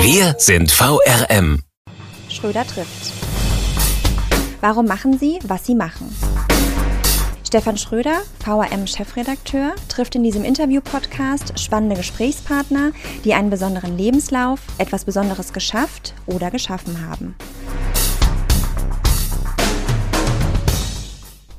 Wir 0.00 0.36
sind 0.38 0.70
VRM. 0.70 1.62
Schröder 2.28 2.64
trifft. 2.64 3.12
Warum 4.60 4.86
machen 4.86 5.18
Sie, 5.18 5.40
was 5.42 5.66
Sie 5.66 5.74
machen? 5.74 6.14
Stefan 7.44 7.76
Schröder, 7.76 8.20
VRM-Chefredakteur, 8.44 9.74
trifft 9.88 10.14
in 10.14 10.22
diesem 10.22 10.44
Interview-Podcast 10.44 11.58
spannende 11.58 11.96
Gesprächspartner, 11.96 12.92
die 13.24 13.34
einen 13.34 13.50
besonderen 13.50 13.98
Lebenslauf, 13.98 14.60
etwas 14.78 15.04
Besonderes 15.04 15.52
geschafft 15.52 16.14
oder 16.26 16.52
geschaffen 16.52 17.08
haben. 17.08 17.34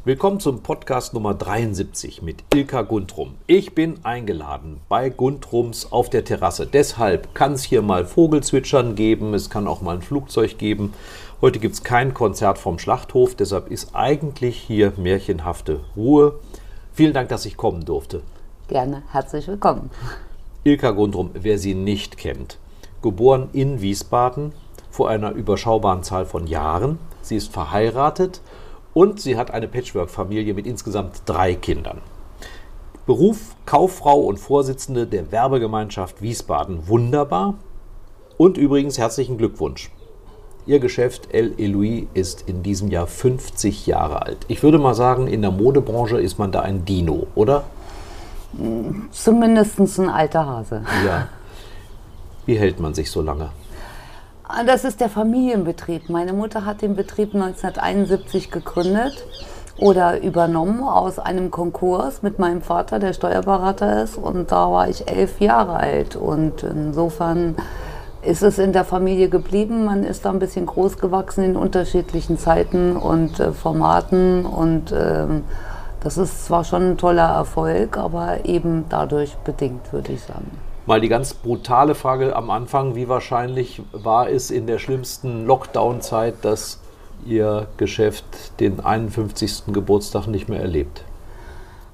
Willkommen 0.09 0.39
zum 0.39 0.63
Podcast 0.63 1.13
Nummer 1.13 1.35
73 1.35 2.23
mit 2.23 2.43
Ilka 2.51 2.81
Guntrum. 2.81 3.35
Ich 3.45 3.75
bin 3.75 4.03
eingeladen 4.03 4.81
bei 4.89 5.11
Guntrums 5.11 5.91
auf 5.91 6.09
der 6.09 6.25
Terrasse. 6.25 6.65
Deshalb 6.65 7.35
kann 7.35 7.53
es 7.53 7.63
hier 7.63 7.83
mal 7.83 8.05
Vogelzwitschern 8.05 8.95
geben, 8.95 9.35
es 9.35 9.51
kann 9.51 9.67
auch 9.67 9.81
mal 9.81 9.97
ein 9.97 10.01
Flugzeug 10.01 10.57
geben. 10.57 10.95
Heute 11.41 11.59
gibt 11.59 11.75
es 11.75 11.83
kein 11.83 12.15
Konzert 12.15 12.57
vom 12.57 12.79
Schlachthof, 12.79 13.35
deshalb 13.35 13.69
ist 13.69 13.91
eigentlich 13.93 14.57
hier 14.57 14.93
märchenhafte 14.97 15.81
Ruhe. 15.95 16.39
Vielen 16.91 17.13
Dank, 17.13 17.29
dass 17.29 17.45
ich 17.45 17.55
kommen 17.55 17.85
durfte. 17.85 18.23
Gerne, 18.67 19.03
herzlich 19.11 19.47
willkommen. 19.47 19.91
Ilka 20.63 20.89
Guntrum, 20.89 21.29
wer 21.35 21.59
sie 21.59 21.75
nicht 21.75 22.17
kennt, 22.17 22.57
geboren 23.03 23.49
in 23.53 23.79
Wiesbaden 23.79 24.53
vor 24.89 25.07
einer 25.07 25.33
überschaubaren 25.33 26.01
Zahl 26.01 26.25
von 26.25 26.47
Jahren. 26.47 26.97
Sie 27.21 27.35
ist 27.35 27.53
verheiratet 27.53 28.41
und 28.93 29.19
sie 29.21 29.37
hat 29.37 29.51
eine 29.51 29.67
Patchwork-Familie 29.67 30.53
mit 30.53 30.65
insgesamt 30.65 31.21
drei 31.25 31.55
Kindern. 31.55 32.01
Beruf 33.05 33.55
Kauffrau 33.65 34.19
und 34.19 34.37
Vorsitzende 34.37 35.07
der 35.07 35.31
Werbegemeinschaft 35.31 36.21
Wiesbaden. 36.21 36.87
Wunderbar. 36.87 37.55
Und 38.37 38.57
übrigens 38.57 38.97
herzlichen 38.97 39.37
Glückwunsch. 39.37 39.91
Ihr 40.65 40.79
Geschäft 40.79 41.33
El 41.33 41.55
Eloui 41.57 42.07
ist 42.13 42.47
in 42.47 42.61
diesem 42.61 42.89
Jahr 42.89 43.07
50 43.07 43.87
Jahre 43.87 44.21
alt. 44.21 44.37
Ich 44.47 44.61
würde 44.61 44.77
mal 44.77 44.93
sagen, 44.93 45.27
in 45.27 45.41
der 45.41 45.49
Modebranche 45.49 46.19
ist 46.19 46.37
man 46.37 46.51
da 46.51 46.61
ein 46.61 46.85
Dino, 46.85 47.25
oder? 47.33 47.63
Zumindest 49.11 49.79
ein 49.79 50.09
alter 50.09 50.45
Hase. 50.45 50.83
Ja. 51.05 51.27
Wie 52.45 52.57
hält 52.57 52.79
man 52.79 52.93
sich 52.93 53.09
so 53.09 53.21
lange? 53.21 53.49
Ah, 54.51 54.63
das 54.63 54.83
ist 54.83 54.99
der 54.99 55.09
Familienbetrieb. 55.09 56.09
Meine 56.09 56.33
Mutter 56.33 56.65
hat 56.65 56.81
den 56.81 56.95
Betrieb 56.95 57.35
1971 57.35 58.49
gegründet 58.49 59.23
oder 59.77 60.23
übernommen 60.23 60.81
aus 60.81 61.19
einem 61.19 61.51
Konkurs 61.51 62.23
mit 62.23 62.39
meinem 62.39 62.63
Vater, 62.63 62.97
der 62.97 63.13
Steuerberater 63.13 64.01
ist. 64.01 64.17
Und 64.17 64.51
da 64.51 64.71
war 64.71 64.89
ich 64.89 65.07
elf 65.07 65.39
Jahre 65.39 65.75
alt. 65.75 66.15
Und 66.15 66.63
insofern 66.63 67.57
ist 68.23 68.41
es 68.41 68.57
in 68.57 68.73
der 68.73 68.85
Familie 68.85 69.29
geblieben. 69.29 69.85
Man 69.85 70.03
ist 70.03 70.25
da 70.25 70.31
ein 70.31 70.39
bisschen 70.39 70.65
groß 70.65 70.97
gewachsen 70.97 71.43
in 71.43 71.55
unterschiedlichen 71.55 72.39
Zeiten 72.39 72.97
und 72.97 73.39
äh, 73.39 73.51
Formaten. 73.51 74.47
Und 74.47 74.91
ähm, 74.91 75.43
das 75.99 76.17
ist 76.17 76.47
zwar 76.47 76.63
schon 76.63 76.93
ein 76.93 76.97
toller 76.97 77.29
Erfolg, 77.29 77.97
aber 77.99 78.45
eben 78.45 78.85
dadurch 78.89 79.35
bedingt, 79.45 79.93
würde 79.93 80.13
ich 80.13 80.23
sagen. 80.23 80.68
Mal 80.89 81.01
die 81.01 81.07
ganz 81.07 81.35
brutale 81.35 81.93
Frage 81.93 82.35
am 82.35 82.49
Anfang, 82.49 82.95
wie 82.95 83.07
wahrscheinlich 83.07 83.83
war 83.91 84.27
es 84.27 84.49
in 84.49 84.65
der 84.65 84.79
schlimmsten 84.79 85.45
Lockdown-Zeit, 85.45 86.37
dass 86.41 86.79
Ihr 87.27 87.67
Geschäft 87.77 88.25
den 88.59 88.79
51. 88.79 89.65
Geburtstag 89.67 90.25
nicht 90.25 90.49
mehr 90.49 90.61
erlebt? 90.61 91.03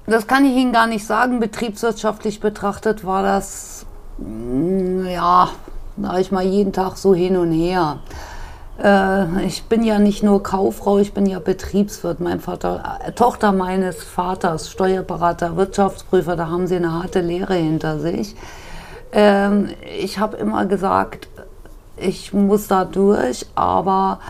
Das 0.06 0.26
kann 0.26 0.46
ich 0.46 0.56
Ihnen 0.56 0.72
gar 0.72 0.86
nicht 0.86 1.04
sagen. 1.04 1.40
Betriebswirtschaftlich 1.40 2.40
betrachtet 2.40 3.04
war 3.04 3.22
das, 3.22 3.84
mm, 4.16 5.04
ja, 5.08 5.50
sag 6.00 6.18
ich 6.18 6.32
mal, 6.32 6.46
jeden 6.46 6.72
Tag 6.72 6.96
so 6.96 7.14
hin 7.14 7.36
und 7.36 7.52
her. 7.52 7.98
Äh, 8.82 9.44
ich 9.44 9.64
bin 9.64 9.84
ja 9.84 9.98
nicht 9.98 10.22
nur 10.22 10.42
Kauffrau, 10.42 10.96
ich 11.00 11.12
bin 11.12 11.26
ja 11.26 11.38
Betriebswirt. 11.38 12.20
Mein 12.20 12.40
Vater, 12.40 12.98
äh, 13.06 13.12
Tochter 13.12 13.52
meines 13.52 14.02
Vaters, 14.02 14.70
Steuerberater, 14.70 15.54
Wirtschaftsprüfer, 15.58 16.34
da 16.34 16.48
haben 16.48 16.66
sie 16.66 16.76
eine 16.76 16.94
harte 16.94 17.20
Lehre 17.20 17.56
hinter 17.56 17.98
sich. 17.98 18.34
Ähm, 19.12 19.68
ich 19.98 20.18
habe 20.18 20.36
immer 20.36 20.66
gesagt, 20.66 21.28
ich 21.96 22.32
muss 22.32 22.68
da 22.68 22.84
durch, 22.84 23.46
aber 23.54 24.20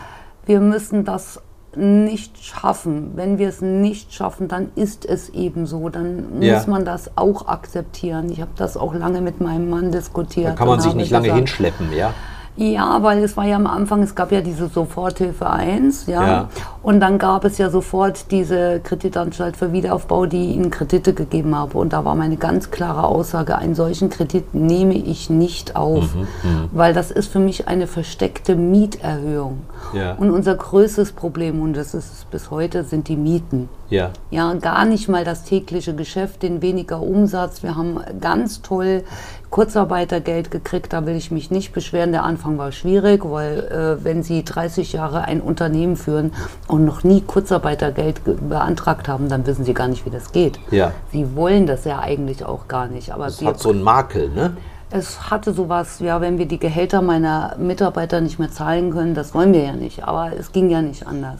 wir 0.45 0.59
müssen 0.61 1.03
das 1.05 1.41
nicht 1.75 2.43
schaffen. 2.43 3.11
Wenn 3.15 3.37
wir 3.37 3.49
es 3.49 3.61
nicht 3.61 4.13
schaffen, 4.13 4.47
dann 4.47 4.71
ist 4.75 5.05
es 5.05 5.29
eben 5.29 5.67
so. 5.67 5.89
Dann 5.89 6.41
Ja. 6.41 6.55
muss 6.55 6.67
man 6.67 6.85
das 6.85 7.11
auch 7.15 7.47
akzeptieren. 7.47 8.31
Ich 8.31 8.41
habe 8.41 8.51
das 8.55 8.77
auch 8.77 8.93
lange 8.95 9.21
mit 9.21 9.41
meinem 9.41 9.69
Mann 9.69 9.91
diskutiert. 9.91 10.47
Da 10.49 10.53
kann 10.53 10.67
man 10.67 10.79
sich 10.81 10.95
nicht 10.95 11.11
lange 11.11 11.25
gesagt, 11.25 11.37
hinschleppen, 11.37 11.93
ja? 11.93 12.13
Ja, 12.57 13.03
weil 13.03 13.23
es 13.23 13.37
war 13.37 13.45
ja 13.45 13.55
am 13.55 13.67
Anfang, 13.67 14.01
es 14.01 14.15
gab 14.15 14.31
ja 14.31 14.41
diese 14.41 14.67
Soforthilfe 14.67 15.49
1, 15.49 16.07
ja. 16.07 16.27
Ja. 16.27 16.49
Und 16.81 16.99
dann 16.99 17.19
gab 17.19 17.45
es 17.45 17.57
ja 17.57 17.69
sofort 17.69 18.31
diese 18.31 18.79
Kreditanstalt 18.79 19.55
für 19.57 19.71
Wiederaufbau, 19.71 20.25
die 20.25 20.53
ihnen 20.53 20.71
Kredite 20.71 21.13
gegeben 21.13 21.55
habe. 21.55 21.77
Und 21.77 21.93
da 21.93 22.03
war 22.03 22.15
meine 22.15 22.37
ganz 22.37 22.71
klare 22.71 23.03
Aussage, 23.03 23.57
einen 23.57 23.75
solchen 23.75 24.09
Kredit 24.09 24.55
nehme 24.55 24.95
ich 24.95 25.29
nicht 25.29 25.75
auf, 25.75 26.15
Mhm, 26.15 26.27
weil 26.71 26.93
das 26.93 27.11
ist 27.11 27.31
für 27.31 27.39
mich 27.39 27.67
eine 27.67 27.87
versteckte 27.87 28.55
Mieterhöhung. 28.55 29.61
Ja. 29.93 30.13
Und 30.13 30.31
unser 30.31 30.55
größtes 30.55 31.11
Problem, 31.11 31.61
und 31.61 31.73
das 31.73 31.93
ist 31.93 32.11
es 32.11 32.25
bis 32.25 32.49
heute, 32.49 32.83
sind 32.83 33.07
die 33.07 33.15
Mieten. 33.15 33.69
Ja. 33.89 34.09
Ja, 34.31 34.53
gar 34.55 34.83
nicht 34.85 35.07
mal 35.07 35.23
das 35.23 35.43
tägliche 35.43 35.95
Geschäft, 35.95 36.43
den 36.43 36.61
weniger 36.61 37.01
Umsatz. 37.01 37.63
Wir 37.63 37.75
haben 37.75 37.99
ganz 38.19 38.61
toll 38.61 39.03
Kurzarbeitergeld 39.49 40.51
gekriegt, 40.51 40.93
da 40.93 41.05
will 41.05 41.15
ich 41.15 41.31
mich 41.31 41.51
nicht 41.51 41.73
beschweren. 41.73 42.11
Der 42.11 42.23
Anfang 42.23 42.57
war 42.57 42.71
schwierig, 42.71 43.21
weil 43.23 43.59
äh, 43.99 44.03
wenn 44.03 44.23
Sie 44.23 44.43
30 44.43 44.93
Jahre 44.93 45.23
ein 45.23 45.41
Unternehmen 45.41 45.95
führen 45.95 46.31
und 46.67 46.85
noch 46.85 47.03
nie 47.03 47.21
Kurzarbeitergeld 47.21 48.23
ge- 48.25 48.35
beantragt 48.39 49.07
haben, 49.07 49.29
dann 49.29 49.45
wissen 49.47 49.65
Sie 49.65 49.73
gar 49.73 49.87
nicht, 49.87 50.05
wie 50.05 50.09
das 50.09 50.31
geht. 50.31 50.59
Ja. 50.71 50.91
Sie 51.11 51.35
wollen 51.35 51.65
das 51.67 51.85
ja 51.85 51.99
eigentlich 51.99 52.45
auch 52.45 52.67
gar 52.67 52.87
nicht. 52.87 53.11
Aber 53.13 53.25
Das 53.25 53.41
hat 53.43 53.59
so 53.59 53.69
einen 53.69 53.83
Makel, 53.83 54.29
ne? 54.29 54.55
es 54.89 55.29
hatte 55.29 55.51
sowas, 55.53 55.99
ja, 55.99 56.21
wenn 56.21 56.37
wir 56.37 56.45
die 56.45 56.59
Gehälter 56.59 57.01
meiner 57.01 57.55
Mitarbeiter 57.57 58.21
nicht 58.21 58.39
mehr 58.39 58.51
zahlen 58.51 58.91
können, 58.91 59.15
das 59.15 59.33
wollen 59.33 59.53
wir 59.53 59.63
ja 59.63 59.73
nicht, 59.73 60.03
aber 60.05 60.31
es 60.39 60.53
ging 60.53 60.69
ja 60.69 60.81
nicht 60.81 61.05
anders. 61.05 61.39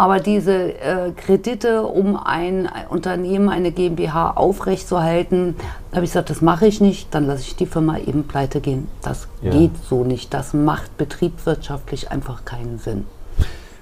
Aber 0.00 0.18
diese 0.18 0.72
äh, 0.80 1.12
Kredite, 1.14 1.82
um 1.82 2.16
ein 2.16 2.70
Unternehmen, 2.88 3.50
eine 3.50 3.70
GmbH 3.70 4.30
aufrechtzuerhalten, 4.30 5.56
da 5.90 5.96
habe 5.96 6.06
ich 6.06 6.12
gesagt, 6.12 6.30
das 6.30 6.40
mache 6.40 6.66
ich 6.66 6.80
nicht, 6.80 7.14
dann 7.14 7.26
lasse 7.26 7.42
ich 7.42 7.56
die 7.56 7.66
Firma 7.66 7.98
eben 7.98 8.24
pleite 8.24 8.62
gehen. 8.62 8.88
Das 9.02 9.28
Ja. 9.42 9.50
geht 9.50 9.72
so 9.90 10.02
nicht. 10.02 10.32
Das 10.32 10.54
macht 10.54 10.96
betriebswirtschaftlich 10.96 12.10
einfach 12.10 12.46
keinen 12.46 12.78
Sinn. 12.78 13.04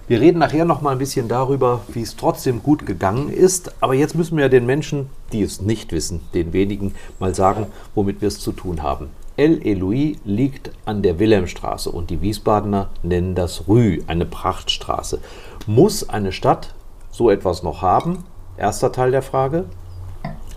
Wir 0.08 0.20
reden 0.20 0.40
nachher 0.40 0.64
noch 0.64 0.80
mal 0.82 0.90
ein 0.90 0.98
bisschen 0.98 1.28
darüber, 1.28 1.82
wie 1.86 2.02
es 2.02 2.16
trotzdem 2.16 2.64
gut 2.64 2.84
gegangen 2.84 3.28
ist. 3.28 3.70
Aber 3.80 3.94
jetzt 3.94 4.16
müssen 4.16 4.36
wir 4.38 4.48
den 4.48 4.66
Menschen, 4.66 5.10
die 5.32 5.42
es 5.42 5.60
nicht 5.60 5.92
wissen, 5.92 6.22
den 6.34 6.52
wenigen, 6.52 6.96
mal 7.20 7.32
sagen, 7.32 7.68
womit 7.94 8.22
wir 8.22 8.26
es 8.26 8.40
zu 8.40 8.50
tun 8.50 8.82
haben. 8.82 9.10
El 9.38 9.64
Eloui 9.64 10.16
liegt 10.24 10.72
an 10.84 11.00
der 11.02 11.20
Wilhelmstraße 11.20 11.92
und 11.92 12.10
die 12.10 12.20
Wiesbadener 12.22 12.88
nennen 13.04 13.37
das 13.37 13.69
Rue, 13.69 13.98
eine 14.08 14.26
Prachtstraße. 14.26 15.20
Muss 15.69 16.09
eine 16.09 16.32
Stadt 16.32 16.73
so 17.11 17.29
etwas 17.29 17.62
noch 17.62 17.82
haben? 17.82 18.25
Erster 18.56 18.91
Teil 18.91 19.11
der 19.11 19.20
Frage. 19.20 19.67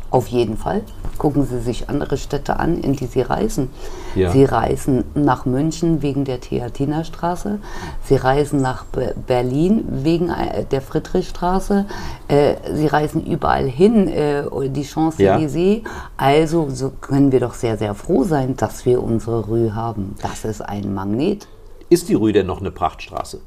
Auf 0.09 0.27
jeden 0.27 0.55
Fall. 0.55 0.83
Gucken 1.17 1.45
Sie 1.45 1.59
sich 1.59 1.89
andere 1.89 2.15
Städte 2.15 2.61
an, 2.61 2.79
in 2.79 2.93
die 2.93 3.07
Sie 3.07 3.19
reisen. 3.19 3.71
Ja. 4.15 4.31
Sie 4.31 4.45
reisen 4.45 5.03
nach 5.13 5.45
München 5.45 6.01
wegen 6.01 6.23
der 6.23 6.39
Theatinerstraße. 6.39 7.59
Sie 8.05 8.15
reisen 8.15 8.61
nach 8.61 8.85
Be- 8.85 9.13
Berlin 9.27 9.83
wegen 9.89 10.29
äh, 10.29 10.63
der 10.63 10.81
Friedrichstraße. 10.81 11.87
Äh, 12.29 12.55
Sie 12.73 12.87
reisen 12.87 13.25
überall 13.25 13.65
hin, 13.67 14.07
äh, 14.07 14.43
die 14.69 14.85
Champs-Élysées. 14.85 15.83
Also 16.15 16.69
so 16.69 16.89
können 17.01 17.33
wir 17.33 17.41
doch 17.41 17.53
sehr, 17.53 17.77
sehr 17.77 17.95
froh 17.95 18.23
sein, 18.23 18.55
dass 18.55 18.85
wir 18.85 19.03
unsere 19.03 19.41
Rue 19.45 19.75
haben. 19.75 20.15
Das 20.21 20.45
ist 20.45 20.61
ein 20.61 20.93
Magnet. 20.93 21.49
Ist 21.89 22.07
die 22.07 22.13
Rue 22.13 22.31
denn 22.31 22.47
noch 22.47 22.61
eine 22.61 22.71
Prachtstraße? 22.71 23.41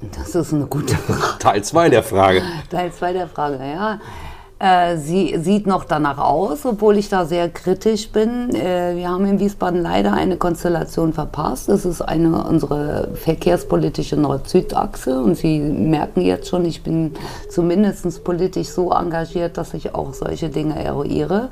Das 0.00 0.34
ist 0.34 0.52
eine 0.52 0.66
gute 0.66 0.94
Frage. 0.96 1.38
Teil 1.38 1.64
2 1.64 1.88
der 1.88 2.02
Frage. 2.02 2.42
Teil 2.70 2.92
2 2.92 3.12
der 3.12 3.28
Frage, 3.28 3.58
ja. 3.58 3.98
Äh, 4.58 4.96
sie 4.96 5.36
sieht 5.38 5.66
noch 5.66 5.84
danach 5.84 6.16
aus, 6.16 6.64
obwohl 6.64 6.96
ich 6.96 7.10
da 7.10 7.26
sehr 7.26 7.50
kritisch 7.50 8.08
bin. 8.10 8.54
Äh, 8.54 8.96
wir 8.96 9.10
haben 9.10 9.26
in 9.26 9.38
Wiesbaden 9.38 9.82
leider 9.82 10.14
eine 10.14 10.38
Konstellation 10.38 11.12
verpasst. 11.12 11.68
Das 11.68 11.84
ist 11.84 12.00
eine 12.00 12.42
unsere 12.44 13.10
verkehrspolitische 13.14 14.16
Nord-Süd-Achse 14.16 15.20
und 15.20 15.34
Sie 15.36 15.58
merken 15.58 16.22
jetzt 16.22 16.48
schon, 16.48 16.64
ich 16.64 16.82
bin 16.82 17.12
zumindest 17.50 18.24
politisch 18.24 18.68
so 18.68 18.92
engagiert, 18.92 19.58
dass 19.58 19.74
ich 19.74 19.94
auch 19.94 20.14
solche 20.14 20.48
Dinge 20.48 20.82
eruiere. 20.82 21.50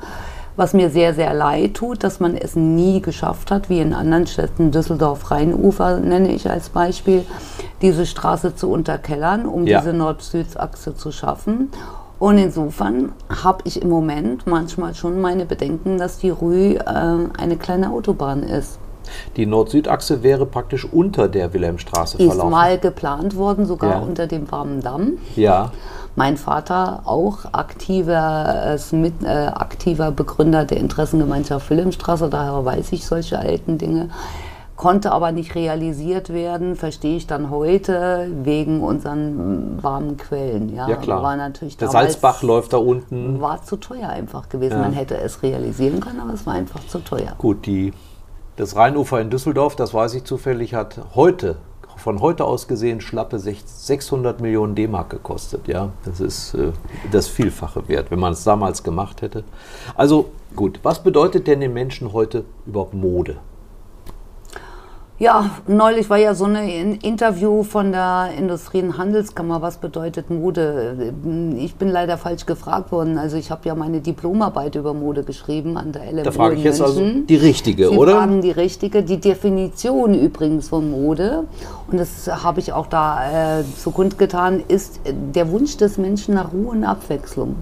Was 0.57 0.73
mir 0.73 0.89
sehr, 0.89 1.13
sehr 1.13 1.33
leid 1.33 1.73
tut, 1.73 2.03
dass 2.03 2.19
man 2.21 2.35
es 2.37 2.55
nie 2.55 3.01
geschafft 3.01 3.51
hat, 3.51 3.69
wie 3.69 3.79
in 3.81 3.93
anderen 3.93 4.25
Städten, 4.25 4.71
Düsseldorf, 4.71 5.29
Rheinufer 5.29 5.99
nenne 5.99 6.31
ich 6.33 6.49
als 6.49 6.69
Beispiel, 6.69 7.25
diese 7.81 8.05
Straße 8.05 8.55
zu 8.55 8.69
unterkellern, 8.71 9.45
um 9.45 9.67
Ja. 9.67 9.79
diese 9.81 9.91
Nord-Süd-Achse 9.93 10.95
zu 10.95 11.11
schaffen. 11.11 11.69
Und 12.19 12.37
insofern 12.37 13.11
habe 13.43 13.59
ich 13.65 13.81
im 13.81 13.89
Moment 13.89 14.47
manchmal 14.47 14.95
schon 14.95 15.19
meine 15.19 15.45
Bedenken, 15.45 15.97
dass 15.97 16.19
die 16.19 16.29
Rue 16.29 16.75
äh, 16.75 16.83
eine 16.85 17.57
kleine 17.57 17.91
Autobahn 17.91 18.43
ist. 18.43 18.79
Die 19.35 19.45
Nord-Süd-Achse 19.45 20.23
wäre 20.23 20.45
praktisch 20.45 20.85
unter 20.91 21.27
der 21.27 21.53
Wilhelmstraße 21.53 22.17
Ist 22.17 22.25
verlaufen. 22.27 22.51
mal 22.51 22.77
geplant 22.79 23.35
worden, 23.35 23.65
sogar 23.65 23.91
Ja. 23.91 23.99
unter 23.99 24.27
dem 24.27 24.51
Warmen 24.51 24.81
Damm. 24.81 25.13
ja, 25.35 25.71
Mein 26.17 26.37
Vater, 26.37 27.01
auch 27.03 27.39
aktiver, 27.51 28.67
äh, 28.67 28.75
ist 28.75 28.93
mit, 28.93 29.21
äh, 29.23 29.27
aktiver 29.27 30.11
Begründer 30.11 30.63
der 30.63 30.77
Interessengemeinschaft 30.77 31.69
Wilhelmstraße, 31.69 32.29
daher 32.29 32.63
weiß 32.63 32.93
ich 32.93 33.05
solche 33.05 33.37
alten 33.37 33.77
Dinge, 33.77 34.09
konnte 34.77 35.11
aber 35.11 35.31
nicht 35.33 35.55
realisiert 35.55 36.33
werden, 36.33 36.75
verstehe 36.75 37.17
ich 37.17 37.27
dann 37.27 37.49
heute, 37.49 38.27
wegen 38.43 38.81
unseren 38.81 39.75
mm, 39.77 39.83
warmen 39.83 40.17
Quellen. 40.17 40.73
Ja, 40.73 40.87
ja 40.87 40.95
klar. 40.95 41.21
War 41.23 41.35
natürlich 41.37 41.77
der 41.77 41.89
Salzbach 41.89 42.41
läuft 42.43 42.73
da 42.73 42.77
unten. 42.77 43.41
War 43.41 43.61
zu 43.63 43.77
teuer 43.77 44.09
einfach 44.09 44.47
gewesen. 44.49 44.73
Ja. 44.75 44.79
Man 44.83 44.93
hätte 44.93 45.17
es 45.17 45.43
realisieren 45.43 45.99
können, 45.99 46.19
aber 46.19 46.33
es 46.33 46.45
war 46.45 46.53
einfach 46.53 46.85
zu 46.87 46.99
teuer. 46.99 47.33
Gut, 47.37 47.65
die, 47.65 47.93
das 48.57 48.75
Rheinufer 48.75 49.19
in 49.21 49.29
Düsseldorf, 49.29 49.75
das 49.75 49.93
weiß 49.93 50.13
ich 50.15 50.23
zufällig, 50.23 50.73
hat 50.73 50.99
heute, 51.15 51.57
von 51.97 52.19
heute 52.21 52.45
aus 52.45 52.67
gesehen, 52.67 53.01
schlappe 53.01 53.37
sech- 53.37 53.63
600 53.65 54.39
Millionen 54.41 54.75
D-Mark 54.75 55.09
gekostet. 55.09 55.67
Ja, 55.67 55.89
das 56.05 56.19
ist 56.19 56.53
äh, 56.53 56.71
das 57.11 57.27
Vielfache 57.27 57.87
wert, 57.87 58.11
wenn 58.11 58.19
man 58.19 58.33
es 58.33 58.43
damals 58.43 58.83
gemacht 58.83 59.21
hätte. 59.21 59.43
Also 59.95 60.29
gut, 60.55 60.79
was 60.83 61.01
bedeutet 61.03 61.47
denn 61.47 61.61
den 61.61 61.73
Menschen 61.73 62.13
heute 62.13 62.45
überhaupt 62.65 62.93
Mode? 62.93 63.37
Ja, 65.17 65.49
neulich 65.65 66.09
war 66.09 66.17
ja 66.17 66.35
so 66.35 66.43
ein 66.43 66.95
Interview 67.01 67.63
von 67.63 67.93
der 67.93 68.31
Industrie- 68.37 68.81
und 68.81 68.97
Handelskammer, 68.97 69.61
was 69.61 69.77
bedeutet 69.77 70.29
Mode. 70.29 71.13
Ich 71.55 71.75
bin 71.75 71.87
leider 71.87 72.17
falsch 72.17 72.45
gefragt 72.45 72.91
worden. 72.91 73.17
Also 73.17 73.37
ich 73.37 73.49
habe 73.49 73.61
ja 73.65 73.75
meine 73.75 74.01
Diplomarbeit 74.01 74.75
über 74.75 74.93
Mode 74.93 75.23
geschrieben 75.23 75.77
an 75.77 75.93
der 75.93 76.11
LMU 76.11 76.23
Da 76.23 76.31
frage 76.31 76.55
ich 76.55 76.63
jetzt 76.65 76.81
also 76.81 77.01
die 77.01 77.35
richtige, 77.37 77.87
Sie 77.91 77.97
oder? 77.97 78.17
fragen 78.17 78.41
die 78.41 78.51
richtige, 78.51 79.03
die 79.03 79.21
Definition 79.21 80.13
übrigens 80.15 80.67
von 80.67 80.91
Mode, 80.91 81.45
und 81.89 81.97
das 81.97 82.27
habe 82.43 82.59
ich 82.59 82.73
auch 82.73 82.87
da 82.87 83.59
äh, 83.59 83.63
so 83.77 83.91
kundgetan, 83.91 84.63
ist 84.67 84.99
der 85.33 85.49
Wunsch 85.49 85.77
des 85.77 85.97
Menschen 85.97 86.35
nach 86.35 86.51
Ruhe 86.51 86.71
und 86.71 86.83
Abwechslung. 86.83 87.55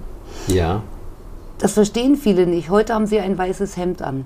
Ja, 0.47 0.81
Das 1.59 1.73
verstehen 1.73 2.15
viele 2.15 2.47
nicht. 2.47 2.71
Heute 2.71 2.95
haben 2.95 3.05
sie 3.05 3.19
ein 3.19 3.37
weißes 3.37 3.77
Hemd 3.77 4.01
an. 4.01 4.25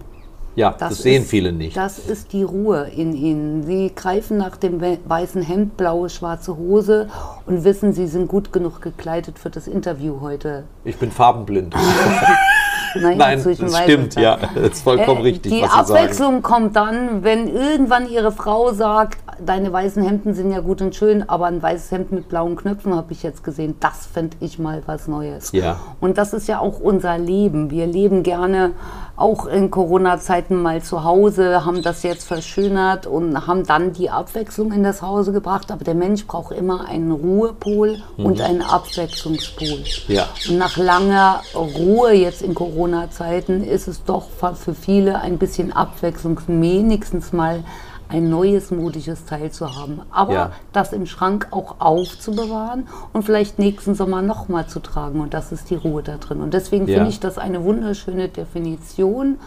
Ja, 0.57 0.75
das, 0.77 0.97
sehen 0.97 1.21
ist, 1.21 1.29
viele 1.29 1.51
nicht. 1.53 1.77
Das 1.77 1.99
ist 1.99 2.33
die 2.33 2.41
Ruhe 2.43 2.87
in 2.95 3.13
ihnen. 3.15 3.63
Sie 3.63 3.91
greifen 3.95 4.37
nach 4.37 4.57
dem 4.57 4.81
we- 4.81 4.97
weißen 5.05 5.41
Hemd, 5.43 5.77
blaue, 5.77 6.09
schwarze 6.09 6.57
Hose 6.57 7.07
und 7.45 7.63
wissen, 7.63 7.93
sie 7.93 8.07
sind 8.07 8.27
gut 8.27 8.51
genug 8.51 8.81
gekleidet 8.81 9.37
für 9.39 9.49
das 9.51 9.67
Interview 9.67 10.19
heute. 10.19 10.63
Ich 10.83 10.97
bin 10.97 11.11
farbenblind. 11.11 11.75
Nein, 12.95 13.17
Nein, 13.17 13.43
das 13.43 13.77
stimmt, 13.83 14.15
ja, 14.15 14.37
das 14.55 14.69
ist 14.71 14.81
vollkommen 14.81 15.19
Äh, 15.19 15.23
richtig, 15.23 15.51
Die. 15.51 15.63
Abwechslung 15.63 16.41
kommt 16.41 16.75
dann, 16.75 17.23
wenn 17.23 17.47
irgendwann 17.47 18.09
Ihre 18.09 18.31
Frau 18.31 18.71
sagt, 18.73 19.19
deine 19.45 19.71
weißen 19.71 20.03
Hemden 20.03 20.33
sind 20.33 20.51
ja 20.51 20.59
gut 20.59 20.81
und 20.81 20.95
schön, 20.95 21.27
aber 21.29 21.45
ein 21.45 21.61
weißes 21.61 21.91
Hemd 21.91 22.11
mit 22.11 22.29
blauen 22.29 22.55
Knöpfen 22.55 22.95
habe 22.95 23.13
ich 23.13 23.23
jetzt 23.23 23.43
gesehen. 23.43 23.75
Das 23.79 24.05
fände 24.05 24.37
ich 24.39 24.59
mal 24.59 24.83
was 24.85 25.07
Neues. 25.07 25.51
Ja. 25.51 25.79
Und 25.99 26.17
das 26.17 26.33
ist 26.33 26.47
ja 26.47 26.59
auch 26.59 26.79
unser 26.79 27.17
Leben. 27.17 27.69
Wir 27.71 27.87
leben 27.87 28.23
gerne 28.23 28.71
auch 29.15 29.47
in 29.47 29.71
Corona-Zeiten 29.71 30.61
mal 30.61 30.83
zu 30.83 31.03
Hause, 31.03 31.65
haben 31.65 31.81
das 31.81 32.03
jetzt 32.03 32.27
verschönert 32.27 33.07
und 33.07 33.47
haben 33.47 33.65
dann 33.65 33.91
die 33.91 34.11
Abwechslung 34.11 34.71
in 34.71 34.83
das 34.83 35.01
Hause 35.01 35.31
gebracht. 35.31 35.71
Aber 35.71 35.83
der 35.83 35.95
Mensch 35.95 36.27
braucht 36.27 36.51
immer 36.53 36.87
einen 36.87 37.11
Ruhepol 37.11 37.97
und 38.17 38.41
einen 38.41 38.61
Abwechslungspol. 38.61 39.79
Mhm. 40.07 40.13
Ja. 40.13 40.27
Und 40.47 40.57
nach 40.57 40.77
langer 40.77 41.41
Ruhe 41.55 42.13
jetzt 42.13 42.43
in 42.43 42.53
Corona-Zeiten 42.53 43.63
ist 43.63 43.87
es 43.87 44.03
doch 44.03 44.27
für 44.55 44.75
viele 44.75 45.19
ein 45.19 45.37
bisschen 45.37 45.73
Abwechslung, 45.73 46.39
wenigstens 46.47 47.33
mal 47.33 47.63
ein 48.09 48.29
neues 48.29 48.71
modisches 48.71 49.25
Teil 49.25 49.51
zu 49.51 49.75
haben. 49.75 50.01
Aber 50.11 50.33
Ja. 50.33 50.51
das 50.73 50.93
im 50.93 51.05
Schrank 51.05 51.47
auch 51.51 51.75
aufzubewahren 51.79 52.87
und 53.13 53.23
vielleicht 53.23 53.59
nächsten 53.59 53.95
Sommer 53.95 54.21
nochmal 54.21 54.67
zu 54.67 54.79
tragen. 54.79 55.19
Und 55.19 55.33
das 55.33 55.51
ist 55.51 55.69
die 55.69 55.75
Ruhe 55.75 56.03
da 56.03 56.17
drin. 56.17 56.41
Und 56.41 56.53
deswegen 56.53 56.87
Ja. 56.87 56.95
finde 56.95 57.09
ich 57.09 57.19
das 57.19 57.37
eine 57.37 57.63
wunderschöne 57.63 58.29
Definition. 58.29 59.37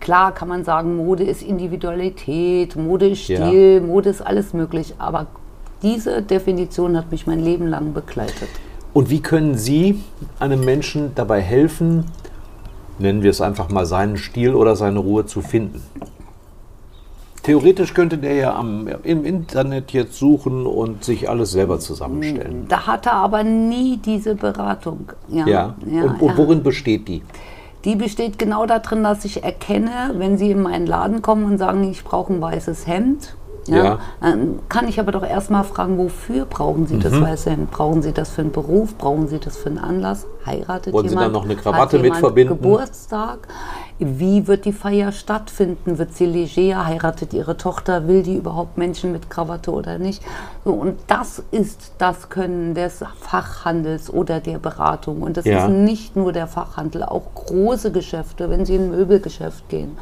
Klar 0.00 0.32
kann 0.32 0.48
man 0.48 0.64
sagen, 0.64 0.96
Mode 0.96 1.24
ist 1.24 1.42
Individualität, 1.42 2.74
Mode 2.76 3.10
ist 3.10 3.28
Ja. 3.28 3.46
Stil, 3.46 3.80
Mode 3.80 4.10
ist 4.10 4.22
alles 4.22 4.54
möglich. 4.54 4.94
Aber 4.98 5.26
diese 5.82 6.22
Definition 6.22 6.96
hat 6.96 7.10
mich 7.10 7.26
mein 7.26 7.40
Leben 7.40 7.66
lang 7.66 7.92
begleitet. 7.92 8.48
Und 8.92 9.08
wie 9.08 9.20
können 9.20 9.56
Sie 9.56 10.00
einem 10.40 10.64
Menschen 10.64 11.12
dabei 11.14 11.40
helfen, 11.40 12.06
nennen 12.98 13.22
wir 13.22 13.30
es 13.30 13.40
einfach 13.40 13.68
mal 13.68 13.86
seinen 13.86 14.16
Stil 14.16 14.54
oder 14.54 14.74
seine 14.74 14.98
Ruhe 14.98 15.26
zu 15.26 15.42
finden? 15.42 15.80
Theoretisch 17.42 17.94
könnte 17.94 18.18
der 18.18 18.34
ja 18.34 18.54
am, 18.54 18.86
im 19.02 19.24
Internet 19.24 19.92
jetzt 19.92 20.18
suchen 20.18 20.66
und 20.66 21.04
sich 21.04 21.28
alles 21.28 21.52
selber 21.52 21.78
zusammenstellen. 21.78 22.66
Da 22.68 22.86
hat 22.86 23.06
er 23.06 23.14
aber 23.14 23.42
nie 23.42 23.96
diese 23.96 24.34
Beratung. 24.34 25.12
Ja, 25.28 25.46
Ja. 25.46 25.74
ja, 25.86 26.02
und, 26.02 26.20
und 26.20 26.28
ja. 26.28 26.36
worin 26.36 26.62
besteht 26.62 27.08
die? 27.08 27.22
Die 27.84 27.96
besteht 27.96 28.38
genau 28.38 28.66
darin, 28.66 29.02
dass 29.02 29.24
ich 29.24 29.42
erkenne, 29.42 30.12
wenn 30.18 30.36
Sie 30.36 30.50
in 30.50 30.60
meinen 30.60 30.86
Laden 30.86 31.22
kommen 31.22 31.44
und 31.44 31.56
sagen, 31.56 31.82
ich 31.90 32.04
brauche 32.04 32.30
ein 32.32 32.40
weißes 32.42 32.86
Hemd. 32.86 33.34
Ja. 33.66 33.98
Dann 34.20 34.58
kann 34.68 34.88
ich 34.88 34.98
aber 34.98 35.12
doch 35.12 35.22
erstmal 35.22 35.64
fragen, 35.64 35.98
wofür 35.98 36.44
brauchen 36.46 36.86
Sie 36.86 36.94
Mhm. 36.96 37.00
das 37.24 37.46
Hemd? 37.46 37.70
Brauchen 37.70 38.02
Sie 38.02 38.12
das 38.12 38.30
für 38.30 38.40
einen 38.42 38.52
Beruf? 38.52 38.96
Brauchen 38.96 39.28
Sie 39.28 39.38
das 39.38 39.56
für 39.58 39.68
einen 39.68 39.78
Anlass? 39.78 40.26
Heiratet 40.46 40.92
Wollen 40.92 41.04
Sie 41.08 41.10
jemand? 41.10 41.26
dann 41.26 41.32
noch 41.32 41.44
eine 41.44 41.56
Krawatte 41.56 41.98
mit 41.98 42.16
verbinden? 42.16 42.54
Geburtstag? 42.54 43.40
Wie 43.98 44.46
wird 44.46 44.64
die 44.64 44.72
Feier 44.72 45.12
stattfinden? 45.12 45.98
Wird 45.98 46.14
sie 46.14 46.24
leger? 46.24 46.86
Heiratet 46.86 47.34
Ihre 47.34 47.58
Tochter? 47.58 48.08
Will 48.08 48.22
die 48.22 48.36
überhaupt 48.36 48.78
Menschen 48.78 49.12
mit 49.12 49.28
Krawatte 49.28 49.70
oder 49.72 49.98
nicht? 49.98 50.22
So, 50.64 50.72
und 50.72 50.98
das 51.06 51.42
ist 51.50 51.92
das 51.98 52.30
Können 52.30 52.74
des 52.74 53.04
Fachhandels 53.20 54.08
oder 54.12 54.40
der 54.40 54.58
Beratung. 54.58 55.20
Und 55.22 55.36
das 55.36 55.44
Ja. 55.44 55.66
ist 55.66 55.70
nicht 55.70 56.16
nur 56.16 56.32
der 56.32 56.46
Fachhandel, 56.46 57.02
auch 57.02 57.34
große 57.34 57.92
Geschäfte, 57.92 58.48
wenn 58.48 58.64
Sie 58.64 58.76
in 58.76 58.84
ein 58.84 58.90
Möbelgeschäft 58.90 59.68
gehen. 59.68 59.98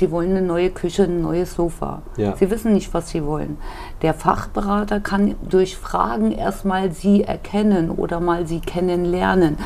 Sie 0.00 0.10
wollen 0.10 0.30
eine 0.30 0.40
neue 0.40 0.70
Küche, 0.70 1.02
ein 1.02 1.20
neues 1.20 1.52
Sofa. 1.56 2.00
Ja. 2.16 2.34
Sie 2.34 2.50
wissen 2.50 2.72
nicht, 2.72 2.94
was 2.94 3.10
Sie 3.10 3.22
wollen. 3.26 3.58
Der 4.00 4.14
Fachberater 4.14 4.98
kann 4.98 5.34
durch 5.46 5.76
Fragen 5.76 6.32
erstmal 6.32 6.90
Sie 6.92 7.22
erkennen 7.22 7.90
oder 7.90 8.18
mal 8.18 8.46
Sie 8.46 8.60
kennenlernen. 8.60 9.58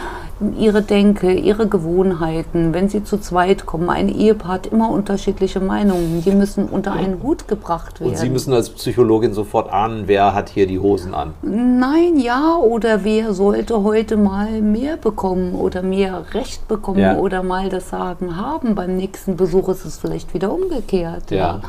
Ihre 0.59 0.83
Denke, 0.83 1.33
Ihre 1.33 1.69
Gewohnheiten. 1.69 2.75
Wenn 2.75 2.89
Sie 2.89 3.05
zu 3.05 3.19
zweit 3.19 3.65
kommen, 3.67 3.89
ein 3.89 4.09
Ehepaar 4.09 4.55
hat 4.55 4.67
immer 4.67 4.91
unterschiedliche 4.91 5.61
Meinungen. 5.61 6.23
Die 6.27 6.33
müssen 6.33 6.65
unter 6.65 6.93
einen 6.93 7.23
Hut 7.23 7.47
gebracht 7.47 8.01
werden. 8.01 8.11
Und 8.11 8.19
Sie 8.19 8.29
müssen 8.29 8.53
als 8.53 8.71
Psychologin 8.71 9.33
sofort 9.35 9.73
ahnen, 9.73 10.09
wer 10.09 10.35
hat 10.35 10.49
hier 10.49 10.67
die 10.67 10.81
Hosen 10.81 11.15
an. 11.15 11.35
Nein, 11.43 12.19
ja, 12.19 12.57
oder 12.57 13.05
wer 13.05 13.33
sollte 13.35 13.85
heute 13.85 14.17
mal 14.17 14.61
mehr 14.61 14.97
bekommen 14.97 15.55
oder 15.55 15.83
mehr 15.83 16.25
Recht 16.35 16.67
bekommen 16.67 16.99
Ja. 16.99 17.19
oder 17.19 17.45
mal 17.45 17.69
das 17.69 17.91
Sagen 17.91 18.37
haben. 18.37 18.75
Beim 18.75 18.97
nächsten 18.97 19.37
Besuch 19.37 19.69
ist 19.69 19.85
es 19.85 19.99
vielleicht 19.99 20.24
wieder 20.33 20.53
umgekehrt. 20.53 21.31
Ja. 21.31 21.61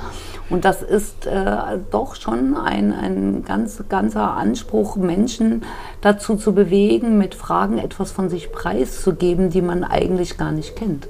Und 0.50 0.64
das 0.64 0.84
ist 0.84 1.26
äh, 1.26 1.80
doch 1.90 2.16
schon 2.16 2.56
ein, 2.56 2.94
ein 2.94 3.44
ganz, 3.46 3.84
ganzer 3.90 4.38
Anspruch, 4.38 4.96
Menschen 4.96 5.64
dazu 6.02 6.36
zu 6.36 6.54
bewegen, 6.54 7.18
mit 7.18 7.34
Fragen 7.34 7.80
etwas 7.80 8.12
von 8.12 8.30
sich 8.30 8.52
preiszugeben, 8.52 9.50
die 9.50 9.64
man 9.64 9.84
eigentlich 9.84 10.38
gar 10.38 10.52
nicht 10.52 10.76
kennt. 10.76 11.08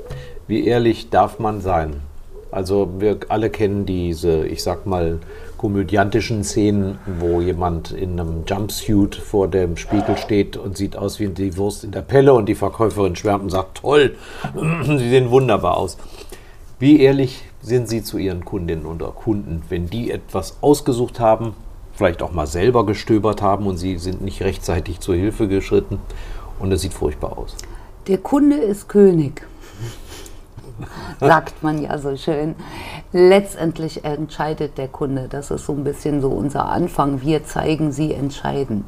Wie 0.48 0.66
ehrlich 0.66 1.10
darf 1.10 1.40
man 1.40 1.60
sein? 1.60 2.02
Also 2.52 2.90
wir 3.00 3.18
alle 3.28 3.50
kennen 3.50 3.86
diese, 3.86 4.48
ich 4.48 4.64
sag 4.64 4.86
mal, 4.86 5.20
komödiantischen 5.58 6.44
Szenen, 6.44 7.00
wo 7.20 7.42
jemand 7.42 7.92
in 7.92 8.20
einem 8.20 8.44
Jumpsuit 8.46 9.16
vor 9.16 9.48
dem 9.50 9.76
Spiegel 9.76 10.16
steht 10.16 10.56
und 10.56 10.78
sieht 10.78 10.96
aus 10.96 11.20
wie 11.20 11.28
die 11.28 11.58
Wurst 11.58 11.84
in 11.84 11.92
der 11.92 12.02
Pelle 12.02 12.34
und 12.34 12.48
die 12.48 12.56
Verkäuferin 12.56 13.16
schwärmt 13.16 13.44
und 13.44 13.50
sagt, 13.50 13.80
toll, 13.80 14.16
Sie 14.86 15.10
sehen 15.10 15.32
wunderbar 15.32 15.76
aus. 15.76 15.98
Wie 16.78 17.00
ehrlich 17.00 17.46
sind 17.62 17.88
Sie 17.88 18.04
zu 18.04 18.18
Ihren 18.18 18.44
Kundinnen 18.44 18.86
oder 18.86 19.08
Kunden, 19.08 19.62
wenn 19.70 19.90
die 19.90 20.12
etwas 20.12 20.58
ausgesucht 20.60 21.22
haben, 21.22 21.54
vielleicht 21.94 22.22
auch 22.22 22.34
mal 22.34 22.48
selber 22.48 22.86
gestöbert 22.86 23.42
haben 23.42 23.66
und 23.66 23.78
Sie 23.78 23.98
sind 23.98 24.22
nicht 24.22 24.42
rechtzeitig 24.42 25.00
zur 25.00 25.16
Hilfe 25.16 25.48
geschritten 25.48 26.00
und 26.60 26.74
es 26.74 26.82
sieht 26.82 26.94
furchtbar 26.94 27.38
aus? 27.38 27.56
Der 28.08 28.18
Kunde 28.18 28.58
ist 28.58 28.90
König, 28.90 29.48
sagt 31.22 31.64
man 31.64 31.82
ja 31.82 31.98
so 31.98 32.18
schön. 32.18 32.56
Letztendlich 33.14 34.04
entscheidet 34.04 34.78
der 34.78 34.90
Kunde. 34.90 35.28
Das 35.30 35.52
ist 35.52 35.66
so 35.66 35.72
ein 35.72 35.86
bisschen 35.86 36.20
so 36.20 36.28
unser 36.28 36.66
Anfang. 36.66 37.22
Wir 37.22 37.46
zeigen, 37.46 37.94
sie 37.94 38.14
entscheiden. 38.14 38.84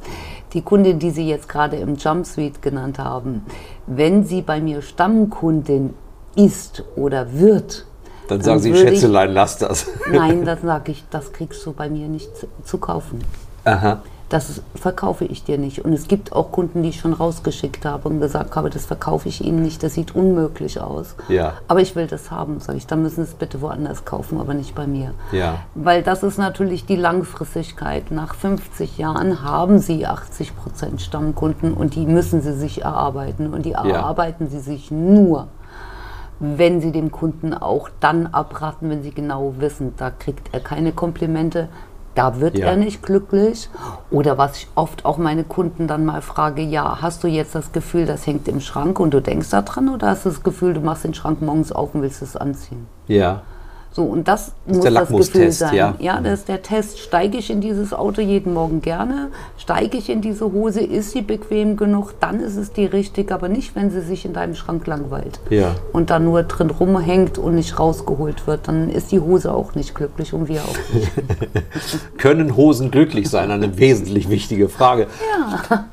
Die 0.51 0.61
Kundin, 0.61 0.99
die 0.99 1.11
Sie 1.11 1.27
jetzt 1.27 1.47
gerade 1.47 1.77
im 1.77 1.95
Jumpsuite 1.95 2.59
genannt 2.59 2.99
haben, 2.99 3.45
wenn 3.85 4.25
sie 4.25 4.41
bei 4.41 4.59
mir 4.59 4.81
Stammkundin 4.81 5.93
ist 6.37 6.83
oder 6.95 7.33
wird, 7.33 7.85
Dann 8.29 8.41
sagen 8.41 8.59
Sie, 8.59 8.71
würde 8.73 8.83
ich- 8.91 8.99
Schätzelein, 8.99 9.33
lass 9.33 9.57
das. 9.57 9.87
Nein, 10.11 10.45
dann 10.45 10.59
sage 10.61 10.91
ich, 10.93 11.03
das 11.09 11.33
kriegst 11.33 11.65
du 11.65 11.73
bei 11.73 11.89
mir 11.89 12.07
nicht 12.07 12.29
zu, 12.63 12.77
kaufen. 12.77 13.19
Aha. 13.65 14.01
Das 14.29 14.61
verkaufe 14.75 15.23
ich 15.23 15.45
dir 15.45 15.57
nicht. 15.57 15.85
Und 15.85 15.93
es 15.93 16.09
gibt 16.09 16.33
auch 16.33 16.51
Kunden, 16.51 16.83
die 16.83 16.89
ich 16.89 16.99
schon 16.99 17.13
rausgeschickt 17.13 17.85
habe 17.85 18.09
und 18.09 18.19
gesagt 18.19 18.57
habe, 18.57 18.69
das 18.69 18.85
verkaufe 18.85 19.29
ich 19.29 19.41
ihnen 19.41 19.61
nicht, 19.61 19.81
das 19.83 19.93
sieht 19.93 20.15
unmöglich 20.15 20.81
aus. 20.81 21.15
Ja. 21.29 21.53
Aber 21.69 21.79
ich 21.79 21.95
will 21.95 22.07
das 22.07 22.29
haben, 22.29 22.59
sage 22.59 22.77
ich. 22.77 22.85
Dann 22.85 23.01
müssen 23.03 23.23
sie 23.23 23.31
es 23.31 23.35
bitte 23.35 23.61
woanders 23.61 24.03
kaufen, 24.03 24.41
aber 24.41 24.53
nicht 24.53 24.75
bei 24.75 24.85
mir. 24.85 25.13
Ja. 25.31 25.59
Weil 25.75 26.03
das 26.03 26.23
ist 26.23 26.37
natürlich 26.37 26.85
die 26.85 26.97
Langfristigkeit. 26.97 28.11
Nach 28.11 28.35
50 28.35 28.97
Jahren 28.97 29.43
haben 29.43 29.79
sie 29.79 30.05
80 30.05 30.57
Prozent 30.57 31.01
Stammkunden 31.01 31.73
und 31.73 31.95
die 31.95 32.05
müssen 32.05 32.41
sie 32.41 32.53
sich 32.53 32.81
erarbeiten. 32.83 33.53
Und 33.53 33.65
die 33.65 33.71
erarbeiten 33.71 34.49
sie 34.49 34.59
sich 34.59 34.91
nur, 34.91 35.47
wenn 36.39 36.81
sie 36.81 36.91
dem 36.91 37.11
Kunden 37.11 37.53
auch 37.53 37.89
dann 37.99 38.27
abraten, 38.27 38.89
wenn 38.89 39.03
sie 39.03 39.11
genau 39.11 39.55
wissen, 39.59 39.93
da 39.97 40.09
kriegt 40.11 40.49
er 40.53 40.59
keine 40.59 40.91
Komplimente, 40.91 41.67
da 42.15 42.39
wird 42.39 42.57
Ja. 42.57 42.67
er 42.67 42.77
nicht 42.77 43.03
glücklich. 43.03 43.69
Oder 44.09 44.37
was 44.37 44.57
ich 44.57 44.67
oft 44.75 45.05
auch 45.05 45.17
meine 45.17 45.43
Kunden 45.43 45.87
dann 45.87 46.05
mal 46.05 46.21
frage, 46.21 46.61
ja, 46.61 46.99
hast 47.01 47.23
du 47.23 47.27
jetzt 47.27 47.53
das 47.55 47.71
Gefühl, 47.71 48.05
das 48.05 48.25
hängt 48.25 48.47
im 48.47 48.59
Schrank 48.59 48.99
und 48.99 49.13
du 49.13 49.21
denkst 49.21 49.49
daran 49.51 49.89
oder 49.89 50.07
hast 50.09 50.25
du 50.25 50.29
das 50.29 50.41
Gefühl, 50.43 50.73
du 50.73 50.81
machst 50.81 51.03
den 51.03 51.13
Schrank 51.13 51.41
morgens 51.41 51.71
auf 51.71 51.93
und 51.93 52.01
willst 52.01 52.21
es 52.21 52.35
anziehen? 52.35 52.87
Ja. 53.07 53.41
So, 53.91 54.03
und 54.03 54.27
das, 54.27 54.51
muss 54.67 54.81
der 54.81 54.91
das 54.91 55.09
Gefühl 55.09 55.51
sein. 55.51 55.73
ja. 55.73 55.95
ja, 55.99 56.21
das 56.21 56.39
ist 56.39 56.49
der 56.49 56.61
Test. 56.61 56.99
Steige 56.99 57.37
ich 57.39 57.49
in 57.49 57.61
dieses 57.61 57.93
Auto 57.93 58.21
jeden 58.21 58.53
Morgen 58.53 58.81
gerne? 58.81 59.29
Steige 59.57 59.97
ich 59.97 60.09
in 60.09 60.21
diese 60.21 60.45
Hose? 60.51 60.81
Ist 60.81 61.11
sie 61.11 61.21
bequem 61.21 61.77
genug? 61.77 62.13
Dann 62.19 62.39
ist 62.39 62.57
es 62.57 62.71
die 62.71 62.85
richtige, 62.85 63.33
aber 63.33 63.49
nicht, 63.49 63.75
wenn 63.75 63.89
sie 63.89 64.01
sich 64.01 64.23
in 64.25 64.33
deinem 64.33 64.53
Schrank 64.53 64.85
langweilt. 64.85 65.39
Ja. 65.49 65.75
Und 65.93 66.11
dann 66.11 66.25
nur 66.25 66.43
drin 66.43 66.69
rumhängt 66.69 67.39
und 67.39 67.55
nicht 67.55 67.79
rausgeholt 67.79 68.45
wird. 68.45 68.67
Dann 68.67 68.89
ist 68.89 69.11
die 69.11 69.19
Hose 69.19 69.51
auch 69.51 69.73
nicht 69.73 69.95
glücklich 69.95 70.31
und 70.33 70.47
wir 70.47 70.61
auch 70.61 70.93
nicht. 70.93 71.11
Können 72.17 72.55
Hosen 72.55 72.91
glücklich 72.91 73.29
sein? 73.29 73.49
Eine 73.49 73.77
wesentlich 73.79 74.29
wichtige 74.29 74.69
Frage. 74.69 75.07
Ja. 75.69 75.85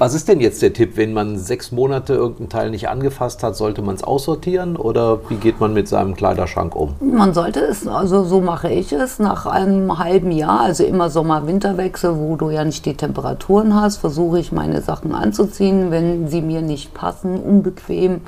Was 0.00 0.14
ist 0.14 0.28
denn 0.28 0.40
jetzt 0.40 0.62
der 0.62 0.72
Tipp, 0.72 0.96
wenn 0.96 1.12
man 1.12 1.36
sechs 1.36 1.72
Monate 1.72 2.14
irgendein 2.14 2.48
Teil 2.48 2.70
nicht 2.70 2.88
angefasst 2.88 3.42
hat, 3.42 3.54
sollte 3.54 3.82
man 3.82 3.96
es 3.96 4.02
aussortieren 4.02 4.76
oder 4.76 5.20
wie 5.28 5.34
geht 5.34 5.60
man 5.60 5.74
mit 5.74 5.88
seinem 5.88 6.16
Kleiderschrank 6.16 6.74
um? 6.74 6.94
Man 7.00 7.34
sollte 7.34 7.60
es, 7.60 7.86
also 7.86 8.24
so 8.24 8.40
mache 8.40 8.70
ich 8.70 8.94
es, 8.94 9.18
nach 9.18 9.44
einem 9.44 9.98
halben 9.98 10.32
Jahr, 10.32 10.60
also 10.60 10.84
immer 10.84 11.10
Sommer-Winterwechsel, 11.10 12.16
wo 12.16 12.36
du 12.36 12.48
ja 12.48 12.64
nicht 12.64 12.86
die 12.86 12.94
Temperaturen 12.94 13.78
hast, 13.78 13.98
versuche 13.98 14.40
ich 14.40 14.52
meine 14.52 14.80
Sachen 14.80 15.14
anzuziehen. 15.14 15.90
Wenn 15.90 16.28
sie 16.28 16.40
mir 16.40 16.62
nicht 16.62 16.94
passen, 16.94 17.38
unbequem 17.38 18.22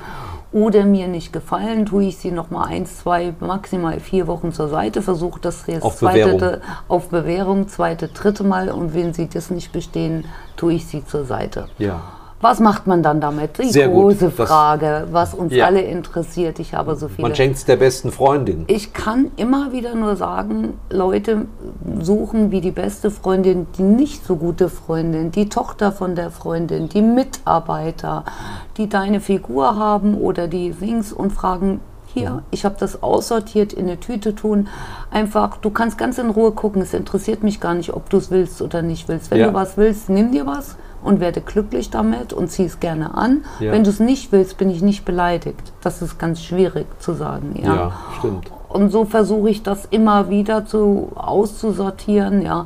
oder 0.53 0.85
mir 0.85 1.07
nicht 1.07 1.33
gefallen, 1.33 1.85
tue 1.85 2.05
ich 2.05 2.17
sie 2.17 2.31
noch 2.31 2.51
mal 2.51 2.65
eins, 2.65 2.99
zwei, 2.99 3.33
maximal 3.39 3.99
vier 3.99 4.27
Wochen 4.27 4.53
zur 4.53 4.69
Seite, 4.69 5.01
versuche 5.01 5.39
das 5.41 5.65
jetzt 5.67 5.83
Auf 5.83 5.97
zweite, 5.97 6.35
Bewährung. 6.35 6.61
auf 6.87 7.09
Bewährung, 7.09 7.67
zweite, 7.67 8.07
dritte 8.07 8.43
Mal 8.43 8.69
und 8.69 8.93
wenn 8.93 9.13
sie 9.13 9.27
das 9.27 9.49
nicht 9.49 9.71
bestehen, 9.71 10.25
tue 10.55 10.73
ich 10.73 10.85
sie 10.85 11.05
zur 11.05 11.25
Seite. 11.25 11.67
Ja. 11.79 12.01
Was 12.43 12.59
macht 12.59 12.87
man 12.87 13.01
dann 13.01 13.21
damit? 13.21 13.57
Die 13.57 13.69
Sehr 13.71 13.87
gut. 13.87 14.01
große 14.17 14.33
Das- 14.35 14.49
Frage, 14.49 15.07
was 15.13 15.33
uns 15.33 15.53
Ja. 15.53 15.65
alle 15.65 15.79
interessiert. 15.79 16.59
Ich 16.59 16.73
habe 16.73 16.97
so 16.97 17.07
viele 17.07 17.21
Man 17.25 17.35
schenkt 17.37 17.55
es 17.55 17.63
der 17.63 17.77
besten 17.77 18.11
Freundin. 18.11 18.65
ich 18.67 18.91
kann 18.91 19.31
immer 19.37 19.71
wieder 19.71 19.95
nur 19.95 20.17
sagen, 20.17 20.73
Leute 20.89 21.45
suchen 22.01 22.51
wie 22.51 22.59
die 22.59 22.71
beste 22.71 23.11
Freundin, 23.11 23.67
die 23.77 23.83
nicht 23.83 24.25
so 24.25 24.35
gute 24.35 24.67
Freundin, 24.67 25.31
die 25.31 25.47
Tochter 25.47 25.93
von 25.93 26.15
der 26.15 26.31
Freundin, 26.31 26.89
die 26.89 27.01
Mitarbeiter, 27.01 28.25
die 28.75 28.89
deine 28.89 29.21
Figur 29.21 29.77
haben 29.77 30.15
oder 30.15 30.49
die 30.49 30.71
Dings 30.71 31.13
und 31.13 31.31
fragen, 31.31 31.79
hier, 32.07 32.43
ich 32.51 32.65
habe 32.65 32.75
das 32.77 33.01
aussortiert, 33.01 33.71
in 33.71 33.85
eine 33.87 33.99
Tüte 34.01 34.35
tun. 34.35 34.67
Einfach, 35.11 35.55
du 35.57 35.69
kannst 35.69 35.97
ganz 35.97 36.17
in 36.17 36.29
Ruhe 36.29 36.51
gucken, 36.51 36.81
es 36.81 36.93
interessiert 36.93 37.41
mich 37.41 37.61
gar 37.61 37.73
nicht, 37.73 37.93
ob 37.93 38.09
du 38.09 38.17
es 38.17 38.29
willst 38.31 38.61
oder 38.61 38.81
nicht 38.81 39.07
willst. 39.07 39.31
Wenn 39.31 39.39
Ja. 39.39 39.47
du 39.47 39.53
was 39.53 39.77
willst, 39.77 40.09
nimm 40.09 40.31
dir 40.33 40.45
was 40.45 40.75
und 41.03 41.19
werde 41.19 41.41
glücklich 41.41 41.89
damit 41.89 42.33
und 42.33 42.49
zieh 42.49 42.65
es 42.65 42.79
gerne 42.79 43.13
an. 43.15 43.43
Ja. 43.59 43.71
Wenn 43.71 43.83
du 43.83 43.89
es 43.89 43.99
nicht 43.99 44.31
willst, 44.31 44.57
bin 44.57 44.69
ich 44.69 44.81
nicht 44.81 45.05
beleidigt. 45.05 45.73
Das 45.81 46.01
ist 46.01 46.17
ganz 46.17 46.41
schwierig 46.41 46.85
zu 46.99 47.13
sagen. 47.13 47.59
Ja, 47.61 47.91
stimmt. 48.17 48.51
Und 48.69 48.89
so 48.89 49.05
versuche 49.05 49.49
ich 49.49 49.63
das 49.63 49.85
immer 49.85 50.29
wieder 50.29 50.65
zu, 50.65 51.11
auszusortieren. 51.15 52.41
Ja. 52.41 52.65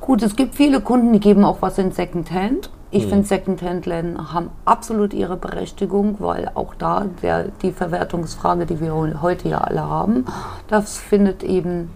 Gut, 0.00 0.22
es 0.22 0.36
gibt 0.36 0.54
viele 0.54 0.80
Kunden, 0.80 1.12
die 1.12 1.20
geben 1.20 1.44
auch 1.44 1.58
was 1.60 1.78
in 1.78 1.92
Secondhand. 1.92 2.70
Ich 2.94 3.06
finde, 3.06 3.26
Secondhand-Läden 3.26 4.34
haben 4.34 4.50
absolut 4.66 5.14
ihre 5.14 5.38
Berechtigung, 5.38 6.16
weil 6.18 6.50
auch 6.54 6.74
da 6.74 7.06
der, 7.22 7.46
die 7.62 7.72
Verwertungsfrage, 7.72 8.66
die 8.66 8.82
wir 8.82 9.22
heute 9.22 9.48
ja 9.48 9.62
alle 9.62 9.80
haben, 9.80 10.26
das 10.68 10.98
findet 10.98 11.42
eben 11.42 11.88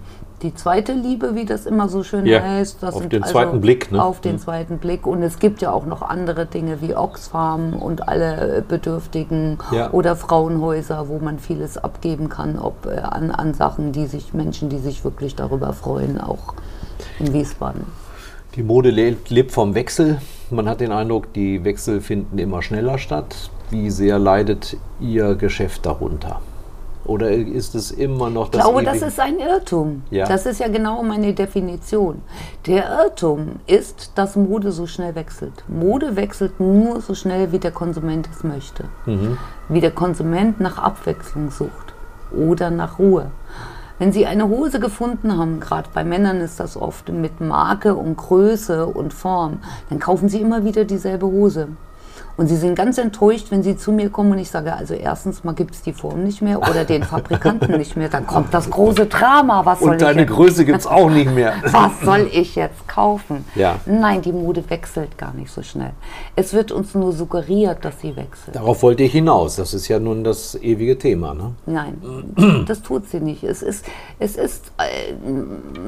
die 0.42 0.54
zweite 0.54 0.92
Liebe, 0.92 1.34
wie 1.34 1.46
das 1.46 1.64
immer 1.64 1.88
so 1.88 2.02
schön 2.02 2.26
Ja, 2.26 2.42
heißt. 2.42 2.82
Das 2.82 2.94
auf 2.94 3.00
sind 3.00 3.12
den 3.12 3.24
zweiten 3.24 3.60
Blick, 3.60 3.90
ne? 3.90 4.02
Auf 4.02 4.20
den 4.20 4.38
zweiten 4.38 4.78
Blick. 4.78 5.06
Und 5.06 5.22
es 5.22 5.38
gibt 5.38 5.62
ja 5.62 5.72
auch 5.72 5.86
noch 5.86 6.02
andere 6.02 6.44
Dinge 6.46 6.82
wie 6.82 6.94
Oxfam 6.94 7.74
und 7.74 8.06
alle 8.08 8.58
äh, 8.58 8.62
Bedürftigen 8.66 9.58
Ja. 9.72 9.90
oder 9.92 10.14
Frauenhäuser, 10.14 11.08
wo 11.08 11.18
man 11.18 11.38
vieles 11.38 11.78
abgeben 11.78 12.28
kann, 12.28 12.58
ob 12.58 12.86
äh, 12.86 12.98
an, 12.98 13.30
an 13.30 13.54
Sachen, 13.54 13.92
die 13.92 14.06
sich 14.06 14.34
Menschen, 14.34 14.68
die 14.68 14.78
sich 14.78 15.04
wirklich 15.04 15.34
darüber 15.36 15.72
freuen, 15.72 16.20
auch 16.20 16.54
in 17.18 17.32
Wiesbaden. 17.32 17.84
Die 18.56 18.62
Mode 18.62 18.90
lebt 18.90 19.52
vom 19.52 19.74
Wechsel. 19.74 20.18
Man 20.50 20.68
hat 20.68 20.80
den 20.80 20.92
Eindruck, 20.92 21.32
die 21.32 21.64
Wechsel 21.64 22.00
finden 22.00 22.38
immer 22.38 22.62
schneller 22.62 22.98
statt. 22.98 23.50
Wie 23.70 23.90
sehr 23.90 24.18
leidet 24.18 24.76
Ihr 25.00 25.34
Geschäft 25.34 25.84
darunter? 25.86 26.40
Oder 27.06 27.30
ist 27.30 27.74
es 27.74 27.90
immer 27.92 28.30
noch 28.30 28.46
Ich 28.46 28.50
das 28.50 28.62
glaube, 28.62 28.82
das 28.82 29.02
ist 29.02 29.20
ein 29.20 29.38
Irrtum. 29.38 30.02
Ja. 30.10 30.26
Das 30.26 30.44
ist 30.44 30.60
ja 30.60 30.68
genau 30.68 31.02
meine 31.02 31.32
Definition. 31.32 32.22
Der 32.66 32.90
Irrtum 32.90 33.60
ist, 33.66 34.12
dass 34.16 34.34
Mode 34.36 34.72
so 34.72 34.86
schnell 34.86 35.14
wechselt. 35.14 35.64
Mode 35.68 36.16
wechselt 36.16 36.58
nur 36.58 37.00
so 37.00 37.14
schnell, 37.14 37.52
wie 37.52 37.58
der 37.58 37.70
Konsument 37.70 38.28
es 38.34 38.42
möchte. 38.42 38.84
Mhm. 39.06 39.38
Wie 39.68 39.80
der 39.80 39.92
Konsument 39.92 40.60
nach 40.60 40.78
Abwechslung 40.78 41.50
sucht 41.50 41.94
oder 42.36 42.70
nach 42.70 42.98
Ruhe. 42.98 43.30
Wenn 43.98 44.12
Sie 44.12 44.26
eine 44.26 44.48
Hose 44.48 44.78
gefunden 44.78 45.38
haben, 45.38 45.58
gerade 45.58 45.88
bei 45.94 46.04
Männern 46.04 46.40
ist 46.40 46.60
das 46.60 46.76
oft 46.76 47.08
mit 47.08 47.40
Marke 47.40 47.94
und 47.94 48.16
Größe 48.16 48.86
und 48.86 49.14
Form, 49.14 49.60
dann 49.88 50.00
kaufen 50.00 50.28
Sie 50.28 50.40
immer 50.40 50.64
wieder 50.64 50.84
dieselbe 50.84 51.26
Hose. 51.26 51.68
Und 52.36 52.48
Sie 52.48 52.56
sind 52.56 52.74
ganz 52.74 52.98
enttäuscht, 52.98 53.46
wenn 53.50 53.62
Sie 53.62 53.76
zu 53.76 53.92
mir 53.92 54.10
kommen 54.10 54.32
und 54.32 54.38
ich 54.38 54.50
sage, 54.50 54.74
also 54.74 54.92
erstens 54.92 55.42
mal 55.42 55.54
gibt 55.54 55.74
es 55.74 55.82
die 55.82 55.94
Form 55.94 56.22
nicht 56.22 56.42
mehr 56.42 56.58
oder 56.58 56.84
den 56.84 57.02
Fabrikanten 57.02 57.78
nicht 57.78 57.96
mehr. 57.96 58.10
Dann 58.10 58.26
kommt 58.26 58.52
das 58.52 58.68
große 58.68 59.06
Drama. 59.06 59.64
Was 59.64 59.80
soll 59.80 59.92
Und 59.92 60.02
deine 60.02 60.22
ich 60.22 60.28
jetzt, 60.28 60.36
Größe 60.36 60.64
gibt 60.66 60.80
es 60.80 60.86
auch 60.86 61.08
nicht 61.08 61.32
mehr. 61.32 61.54
was 61.62 62.00
soll 62.02 62.28
ich 62.30 62.54
jetzt 62.54 62.86
kaufen? 62.86 63.44
Ja. 63.54 63.76
Nein, 63.86 64.20
die 64.20 64.32
Mode 64.32 64.68
wechselt 64.68 65.16
gar 65.16 65.32
nicht 65.32 65.50
so 65.50 65.62
schnell. 65.62 65.92
Es 66.34 66.52
wird 66.52 66.72
uns 66.72 66.94
nur 66.94 67.12
suggeriert, 67.12 67.84
dass 67.84 68.00
sie 68.00 68.14
wechselt. 68.16 68.54
Darauf 68.54 68.82
wollte 68.82 69.02
ich 69.02 69.12
hinaus. 69.12 69.56
Das 69.56 69.72
ist 69.72 69.88
ja 69.88 69.98
nun 69.98 70.22
das 70.22 70.56
ewige 70.56 70.98
Thema. 70.98 71.32
Ne? 71.32 71.52
Nein, 71.64 72.64
das 72.66 72.82
tut 72.82 73.08
sie 73.08 73.20
nicht. 73.20 73.44
Es 73.44 73.62
ist, 73.62 73.86
es 74.18 74.36
ist 74.36 74.72
äh, 74.78 75.14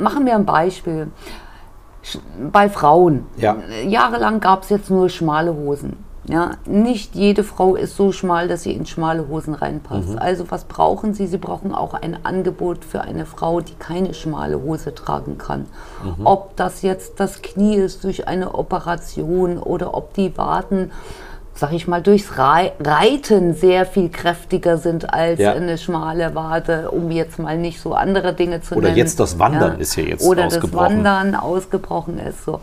machen 0.00 0.24
wir 0.24 0.34
ein 0.34 0.46
Beispiel. 0.46 1.08
Bei 2.52 2.70
Frauen. 2.70 3.26
Ja. 3.36 3.58
Jahrelang 3.86 4.40
gab 4.40 4.62
es 4.62 4.70
jetzt 4.70 4.88
nur 4.88 5.10
schmale 5.10 5.54
Hosen. 5.54 6.07
Ja, 6.28 6.52
nicht 6.66 7.14
jede 7.14 7.42
Frau 7.42 7.74
ist 7.74 7.96
so 7.96 8.12
schmal, 8.12 8.48
dass 8.48 8.62
sie 8.62 8.72
in 8.72 8.84
schmale 8.84 9.28
Hosen 9.28 9.54
reinpasst. 9.54 10.10
Mhm. 10.10 10.18
Also 10.18 10.50
was 10.50 10.64
brauchen 10.64 11.14
sie? 11.14 11.26
Sie 11.26 11.38
brauchen 11.38 11.74
auch 11.74 11.94
ein 11.94 12.18
Angebot 12.24 12.84
für 12.84 13.00
eine 13.00 13.24
Frau, 13.24 13.60
die 13.60 13.72
keine 13.78 14.12
schmale 14.12 14.60
Hose 14.60 14.94
tragen 14.94 15.38
kann. 15.38 15.66
Mhm. 16.04 16.26
Ob 16.26 16.54
das 16.56 16.82
jetzt 16.82 17.18
das 17.18 17.40
Knie 17.40 17.76
ist 17.76 18.04
durch 18.04 18.28
eine 18.28 18.54
Operation 18.54 19.56
oder 19.58 19.94
ob 19.94 20.12
die 20.12 20.36
Waden, 20.36 20.92
sag 21.54 21.72
ich 21.72 21.88
mal, 21.88 22.02
durchs 22.02 22.36
Rei- 22.36 22.72
Reiten 22.78 23.54
sehr 23.54 23.86
viel 23.86 24.10
kräftiger 24.10 24.76
sind 24.76 25.14
als 25.14 25.40
Ja. 25.40 25.54
eine 25.54 25.78
schmale 25.78 26.34
Wade, 26.34 26.90
um 26.90 27.10
jetzt 27.10 27.38
mal 27.38 27.56
nicht 27.56 27.80
so 27.80 27.94
andere 27.94 28.34
Dinge 28.34 28.60
zu 28.60 28.74
Oder 28.74 28.88
nennen. 28.88 28.98
jetzt 28.98 29.18
das 29.18 29.38
Wandern 29.38 29.80
ist 29.80 29.96
ja 29.96 30.04
jetzt 30.04 30.26
Oder 30.26 30.44
ausgebrochen. 30.46 31.02
das 31.02 31.14
Wandern 31.14 31.34
ausgebrochen 31.34 32.18
ist. 32.18 32.44
So. 32.44 32.60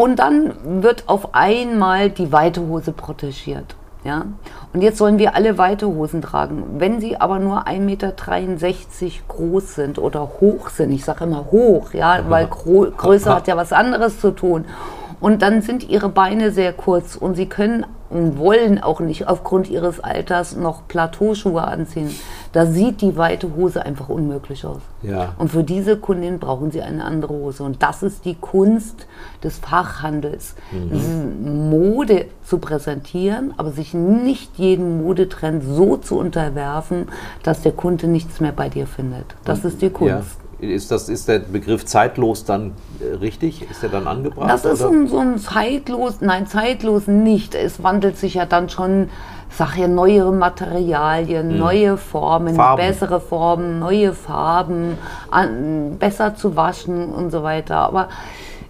Und 0.00 0.18
dann 0.18 0.54
wird 0.82 1.10
auf 1.10 1.34
einmal 1.34 2.08
die 2.08 2.32
weite 2.32 2.62
Hose 2.62 2.90
protegiert. 2.90 3.76
Ja? 4.02 4.24
Und 4.72 4.80
jetzt 4.80 4.96
sollen 4.96 5.18
wir 5.18 5.34
alle 5.34 5.58
weite 5.58 5.88
Hosen 5.88 6.22
tragen. 6.22 6.64
Wenn 6.78 7.02
sie 7.02 7.20
aber 7.20 7.38
nur 7.38 7.66
1,63 7.66 7.80
Meter 7.80 8.14
groß 9.28 9.74
sind 9.74 9.98
oder 9.98 10.30
hoch 10.40 10.70
sind, 10.70 10.90
ich 10.92 11.04
sage 11.04 11.24
immer 11.24 11.50
hoch, 11.50 11.92
ja, 11.92 12.24
weil 12.30 12.46
Gro 12.46 12.86
Größe 12.96 13.34
hat 13.34 13.46
ja 13.46 13.58
was 13.58 13.74
anderes 13.74 14.22
zu 14.22 14.30
tun. 14.30 14.64
Und 15.20 15.42
dann 15.42 15.60
sind 15.60 15.86
ihre 15.86 16.08
Beine 16.08 16.50
sehr 16.50 16.72
kurz 16.72 17.14
und 17.14 17.34
sie 17.34 17.44
können 17.44 17.84
und 18.08 18.38
wollen 18.38 18.82
auch 18.82 19.00
nicht 19.00 19.28
aufgrund 19.28 19.68
ihres 19.68 20.00
Alters 20.00 20.56
noch 20.56 20.88
Plateauschuhe 20.88 21.62
anziehen. 21.62 22.10
Da 22.52 22.66
sieht 22.66 23.00
die 23.00 23.16
weite 23.16 23.54
Hose 23.54 23.84
einfach 23.84 24.08
unmöglich 24.08 24.66
aus. 24.66 24.80
Ja. 25.02 25.34
Und 25.38 25.50
für 25.50 25.62
diese 25.62 25.96
Kundin 25.96 26.38
brauchen 26.38 26.72
sie 26.72 26.82
eine 26.82 27.04
andere 27.04 27.32
Hose. 27.32 27.62
Und 27.62 27.82
das 27.82 28.02
ist 28.02 28.24
die 28.24 28.34
Kunst 28.34 29.06
des 29.44 29.58
Fachhandels, 29.58 30.56
Mode 31.42 32.26
zu 32.44 32.58
präsentieren, 32.58 33.54
aber 33.56 33.70
sich 33.70 33.94
nicht 33.94 34.58
jedem 34.58 35.02
Modetrend 35.02 35.62
so 35.64 35.96
zu 35.96 36.18
unterwerfen, 36.18 37.08
dass 37.42 37.62
der 37.62 37.72
Kunde 37.72 38.08
nichts 38.08 38.40
mehr 38.40 38.52
bei 38.52 38.68
dir 38.68 38.86
findet. 38.86 39.26
Das 39.44 39.64
ist 39.64 39.80
die 39.80 39.90
Kunst. 39.90 40.10
Ja. 40.10 40.22
Ist, 40.60 40.90
das, 40.90 41.08
ist 41.08 41.26
der 41.26 41.38
Begriff 41.38 41.86
zeitlos 41.86 42.44
dann 42.44 42.72
äh, 43.00 43.14
richtig? 43.14 43.70
Ist 43.70 43.82
der 43.82 43.88
dann 43.88 44.06
angebracht? 44.06 44.50
Das 44.50 44.66
ist 44.66 44.82
ein, 44.82 45.06
so 45.06 45.18
ein 45.18 45.38
zeitlos, 45.38 46.20
nein, 46.20 46.46
zeitlos 46.46 47.06
nicht. 47.06 47.54
Es 47.54 47.82
wandelt 47.82 48.18
sich 48.18 48.34
ja 48.34 48.44
dann 48.44 48.68
schon, 48.68 49.08
sag 49.50 49.76
ja, 49.76 49.88
neuere 49.88 50.32
Materialien, 50.32 51.58
neue 51.58 51.96
Formen, 51.96 52.54
Farben. 52.54 52.82
bessere 52.82 53.20
Formen, 53.20 53.78
neue 53.78 54.12
Farben, 54.12 54.96
an, 55.30 55.96
besser 55.98 56.34
zu 56.34 56.56
waschen 56.56 57.10
und 57.10 57.30
so 57.30 57.42
weiter. 57.42 57.76
Aber 57.76 58.08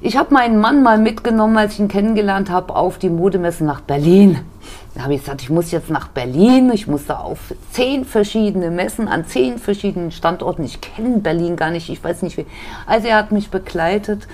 ich 0.00 0.16
habe 0.16 0.32
meinen 0.32 0.58
Mann 0.58 0.82
mal 0.82 0.98
mitgenommen, 0.98 1.56
als 1.58 1.74
ich 1.74 1.80
ihn 1.80 1.88
kennengelernt 1.88 2.50
habe, 2.50 2.74
auf 2.74 2.98
die 2.98 3.10
Modemesse 3.10 3.64
nach 3.64 3.82
Berlin. 3.82 4.38
Da 4.94 5.02
habe 5.02 5.14
ich 5.14 5.20
gesagt, 5.20 5.42
ich 5.42 5.50
muss 5.50 5.70
jetzt 5.70 5.90
nach 5.90 6.08
Berlin, 6.08 6.70
ich 6.72 6.86
muss 6.88 7.06
da 7.06 7.18
auf 7.18 7.54
zehn 7.70 8.04
verschiedene 8.04 8.70
Messen 8.70 9.08
an 9.08 9.24
zehn 9.24 9.58
verschiedenen 9.58 10.10
Standorten. 10.10 10.64
Ich 10.64 10.80
kenne 10.80 11.18
Berlin 11.18 11.56
gar 11.56 11.70
nicht, 11.70 11.88
ich 11.90 12.02
weiß 12.02 12.22
nicht 12.22 12.36
wie. 12.36 12.46
Also 12.86 13.06
er 13.08 13.16
hat 13.16 13.30
mich 13.30 13.50
begleitet. 13.50 14.26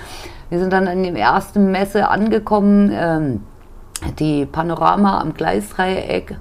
Wir 0.48 0.60
sind 0.60 0.72
dann 0.72 0.86
an 0.88 1.02
der 1.02 1.14
ersten 1.16 1.72
Messe 1.72 2.08
angekommen, 2.08 2.90
ähm, 2.94 3.40
die 4.18 4.46
Panorama 4.46 5.20
am 5.20 5.34
Gleisdreieck. 5.34 6.38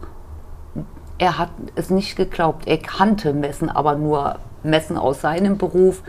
Er 1.17 1.37
hat 1.37 1.49
es 1.75 1.89
nicht 1.89 2.15
geglaubt, 2.15 2.67
er 2.67 2.77
kannte 2.77 3.33
Messen, 3.33 3.69
aber 3.69 3.95
nur 3.95 4.39
Messen 4.63 4.97
aus 4.97 5.21
seinem 5.21 5.57
Beruf. 5.57 6.01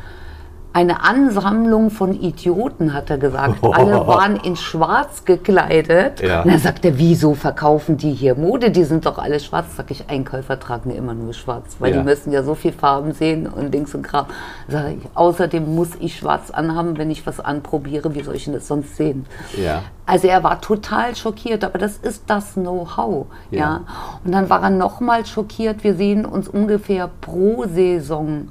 Eine 0.76 1.02
Ansammlung 1.02 1.88
von 1.88 2.12
Idioten, 2.12 2.92
hat 2.92 3.08
er 3.08 3.16
gesagt. 3.16 3.54
Alle 3.62 4.06
waren 4.06 4.36
in 4.36 4.56
schwarz 4.56 5.24
gekleidet. 5.24 6.20
Ja. 6.20 6.42
Und 6.42 6.50
er 6.50 6.58
sagte, 6.58 6.98
wieso 6.98 7.32
verkaufen 7.32 7.96
die 7.96 8.12
hier 8.12 8.34
Mode? 8.34 8.70
Die 8.70 8.84
sind 8.84 9.06
doch 9.06 9.16
alle 9.16 9.40
schwarz. 9.40 9.74
Sag 9.74 9.90
ich, 9.90 10.10
Einkäufer 10.10 10.60
tragen 10.60 10.90
immer 10.90 11.14
nur 11.14 11.32
schwarz, 11.32 11.76
weil 11.78 11.92
Ja. 11.94 12.00
die 12.00 12.04
müssen 12.04 12.30
ja 12.30 12.42
so 12.42 12.54
viel 12.54 12.72
Farben 12.72 13.12
sehen 13.12 13.46
und 13.46 13.72
Dings 13.72 13.94
und 13.94 14.02
Kram. 14.02 14.26
Sag 14.68 14.88
ich, 14.90 15.08
außerdem 15.14 15.74
muss 15.74 15.92
ich 15.98 16.18
schwarz 16.18 16.50
anhaben, 16.50 16.98
wenn 16.98 17.10
ich 17.10 17.26
was 17.26 17.40
anprobiere. 17.40 18.14
Wie 18.14 18.22
soll 18.22 18.34
ich 18.34 18.44
denn 18.44 18.52
das 18.52 18.68
sonst 18.68 18.96
sehen? 18.96 19.24
Ja. 19.56 19.80
Also 20.04 20.28
er 20.28 20.44
war 20.44 20.60
total 20.60 21.16
schockiert, 21.16 21.64
aber 21.64 21.78
das 21.78 21.96
ist 21.96 22.24
das 22.26 22.52
Know-how. 22.52 23.28
Ja. 23.50 23.58
Ja. 23.58 23.80
Und 24.26 24.32
dann 24.32 24.50
war 24.50 24.62
er 24.62 24.68
nochmal 24.68 25.24
schockiert. 25.24 25.82
Wir 25.84 25.94
sehen 25.94 26.26
uns 26.26 26.48
ungefähr 26.50 27.08
pro 27.22 27.64
Saison 27.66 28.48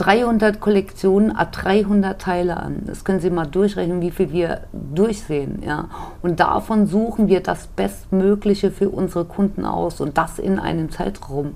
300 0.00 0.60
Kollektionen, 0.60 1.36
a 1.36 1.44
300 1.44 2.18
Teile 2.18 2.56
an. 2.56 2.84
Das 2.86 3.04
können 3.04 3.20
Sie 3.20 3.28
mal 3.28 3.44
durchrechnen, 3.44 4.00
wie 4.00 4.10
viel 4.10 4.32
wir 4.32 4.62
durchsehen. 4.72 5.62
Ja. 5.62 5.90
Und 6.22 6.40
davon 6.40 6.86
suchen 6.86 7.28
wir 7.28 7.42
das 7.42 7.66
Bestmögliche 7.66 8.70
für 8.70 8.88
unsere 8.88 9.26
Kunden 9.26 9.66
aus 9.66 10.00
und 10.00 10.16
das 10.16 10.38
in 10.38 10.58
einem 10.58 10.90
Zeitraum. 10.90 11.52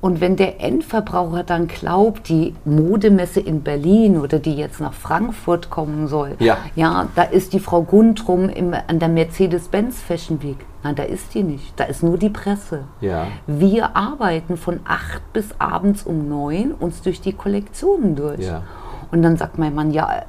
Und 0.00 0.20
wenn 0.22 0.36
der 0.36 0.62
Endverbraucher 0.62 1.42
dann 1.42 1.68
glaubt, 1.68 2.28
die 2.30 2.54
Modemesse 2.64 3.40
in 3.40 3.62
Berlin 3.62 4.18
oder 4.18 4.38
die 4.38 4.54
jetzt 4.54 4.80
nach 4.80 4.94
Frankfurt 4.94 5.68
kommen 5.68 6.08
soll, 6.08 6.36
Ja. 6.38 6.56
ja, 6.74 7.08
da 7.14 7.22
ist 7.24 7.52
die 7.52 7.60
Frau 7.60 7.82
Guntrum 7.82 8.48
im, 8.48 8.74
an 8.86 8.98
der 8.98 9.08
Mercedes-Benz 9.10 10.00
Fashion 10.00 10.42
Week. 10.42 10.56
Nein, 10.82 10.94
da 10.94 11.02
ist 11.02 11.34
die 11.34 11.42
nicht. 11.42 11.78
Da 11.78 11.84
ist 11.84 12.02
nur 12.02 12.16
die 12.16 12.30
Presse. 12.30 12.84
Ja. 13.02 13.26
Wir 13.46 13.94
arbeiten 13.94 14.56
von 14.56 14.80
acht 14.86 15.20
bis 15.34 15.48
abends 15.58 16.04
um 16.04 16.26
neun 16.28 16.72
uns 16.72 17.02
durch 17.02 17.20
die 17.20 17.34
Kollektionen 17.34 18.16
durch. 18.16 18.40
Ja. 18.46 18.62
Und 19.12 19.22
dann 19.22 19.36
sagt 19.36 19.58
mein 19.58 19.74
Mann, 19.74 19.90
ja, 19.90 20.08
äh, 20.20 20.22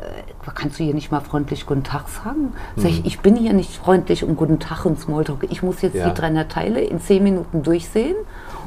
kannst 0.56 0.80
du 0.80 0.84
hier 0.84 0.96
nicht 0.96 1.12
mal 1.12 1.20
freundlich 1.22 1.66
Guten 1.68 1.84
Tag 1.84 2.10
sagen? 2.10 2.52
Sag 2.76 2.90
ich, 2.90 3.06
ich 3.06 3.20
bin 3.20 3.36
hier 3.38 3.54
nicht 3.54 3.72
freundlich 3.72 4.24
und 4.26 4.36
Guten 4.36 4.60
Tag 4.60 4.86
und 4.86 5.00
Smalltalk. 5.00 5.46
Ich 5.50 5.64
muss 5.64 5.82
jetzt 5.82 5.96
Ja. 5.96 6.10
die 6.10 6.20
300 6.20 6.52
Teile 6.52 6.82
in 6.82 7.00
zehn 7.00 7.24
Minuten 7.24 7.64
durchsehen 7.64 8.16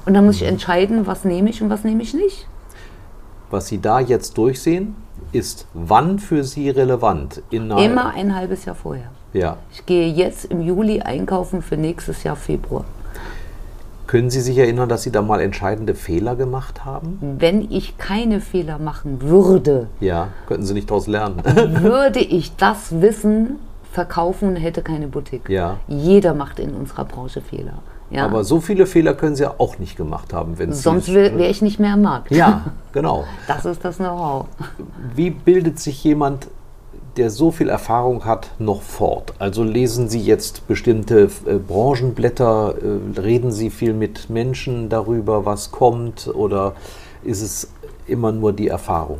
und 0.06 0.14
dann 0.14 0.24
muss 0.26 0.36
ich 0.36 0.42
entscheiden, 0.44 1.06
was 1.06 1.24
nehme 1.24 1.50
ich 1.50 1.62
und 1.62 1.70
was 1.70 1.84
nehme 1.84 2.02
ich 2.02 2.14
nicht. 2.14 2.46
Was 3.50 3.68
Sie 3.68 3.80
da 3.80 4.00
jetzt 4.00 4.36
durchsehen, 4.38 4.96
ist 5.32 5.66
wann 5.74 6.18
für 6.18 6.44
Sie 6.44 6.70
relevant? 6.70 7.42
Immer 7.50 8.12
ein 8.14 8.34
halbes 8.34 8.64
Jahr 8.64 8.74
vorher. 8.74 9.10
Ja. 9.32 9.56
Ich 9.72 9.84
gehe 9.86 10.08
jetzt 10.08 10.46
im 10.46 10.62
Juli 10.62 11.00
einkaufen 11.00 11.62
für 11.62 11.76
nächstes 11.76 12.22
Jahr 12.22 12.36
Februar. 12.36 12.84
Können 14.06 14.30
Sie 14.30 14.40
sich 14.40 14.58
erinnern, 14.58 14.88
dass 14.88 15.02
Sie 15.02 15.10
da 15.10 15.22
mal 15.22 15.40
entscheidende 15.40 15.94
Fehler 15.94 16.36
gemacht 16.36 16.84
haben? 16.84 17.18
Wenn 17.38 17.70
ich 17.70 17.96
keine 17.96 18.40
Fehler 18.40 18.78
machen 18.78 19.22
würde, 19.22 19.88
Ja. 20.00 20.28
Könnten 20.46 20.66
Sie 20.66 20.74
nicht 20.74 20.90
daraus 20.90 21.06
lernen? 21.06 21.42
würde 21.82 22.20
ich 22.20 22.54
das 22.56 23.00
Wissen 23.00 23.56
verkaufen 23.92 24.50
und 24.50 24.56
hätte 24.56 24.82
keine 24.82 25.08
Boutique. 25.08 25.48
Ja. 25.48 25.78
Jeder 25.88 26.34
macht 26.34 26.58
in 26.58 26.74
unserer 26.74 27.04
Branche 27.04 27.40
Fehler. 27.40 27.78
Ja. 28.10 28.26
Aber 28.26 28.44
so 28.44 28.60
viele 28.60 28.86
Fehler 28.86 29.14
können 29.14 29.34
Sie 29.34 29.42
ja 29.42 29.54
auch 29.58 29.78
nicht 29.78 29.96
gemacht 29.96 30.32
haben, 30.32 30.58
wenn 30.58 30.72
Sie. 30.72 30.80
Sonst 30.80 31.12
wäre 31.12 31.46
ich 31.46 31.62
nicht 31.62 31.80
mehr 31.80 31.94
am 31.94 32.02
Markt. 32.02 32.30
Ja, 32.30 32.64
genau. 32.92 33.24
Das 33.48 33.64
ist 33.64 33.84
das 33.84 33.96
Know-how. 33.96 34.46
Wie 35.14 35.30
bildet 35.30 35.78
sich 35.78 36.04
jemand, 36.04 36.48
der 37.16 37.30
so 37.30 37.50
viel 37.50 37.68
Erfahrung 37.68 38.24
hat, 38.24 38.50
noch 38.58 38.82
fort? 38.82 39.34
Also 39.38 39.64
lesen 39.64 40.08
Sie 40.08 40.20
jetzt 40.20 40.66
bestimmte 40.68 41.30
äh, 41.46 41.54
Branchenblätter, 41.54 42.74
äh, 43.16 43.20
reden 43.20 43.52
Sie 43.52 43.70
viel 43.70 43.94
mit 43.94 44.30
Menschen 44.30 44.88
darüber, 44.88 45.44
was 45.44 45.70
kommt, 45.70 46.28
oder 46.28 46.74
ist 47.22 47.40
es 47.40 47.70
immer 48.06 48.32
nur 48.32 48.52
die 48.52 48.68
Erfahrung? 48.68 49.18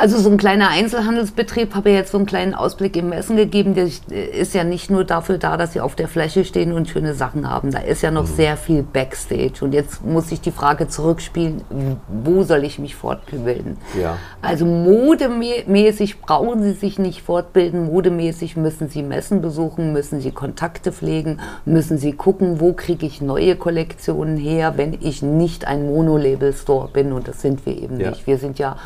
Also 0.00 0.16
so 0.16 0.30
ein 0.30 0.36
kleiner 0.36 0.68
Einzelhandelsbetrieb 0.68 1.74
habe 1.74 1.90
ja 1.90 1.96
jetzt 1.96 2.12
so 2.12 2.18
einen 2.18 2.26
kleinen 2.26 2.54
Ausblick 2.54 2.96
im 2.96 3.08
Messen 3.08 3.36
gegeben. 3.36 3.74
Der 3.74 3.86
ist 3.86 4.54
ja 4.54 4.62
nicht 4.62 4.90
nur 4.90 5.02
dafür 5.02 5.38
da, 5.38 5.56
dass 5.56 5.72
sie 5.72 5.80
auf 5.80 5.96
der 5.96 6.06
Fläche 6.06 6.44
stehen 6.44 6.72
und 6.72 6.88
schöne 6.88 7.14
Sachen 7.14 7.50
haben. 7.50 7.72
Da 7.72 7.80
ist 7.80 8.02
ja 8.02 8.12
noch 8.12 8.26
sehr 8.26 8.56
viel 8.56 8.84
Backstage. 8.84 9.54
Und 9.60 9.74
jetzt 9.74 10.04
muss 10.04 10.30
ich 10.30 10.40
die 10.40 10.52
Frage 10.52 10.86
zurückspielen, 10.86 11.62
wo 12.06 12.44
soll 12.44 12.62
ich 12.62 12.78
mich 12.78 12.94
fortbilden? 12.94 13.76
Ja. 14.00 14.18
Also 14.40 14.66
modemäßig 14.66 16.20
brauchen 16.20 16.62
sie 16.62 16.74
sich 16.74 17.00
nicht 17.00 17.22
fortbilden. 17.22 17.86
Modemäßig 17.86 18.56
müssen 18.56 18.88
sie 18.88 19.02
Messen 19.02 19.42
besuchen, 19.42 19.92
müssen 19.92 20.20
sie 20.20 20.30
Kontakte 20.30 20.92
pflegen, 20.92 21.40
müssen 21.64 21.98
sie 21.98 22.12
gucken, 22.12 22.60
wo 22.60 22.72
kriege 22.72 23.04
ich 23.04 23.20
neue 23.20 23.56
Kollektionen 23.56 24.36
her, 24.36 24.74
wenn 24.76 24.96
ich 25.00 25.22
nicht 25.22 25.66
ein 25.66 25.86
Monolabel-Store 25.86 26.88
bin. 26.92 27.12
Und 27.12 27.26
das 27.26 27.42
sind 27.42 27.66
wir 27.66 27.76
eben 27.76 27.98
Ja. 27.98 28.10
nicht. 28.10 28.28
Wir 28.28 28.38
sind 28.38 28.60
ja 28.60 28.76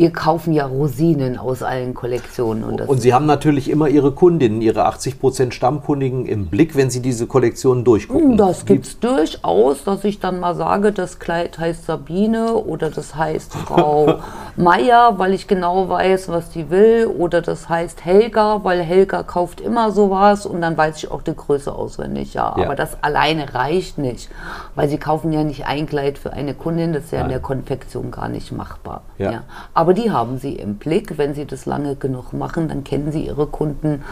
wir 0.00 0.12
kaufen 0.14 0.54
ja 0.54 0.64
Rosinen 0.64 1.36
aus 1.36 1.62
allen 1.62 1.92
Kollektionen. 1.92 2.64
Und, 2.64 2.80
das 2.80 2.88
Und 2.88 3.02
Sie 3.02 3.12
haben 3.12 3.26
natürlich 3.26 3.68
immer 3.68 3.86
Ihre 3.88 4.12
Kundinnen, 4.12 4.62
Ihre 4.62 4.88
80% 4.88 5.52
Stammkundigen 5.52 6.24
im 6.24 6.46
Blick, 6.46 6.74
wenn 6.74 6.88
Sie 6.88 7.00
diese 7.02 7.26
Kollektionen 7.26 7.84
durchgucken. 7.84 8.38
das 8.38 8.64
gibt 8.64 8.86
es 8.86 8.98
durchaus, 8.98 9.84
dass 9.84 10.02
ich 10.04 10.18
dann 10.18 10.40
mal 10.40 10.54
sage, 10.54 10.92
das 10.92 11.18
Kleid 11.18 11.58
heißt 11.58 11.84
Sabine 11.84 12.54
oder 12.54 12.88
das 12.88 13.14
heißt 13.14 13.52
Frau 13.66 14.20
Meier, 14.56 15.18
weil 15.18 15.34
ich 15.34 15.46
genau 15.46 15.90
weiß, 15.90 16.30
was 16.30 16.48
die 16.48 16.70
will. 16.70 17.06
Oder 17.18 17.42
das 17.42 17.68
heißt 17.68 18.02
Helga, 18.04 18.60
weil 18.64 18.80
Helga 18.80 19.22
kauft 19.22 19.60
immer 19.60 19.90
sowas 19.90 20.46
und 20.46 20.62
dann 20.62 20.78
weiß 20.78 20.96
ich 20.96 21.10
auch 21.10 21.20
die 21.20 21.36
Größe 21.36 21.70
auswendig. 21.74 22.32
Ja, 22.32 22.54
Ja. 22.56 22.64
aber 22.64 22.74
das 22.74 23.02
alleine 23.02 23.52
reicht 23.54 23.98
nicht, 23.98 24.30
weil 24.74 24.88
sie 24.88 24.96
kaufen 24.96 25.30
ja 25.30 25.44
nicht 25.44 25.66
ein 25.66 25.84
Kleid 25.86 26.16
für 26.16 26.32
eine 26.32 26.54
Kundin, 26.54 26.94
das 26.94 27.04
ist 27.04 27.10
ja 27.12 27.18
in 27.18 27.24
Nein. 27.24 27.32
der 27.32 27.40
Konfektion 27.40 28.10
gar 28.10 28.30
nicht 28.30 28.50
machbar. 28.50 29.02
Ja. 29.18 29.42
Aber 29.74 29.89
die 29.92 30.10
haben 30.10 30.38
sie 30.38 30.54
im 30.54 30.76
Blick. 30.76 31.18
Wenn 31.18 31.34
sie 31.34 31.44
das 31.46 31.66
lange 31.66 31.96
genug 31.96 32.32
machen, 32.32 32.68
dann 32.68 32.84
kennen 32.84 33.12
sie 33.12 33.26
ihre 33.26 33.46
Kunden. 33.46 34.02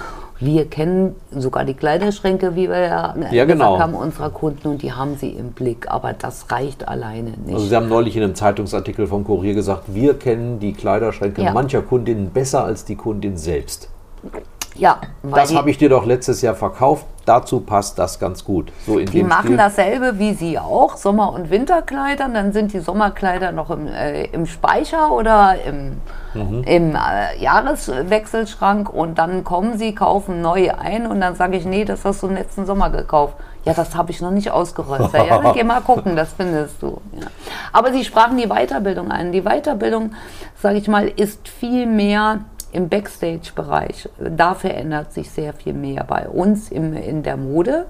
Wir 0.41 0.67
kennen 0.67 1.17
sogar 1.33 1.65
die 1.65 1.75
Kleiderschränke, 1.75 2.55
wie 2.55 2.69
wir 2.69 2.79
ja, 2.79 3.15
Ja, 3.33 3.45
genau. 3.45 3.73
gesagt 3.75 3.83
haben, 3.83 3.95
unserer 3.95 4.31
Kunden 4.31 4.69
und 4.69 4.83
die 4.83 4.93
haben 4.93 5.17
sie 5.17 5.31
im 5.31 5.51
Blick. 5.51 5.91
Aber 5.91 6.13
das 6.13 6.51
reicht 6.53 6.87
alleine 6.87 7.31
nicht. 7.45 7.55
Also 7.55 7.67
Sie 7.67 7.75
haben 7.75 7.89
neulich 7.89 8.17
in 8.17 8.23
einem 8.23 8.35
Zeitungsartikel 8.37 9.07
vom 9.09 9.25
Kurier 9.25 9.55
gesagt, 9.55 9.85
wir 9.95 10.15
kennen 10.15 10.61
die 10.61 10.73
Kleiderschränke 10.75 11.43
Ja. 11.43 11.53
mancher 11.53 11.83
Kundinnen 11.83 12.31
besser 12.31 12.65
als 12.65 12.85
die 12.85 12.95
Kundin 12.97 13.37
selbst. 13.37 13.89
Ja, 14.79 15.01
Das 15.23 15.55
habe 15.55 15.71
ich 15.71 15.79
dir 15.79 15.89
doch 15.89 16.07
letztes 16.07 16.41
Jahr 16.43 16.55
verkauft. 16.55 17.05
Dazu 17.27 17.61
passt 17.61 17.99
das 17.99 18.19
ganz 18.19 18.43
gut. 18.43 18.73
So 18.87 18.99
in 18.99 19.05
die 19.07 19.23
machen 19.23 19.49
Stil. 19.49 19.57
dasselbe 19.59 20.19
wie 20.19 20.33
sie 20.33 20.59
auch, 20.59 20.97
Sommer- 20.97 21.33
und 21.35 21.51
Winterkleider. 21.51 22.27
Dann 22.33 22.53
sind 22.55 22.73
die 22.73 22.81
Sommerkleider 22.81 23.53
noch 23.53 23.71
im, 23.71 23.87
äh, 23.87 24.25
im 24.27 24.47
Speicher 24.47 25.13
oder 25.13 25.57
im, 25.67 26.01
Mhm. 26.35 26.63
im 26.65 26.95
äh, 26.95 27.39
Jahreswechselschrank 27.43 28.91
und 28.93 29.19
dann 29.19 29.45
kommen 29.45 29.79
sie, 29.79 29.95
kaufen 29.95 30.41
neue 30.41 30.79
ein 30.79 31.07
und 31.07 31.21
dann 31.21 31.35
sage 31.35 31.57
ich, 31.57 31.65
nee, 31.65 31.85
das 31.85 32.05
hast 32.05 32.23
du 32.23 32.29
im 32.29 32.35
letzten 32.35 32.67
Sommer 32.67 32.91
gekauft. 32.91 33.35
Ja, 33.65 33.75
das 33.75 33.95
habe 33.97 34.11
ich 34.11 34.21
noch 34.21 34.31
nicht 34.31 34.51
ausgeräumt. 34.51 35.13
Ja, 35.13 35.41
dann 35.43 35.53
geh 35.53 35.65
mal 35.65 35.81
gucken, 35.81 36.17
das 36.17 36.33
findest 36.35 36.81
du. 36.83 37.01
Ja. 37.13 37.27
Aber 37.73 37.93
Sie 37.93 38.05
sprachen 38.05 38.37
die 38.39 38.47
Weiterbildung 38.47 39.11
an. 39.11 39.33
Die 39.33 39.43
Weiterbildung, 39.43 40.13
sage 40.63 40.79
ich 40.79 40.89
mal, 40.89 41.09
ist 41.09 41.47
viel 41.49 41.87
mehr 41.87 42.39
im 42.73 42.89
Backstage-Bereich, 42.89 44.09
da 44.19 44.55
verändert 44.55 45.13
sich 45.13 45.31
sehr 45.31 45.53
viel 45.53 45.75
mehr 45.75 46.05
bei 46.05 46.29
uns 46.29 46.71
im, 46.71 46.95
in 46.95 47.23
der 47.23 47.37
Mode. 47.37 47.87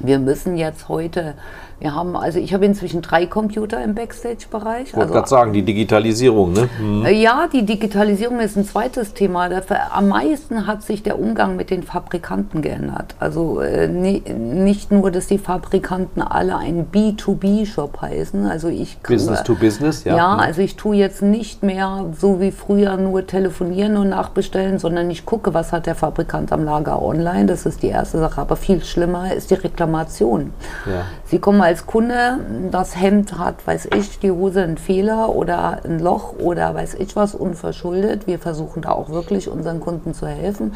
Wir 0.00 0.18
müssen 0.18 0.56
jetzt 0.56 0.88
heute, 0.88 1.34
wir 1.80 1.94
haben, 1.94 2.14
also 2.14 2.38
ich 2.38 2.52
habe 2.52 2.66
inzwischen 2.66 3.00
drei 3.00 3.24
Computer 3.26 3.82
im 3.82 3.94
Backstage-Bereich. 3.94 4.88
Ich 4.88 4.94
wollte 4.94 5.00
Also 5.04 5.14
gerade 5.14 5.28
sagen, 5.28 5.52
die 5.54 5.62
Digitalisierung, 5.62 6.52
ne? 6.52 6.68
Hm. 6.78 7.06
äh, 7.06 7.12
Ja, 7.12 7.48
die 7.52 7.64
Digitalisierung 7.64 8.38
ist 8.40 8.56
ein 8.56 8.66
zweites 8.66 9.14
Thema. 9.14 9.48
Am 9.94 10.08
meisten 10.08 10.66
hat 10.66 10.82
sich 10.82 11.02
der 11.02 11.18
Umgang 11.18 11.56
mit 11.56 11.70
den 11.70 11.82
Fabrikanten 11.82 12.60
geändert. 12.60 13.14
Also 13.18 13.60
äh, 13.60 13.88
ni- 13.88 14.22
nicht 14.28 14.92
nur, 14.92 15.10
dass 15.10 15.26
die 15.26 15.38
Fabrikanten 15.38 16.20
alle 16.22 16.56
ein 16.58 16.86
B2B-Shop 16.92 18.02
heißen. 18.02 18.44
Also 18.46 18.68
ich 18.68 19.02
kann- 19.02 19.14
Business 19.16 19.42
to 19.42 19.54
Business, 19.54 20.04
ja. 20.04 20.16
Ja, 20.16 20.32
Hm. 20.34 20.40
also 20.40 20.60
ich 20.60 20.76
tue 20.76 20.96
jetzt 20.96 21.22
nicht 21.22 21.62
mehr 21.62 22.04
so 22.20 22.40
wie 22.40 22.50
früher 22.50 22.96
nur 22.98 23.26
telefonieren 23.26 23.96
und 23.96 24.10
nachbestellen, 24.10 24.78
sondern 24.78 25.10
ich 25.10 25.24
gucke, 25.24 25.54
was 25.54 25.72
hat 25.72 25.86
der 25.86 25.94
Fabrikant 25.94 26.52
am 26.52 26.64
Lager 26.64 27.00
online. 27.02 27.46
Das 27.46 27.64
ist 27.64 27.82
die 27.82 27.88
erste 27.88 28.18
Sache. 28.18 28.40
Aber 28.40 28.56
viel 28.56 28.84
schlimmer 28.84 29.32
ist 29.32 29.50
die 29.50 29.54
Reklamation. 29.54 30.52
Ja. 30.86 31.04
Sie 31.30 31.38
kommen 31.38 31.60
als 31.60 31.86
Kunde, 31.86 32.38
das 32.72 33.00
Hemd 33.00 33.38
hat, 33.38 33.64
weiß 33.64 33.90
ich, 33.96 34.18
die 34.18 34.32
Hose 34.32 34.64
einen 34.64 34.78
Fehler 34.78 35.28
oder 35.28 35.84
ein 35.84 36.00
Loch 36.00 36.32
oder 36.40 36.74
weiß 36.74 36.94
ich 36.94 37.14
was 37.14 37.36
unverschuldet. 37.36 38.26
Wir 38.26 38.40
versuchen 38.40 38.82
da 38.82 38.90
auch 38.90 39.10
wirklich 39.10 39.48
unseren 39.48 39.78
Kunden 39.78 40.12
zu 40.12 40.26
helfen. 40.26 40.74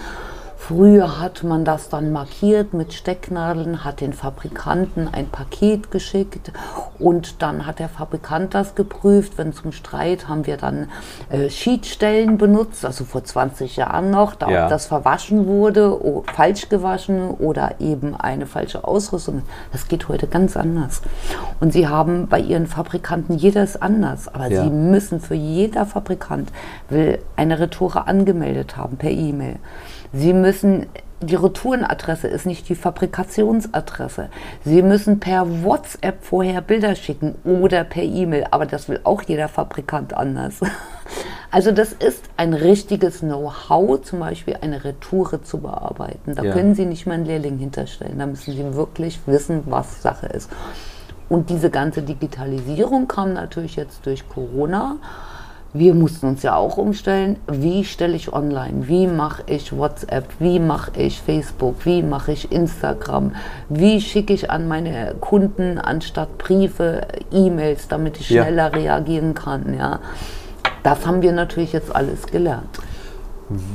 Früher 0.67 1.21
hat 1.21 1.43
man 1.45 1.67
das 1.67 1.91
dann 1.91 2.11
markiert 2.11 2.73
mit 2.73 2.95
Stecknadeln, 2.95 3.85
hat 3.85 4.01
den 4.01 4.15
Fabrikanten 4.15 5.13
ein 5.13 5.27
Paket 5.27 5.91
geschickt 5.91 6.53
und 6.99 7.43
dann 7.43 7.67
hat 7.67 7.81
der 7.81 7.91
Fabrikant 7.91 8.55
das 8.55 8.75
geprüft. 8.75 9.37
Wenn 9.37 9.53
zum 9.53 9.73
Streit 9.73 10.27
haben 10.27 10.47
wir 10.47 10.57
dann 10.57 10.89
äh, 11.29 11.51
Sheetstellen 11.51 12.39
benutzt, 12.39 12.83
also 12.87 13.05
vor 13.05 13.23
20 13.23 13.77
Jahren 13.77 14.11
noch, 14.11 14.35
da 14.37 14.49
Ja. 14.49 14.65
ob 14.65 14.71
das 14.71 14.87
verwaschen 14.87 15.47
wurde, 15.47 16.01
falsch 16.35 16.71
gewaschen 16.71 17.33
oder 17.33 17.75
eben 17.79 18.17
eine 18.17 18.47
falsche 18.47 18.85
Ausrüstung. 18.85 19.43
Das 19.71 19.87
geht 19.87 20.09
heute 20.09 20.29
ganz 20.29 20.57
anders. 20.57 21.03
Und 21.61 21.75
sie 21.75 21.89
haben 21.89 22.27
bei 22.29 22.41
ihren 22.41 22.67
Fabrikanten, 22.69 23.37
jeder 23.37 23.65
ist 23.65 23.83
anders, 23.83 24.29
aber 24.35 24.47
Ja. 24.49 24.63
sie 24.65 24.71
müssen 24.71 25.21
für 25.21 25.35
jeder 25.35 25.85
Fabrikant 25.85 26.51
will 26.89 27.19
eine 27.37 27.59
Retoure 27.59 28.07
angemeldet 28.07 28.79
haben 28.79 28.97
per 28.97 29.11
E-Mail. 29.11 29.57
Sie 30.13 30.33
müssen 30.33 30.87
die 31.21 31.37
Retourenadresse 31.37 32.29
ist 32.29 32.45
nicht 32.45 32.69
die 32.69 32.75
Fabrikationsadresse. 32.75 34.29
Sie 34.65 34.83
müssen 34.83 35.21
per 35.21 35.65
WhatsApp 35.65 36.23
vorher 36.23 36.61
Bilder 36.61 36.95
schicken 36.95 37.35
oder 37.45 37.85
per 37.85 38.03
E-Mail, 38.03 38.47
aber 38.51 38.67
das 38.67 38.89
will 38.89 39.01
auch 39.05 39.23
jeder 39.23 39.49
Fabrikant 39.49 40.15
anders. 40.15 40.61
Also 41.51 41.71
das 41.71 41.93
ist 41.93 42.25
ein 42.37 42.53
richtiges 42.53 43.21
Know-how, 43.21 44.03
zum 44.03 44.19
Beispiel 44.19 44.57
eine 44.61 44.83
Retoure 44.83 45.41
zu 45.45 45.59
bearbeiten. 45.59 46.35
Da 46.35 46.43
Ja. 46.43 46.53
können 46.53 46.75
Sie 46.75 46.85
nicht 46.85 47.07
mal 47.07 47.15
einen 47.15 47.27
Lehrling 47.27 47.59
hinterstellen. 47.59 48.19
Da 48.19 48.27
müssen 48.27 48.55
Sie 48.57 48.75
wirklich 48.75 49.21
wissen, 49.27 49.63
was 49.67 50.03
Sache 50.03 50.27
ist. 50.27 50.51
Und 51.29 51.51
diese 51.51 51.71
ganze 51.71 52.03
Digitalisierung 52.03 53.07
kam 53.07 53.35
natürlich 53.35 53.77
jetzt 53.77 54.05
durch 54.05 54.29
Corona. 54.29 54.97
Wir 55.77 55.93
mussten 55.93 56.27
uns 56.29 56.45
ja 56.45 56.55
auch 56.55 56.77
umstellen. 56.77 57.35
Wie 57.49 57.83
stelle 57.83 58.15
ich 58.15 58.33
online? 58.33 58.87
Wie 58.87 59.09
mache 59.09 59.43
ich 59.47 59.77
WhatsApp? 59.77 60.25
Wie 60.39 60.61
mache 60.61 60.93
ich 60.97 61.21
Facebook? 61.21 61.85
Wie 61.85 62.01
mache 62.01 62.31
ich 62.31 62.53
Instagram? 62.53 63.33
Wie 63.69 64.01
schicke 64.01 64.33
ich 64.35 64.53
an 64.53 64.69
meine 64.69 65.17
Kunden 65.21 65.79
anstatt 65.79 66.39
Briefe 66.39 67.09
E-Mails, 67.33 67.89
damit 67.89 68.21
ich 68.21 68.31
Ja. 68.31 68.45
schneller 68.45 68.73
reagieren 68.73 69.35
kann? 69.35 69.75
Ja, 69.77 69.99
das 70.85 71.05
haben 71.09 71.23
wir 71.23 71.33
natürlich 71.33 71.73
jetzt 71.73 71.93
alles 71.93 72.25
gelernt. 72.29 72.79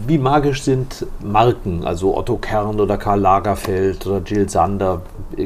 Wie 0.07 0.17
magisch 0.17 0.63
sind 0.63 1.05
Marken, 1.21 1.83
also 1.85 2.15
Otto 2.17 2.37
Kern 2.37 2.79
oder 2.79 2.97
Karl 2.97 3.19
Lagerfeld 3.19 4.07
oder 4.07 4.21
Jill 4.25 4.47
Sander? 4.47 5.01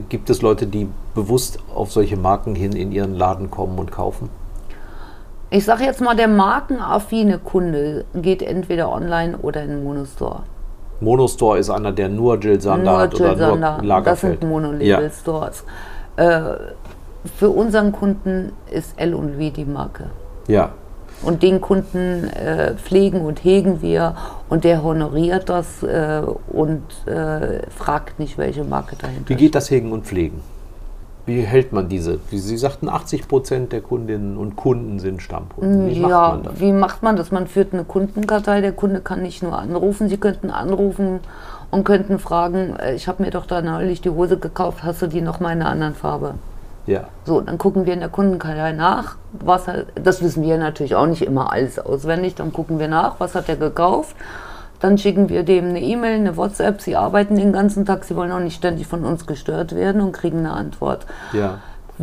Gibt 0.07 0.29
es 0.29 0.43
Leute, 0.43 0.67
die 0.67 0.87
bewusst 1.15 1.57
auf 1.73 1.91
solche 1.91 2.15
Marken 2.15 2.53
hin 2.53 2.73
in 2.73 2.91
ihren 2.91 3.15
Laden 3.15 3.49
kommen 3.49 3.79
und 3.79 3.91
kaufen? 3.91 4.29
Ich 5.53 5.65
sage 5.65 5.83
jetzt 5.83 6.01
mal, 6.01 6.15
der 6.15 6.27
markenaffine 6.27 7.37
Kunde 7.37 8.05
geht 8.15 8.41
entweder 8.41 8.91
online 8.91 9.37
oder 9.37 9.61
in 9.61 9.69
den 9.69 9.83
Monostore. 9.83 10.41
Monostore 10.99 11.59
ist 11.59 11.69
einer, 11.69 11.91
der 11.91 12.09
nur 12.09 12.39
Jill 12.39 12.59
Sander 12.59 12.91
nur 12.93 13.01
hat 13.01 13.13
Jill 13.13 13.27
oder 13.27 13.37
Sander. 13.37 13.69
nur 13.69 13.77
Das 13.77 13.85
Lagerfeld. 13.85 14.39
sind 14.39 14.49
Monolabel-Stores. 14.49 15.63
Äh, 16.15 16.41
für 17.37 17.49
unseren 17.49 17.91
Kunden 17.91 18.53
ist 18.71 18.99
L 18.99 19.13
und 19.13 19.37
W 19.37 19.51
die 19.51 19.65
Marke. 19.65 20.05
Ja. 20.47 20.55
ja. 20.55 20.69
Und 21.21 21.43
den 21.43 21.61
Kunden 21.61 22.29
äh, 22.29 22.73
pflegen 22.73 23.21
und 23.21 23.43
hegen 23.43 23.83
wir 23.83 24.15
und 24.49 24.63
der 24.63 24.81
honoriert 24.83 25.49
das 25.49 25.83
äh, 25.83 26.23
und 26.51 26.81
äh, 27.05 27.59
fragt 27.69 28.17
nicht, 28.17 28.39
welche 28.39 28.63
Marke 28.63 28.95
dahinter 28.95 29.29
Wie 29.29 29.35
geht 29.35 29.53
das 29.53 29.69
Hegen 29.69 29.91
und 29.91 30.07
Pflegen? 30.07 30.41
Wie 31.25 31.41
hält 31.41 31.71
man 31.71 31.87
diese? 31.87 32.19
Wie 32.29 32.37
Sie 32.37 32.57
sagten, 32.57 32.89
80 32.89 33.27
Prozent 33.29 33.71
der 33.71 33.81
Kundinnen 33.81 34.35
und 34.35 34.57
Kunden 34.57 34.99
sind 34.99 35.21
Stammkunden. 35.21 35.89
Wie 35.89 35.99
macht 35.99 36.09
ja, 36.09 36.29
man 36.29 36.43
das? 36.43 36.59
wie 36.59 36.71
macht 36.73 37.03
man 37.03 37.15
das? 37.15 37.31
Man 37.31 37.47
führt 37.47 37.73
eine 37.73 37.85
Kundenkartei. 37.85 38.59
Der 38.59 38.73
Kunde 38.73 38.99
kann 38.99 39.21
nicht 39.21 39.41
nur 39.41 39.57
anrufen. 39.57 40.09
Sie 40.09 40.17
könnten 40.17 40.49
anrufen 40.49 41.21
und 41.71 41.85
könnten 41.85 42.19
fragen, 42.19 42.75
äh, 42.75 42.93
ich 42.93 43.07
habe 43.07 43.23
mir 43.23 43.31
doch 43.31 43.45
da 43.45 43.61
neulich 43.61 44.01
die 44.01 44.09
Hose 44.09 44.37
gekauft, 44.37 44.83
hast 44.83 45.01
du 45.01 45.07
die 45.07 45.21
noch 45.21 45.39
mal 45.39 45.53
in 45.53 45.61
einer 45.61 45.71
anderen 45.71 45.95
Farbe? 45.95 46.35
Ja. 46.85 47.05
So, 47.25 47.39
dann 47.41 47.57
gucken 47.57 47.85
wir 47.85 47.93
in 47.93 48.01
der 48.01 48.09
Kundenkartei 48.09 48.73
nach. 48.73 49.15
Was 49.31 49.67
hat, 49.67 49.85
das 49.95 50.21
wissen 50.21 50.43
wir 50.43 50.57
natürlich 50.57 50.95
auch 50.95 51.07
nicht 51.07 51.21
immer 51.21 51.51
alles 51.51 51.79
auswendig. 51.79 52.35
Dann 52.35 52.51
gucken 52.51 52.79
wir 52.79 52.89
nach, 52.89 53.15
was 53.19 53.35
hat 53.35 53.47
er 53.47 53.55
gekauft. 53.55 54.15
Dann 54.83 54.97
schicken 54.97 55.29
wir 55.29 55.43
dem 55.43 55.69
eine 55.69 55.79
E-Mail, 55.81 56.15
eine 56.15 56.35
WhatsApp. 56.35 56.81
Sie 56.81 56.97
arbeiten 56.97 57.37
den 57.37 57.53
ganzen 57.53 57.85
Tag, 57.85 58.03
sie 58.03 58.17
wollen 58.17 58.33
auch 58.33 58.41
nicht 58.41 58.57
ständig 58.57 58.85
von 58.85 59.05
uns 59.05 59.25
gestört 59.25 59.73
werden 59.73 60.01
und 60.01 60.11
kriegen 60.11 60.39
eine 60.39 60.51
Antwort. 60.51 61.05
ja. 61.31 61.59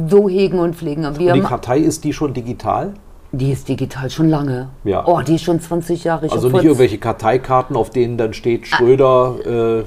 So 0.09 0.29
hegen 0.29 0.61
und 0.61 0.77
pflegen 0.77 1.19
wir. 1.19 1.33
Die 1.35 1.40
Kartei 1.40 1.79
ist 1.79 2.05
die 2.05 2.12
schon 2.12 2.33
digital? 2.33 2.95
Die 3.33 3.51
ist 3.51 3.69
digital 3.69 4.09
schon 4.09 4.31
lange. 4.31 4.69
Ja. 4.85 5.05
Oh, 5.05 5.21
die 5.21 5.35
ist 5.35 5.43
schon 5.43 5.61
20 5.61 6.05
Jahre. 6.05 6.27
Ich 6.27 6.33
Also 6.33 6.49
nicht 6.49 6.62
irgendwelche 6.62 6.97
Karteikarten, 6.99 7.75
auf 7.77 7.90
denen 7.90 8.16
dann 8.16 8.33
steht 8.33 8.69
Schröder. 8.69 9.35
Äh, 9.45 9.85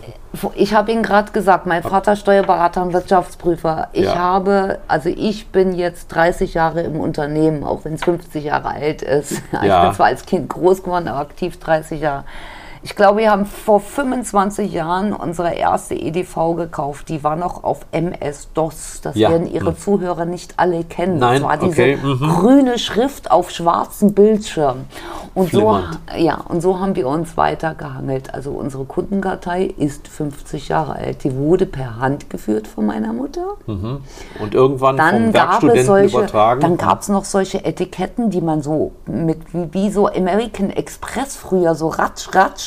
Ich 0.56 0.74
habe 0.76 0.92
Ihnen 0.92 1.04
gerade 1.04 1.32
gesagt, 1.32 1.66
mein 1.66 1.84
Vater 1.84 2.18
Steuerberater 2.18 2.84
und 2.84 2.92
Wirtschaftsprüfer. 2.94 3.88
Ich 3.94 4.04
Ja. 4.04 4.16
habe, 4.16 4.80
also 4.90 5.08
ich 5.08 5.48
bin 5.48 5.74
jetzt 5.74 6.10
30 6.10 6.54
Jahre 6.54 6.82
im 6.82 7.00
Unternehmen, 7.00 7.64
auch 7.64 7.86
wenn 7.86 7.94
es 7.94 8.04
50 8.04 8.44
Jahre 8.44 8.68
alt 8.70 9.02
ist. 9.02 9.42
Ich 9.54 9.64
Ja. 9.68 9.86
bin 9.86 9.94
zwar 9.96 10.08
als 10.08 10.26
Kind 10.26 10.50
groß 10.50 10.84
geworden, 10.84 11.08
aber 11.08 11.20
aktiv 11.22 11.58
30 11.60 12.02
Jahre. 12.02 12.26
Ich 12.86 12.98
glaube, 12.98 13.20
wir 13.22 13.32
haben 13.32 13.46
vor 13.46 13.80
25 13.80 14.74
Jahren 14.74 15.14
unsere 15.14 15.54
erste 15.54 15.96
EDV 15.96 16.56
gekauft. 16.58 17.08
Die 17.08 17.24
war 17.24 17.38
noch 17.38 17.64
auf 17.64 17.80
MS-DOS. 17.92 19.00
Das 19.02 19.16
Ja. 19.16 19.30
werden 19.30 19.48
Ihre 19.48 19.78
Zuhörer 19.78 20.26
nicht 20.26 20.56
alle 20.58 20.84
kennen. 20.84 21.18
Nein, 21.18 21.42
das 21.42 21.50
war 21.50 21.58
diese 21.58 21.72
okay, 21.82 21.98
mhm. 22.04 22.20
grüne 22.20 22.78
Schrift 22.78 23.32
auf 23.32 23.52
schwarzem 23.52 24.14
Bildschirm. 24.14 24.82
Und 25.34 25.52
so, 25.52 25.80
ja, 26.18 26.40
und 26.50 26.62
so 26.62 26.80
haben 26.80 26.96
wir 26.96 27.08
uns 27.08 27.38
weitergehangelt. 27.38 28.34
Also 28.34 28.52
unsere 28.52 28.84
Kundenkartei 28.84 29.64
ist 29.78 30.10
50 30.10 30.68
Jahre 30.68 30.94
alt. 30.96 31.24
Die 31.24 31.36
wurde 31.36 31.66
per 31.66 32.00
Hand 32.00 32.30
geführt 32.30 32.68
von 32.68 32.86
meiner 32.86 33.14
Mutter. 33.14 33.56
und 34.42 34.54
irgendwann 34.54 34.98
Dann 34.98 35.24
vom 35.24 35.32
gab, 35.34 35.48
es 35.48 35.52
Werkstudenten 35.64 35.86
solche, 35.86 36.18
übertragen. 36.18 36.62
dann 36.62 36.78
gab 36.78 37.02
es 37.02 37.08
noch 37.08 37.24
solche 37.26 37.64
Etiketten, 37.64 38.30
die 38.30 38.42
man 38.42 38.62
so 38.62 38.92
mit 39.06 39.40
wie, 39.54 39.90
so 39.90 40.08
American 40.08 40.70
Express 40.70 41.38
früher, 41.38 41.76
so 41.76 41.88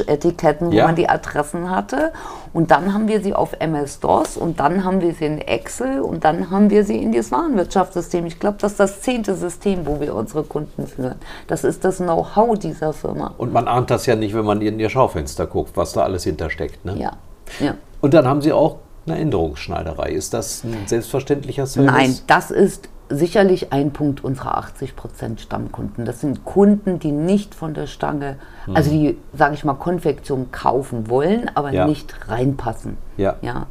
Ratsch-Ratsch-Etiketten, 0.07 0.69
wo 0.69 0.73
Ja. 0.73 0.87
man 0.87 0.97
die 0.97 1.09
Adressen 1.09 1.71
hatte. 1.71 2.13
Und 2.53 2.71
dann 2.71 2.95
haben 2.95 3.09
wir 3.09 3.21
sie 3.21 3.35
auf 3.35 3.53
MS-DOS 3.59 4.37
und 4.37 4.61
dann 4.61 4.85
haben 4.85 5.01
wir 5.01 5.15
sie 5.15 5.27
in 5.27 5.39
Excel 5.39 6.01
und 6.01 6.25
dann 6.25 6.51
haben 6.51 6.71
wir 6.71 6.85
sie 6.85 6.97
in 7.03 7.13
das 7.13 7.31
Warenwirtschaftssystem. 7.33 8.25
Ich 8.27 8.39
glaube, 8.39 8.57
das 8.61 8.73
ist 8.73 8.81
das 8.81 9.01
zehnte 9.03 9.35
System, 9.35 9.87
wo 9.87 10.01
wir 10.01 10.15
unsere 10.15 10.43
Kunden 10.45 10.87
führen. 10.87 11.17
Das 11.49 11.65
ist 11.65 11.85
das 11.85 11.99
Know-how 11.99 12.59
dieser 12.59 12.93
Firma. 12.93 13.35
und 13.39 13.53
man 13.53 13.69
ahnt 13.69 13.91
das 13.91 14.07
ja 14.07 14.17
nicht, 14.17 14.35
wenn 14.35 14.45
man 14.45 14.61
in 14.63 14.79
ihr 14.79 14.89
Schaufenster 14.91 15.47
guckt, 15.47 15.77
was 15.77 15.93
da 15.93 16.03
alles 16.03 16.25
hintersteckt. 16.25 16.85
Ne? 16.85 16.97
Ja, 16.99 17.13
ja. 17.61 17.75
Und 18.01 18.15
dann 18.15 18.27
haben 18.27 18.41
Sie 18.41 18.53
auch 18.53 18.77
eine 19.07 19.19
Änderungsschneiderei. 19.19 20.11
Ist 20.11 20.35
das 20.35 20.65
ein 20.65 20.77
selbstverständlicher 20.87 21.67
Service? 21.67 21.93
Nein, 21.93 22.19
das 22.27 22.51
ist 22.51 22.89
sicherlich 23.09 23.73
ein 23.73 23.93
Punkt 23.93 24.25
unserer 24.25 24.59
80% 24.59 25.39
Stammkunden. 25.39 26.05
Das 26.05 26.21
sind 26.21 26.45
Kunden, 26.45 26.99
die 26.99 27.13
nicht 27.13 27.55
von 27.55 27.75
der 27.75 27.87
Stange, 27.87 28.37
also 28.75 28.91
die, 28.91 29.17
sage 29.33 29.55
ich 29.55 29.65
mal, 29.65 29.75
Konfektion 29.75 30.51
kaufen 30.51 31.09
wollen, 31.09 31.51
aber 31.55 31.71
Ja. 31.73 31.87
nicht 31.87 32.15
reinpassen. 32.29 32.97
Ja. 33.17 33.37
ja. 33.43 33.67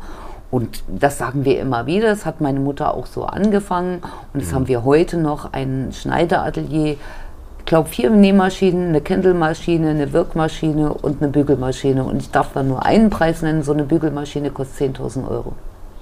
Und 0.51 0.83
das 0.87 1.17
sagen 1.17 1.43
wir 1.43 1.59
immer 1.59 1.85
wieder. 1.85 2.07
Das 2.07 2.25
hat 2.25 2.39
meine 2.39 2.59
Mutter 2.59 2.93
auch 2.93 3.07
so 3.07 3.25
angefangen. 3.25 4.01
Und 4.33 4.41
das 4.41 4.53
haben 4.53 4.67
wir 4.67 4.85
heute 4.85 5.17
noch, 5.17 5.51
ein 5.51 5.89
Schneideratelier. 5.91 6.95
Ich 7.59 7.65
glaube, 7.65 7.89
vier 7.89 8.09
Nähmaschinen, 8.11 8.89
eine 8.89 9.01
Kendelmaschine, 9.01 9.89
eine 9.89 10.13
Wirkmaschine 10.13 10.93
und 10.93 11.21
eine 11.21 11.31
Bügelmaschine. 11.31 12.03
Und 12.03 12.17
ich 12.21 12.31
darf 12.31 12.53
da 12.53 12.63
nur 12.63 12.85
einen 12.85 13.09
Preis 13.09 13.41
nennen. 13.41 13.63
So 13.63 13.73
eine 13.73 13.83
Bügelmaschine 13.83 14.51
kostet 14.51 14.95
10.000 14.95 15.27
Euro. 15.27 15.53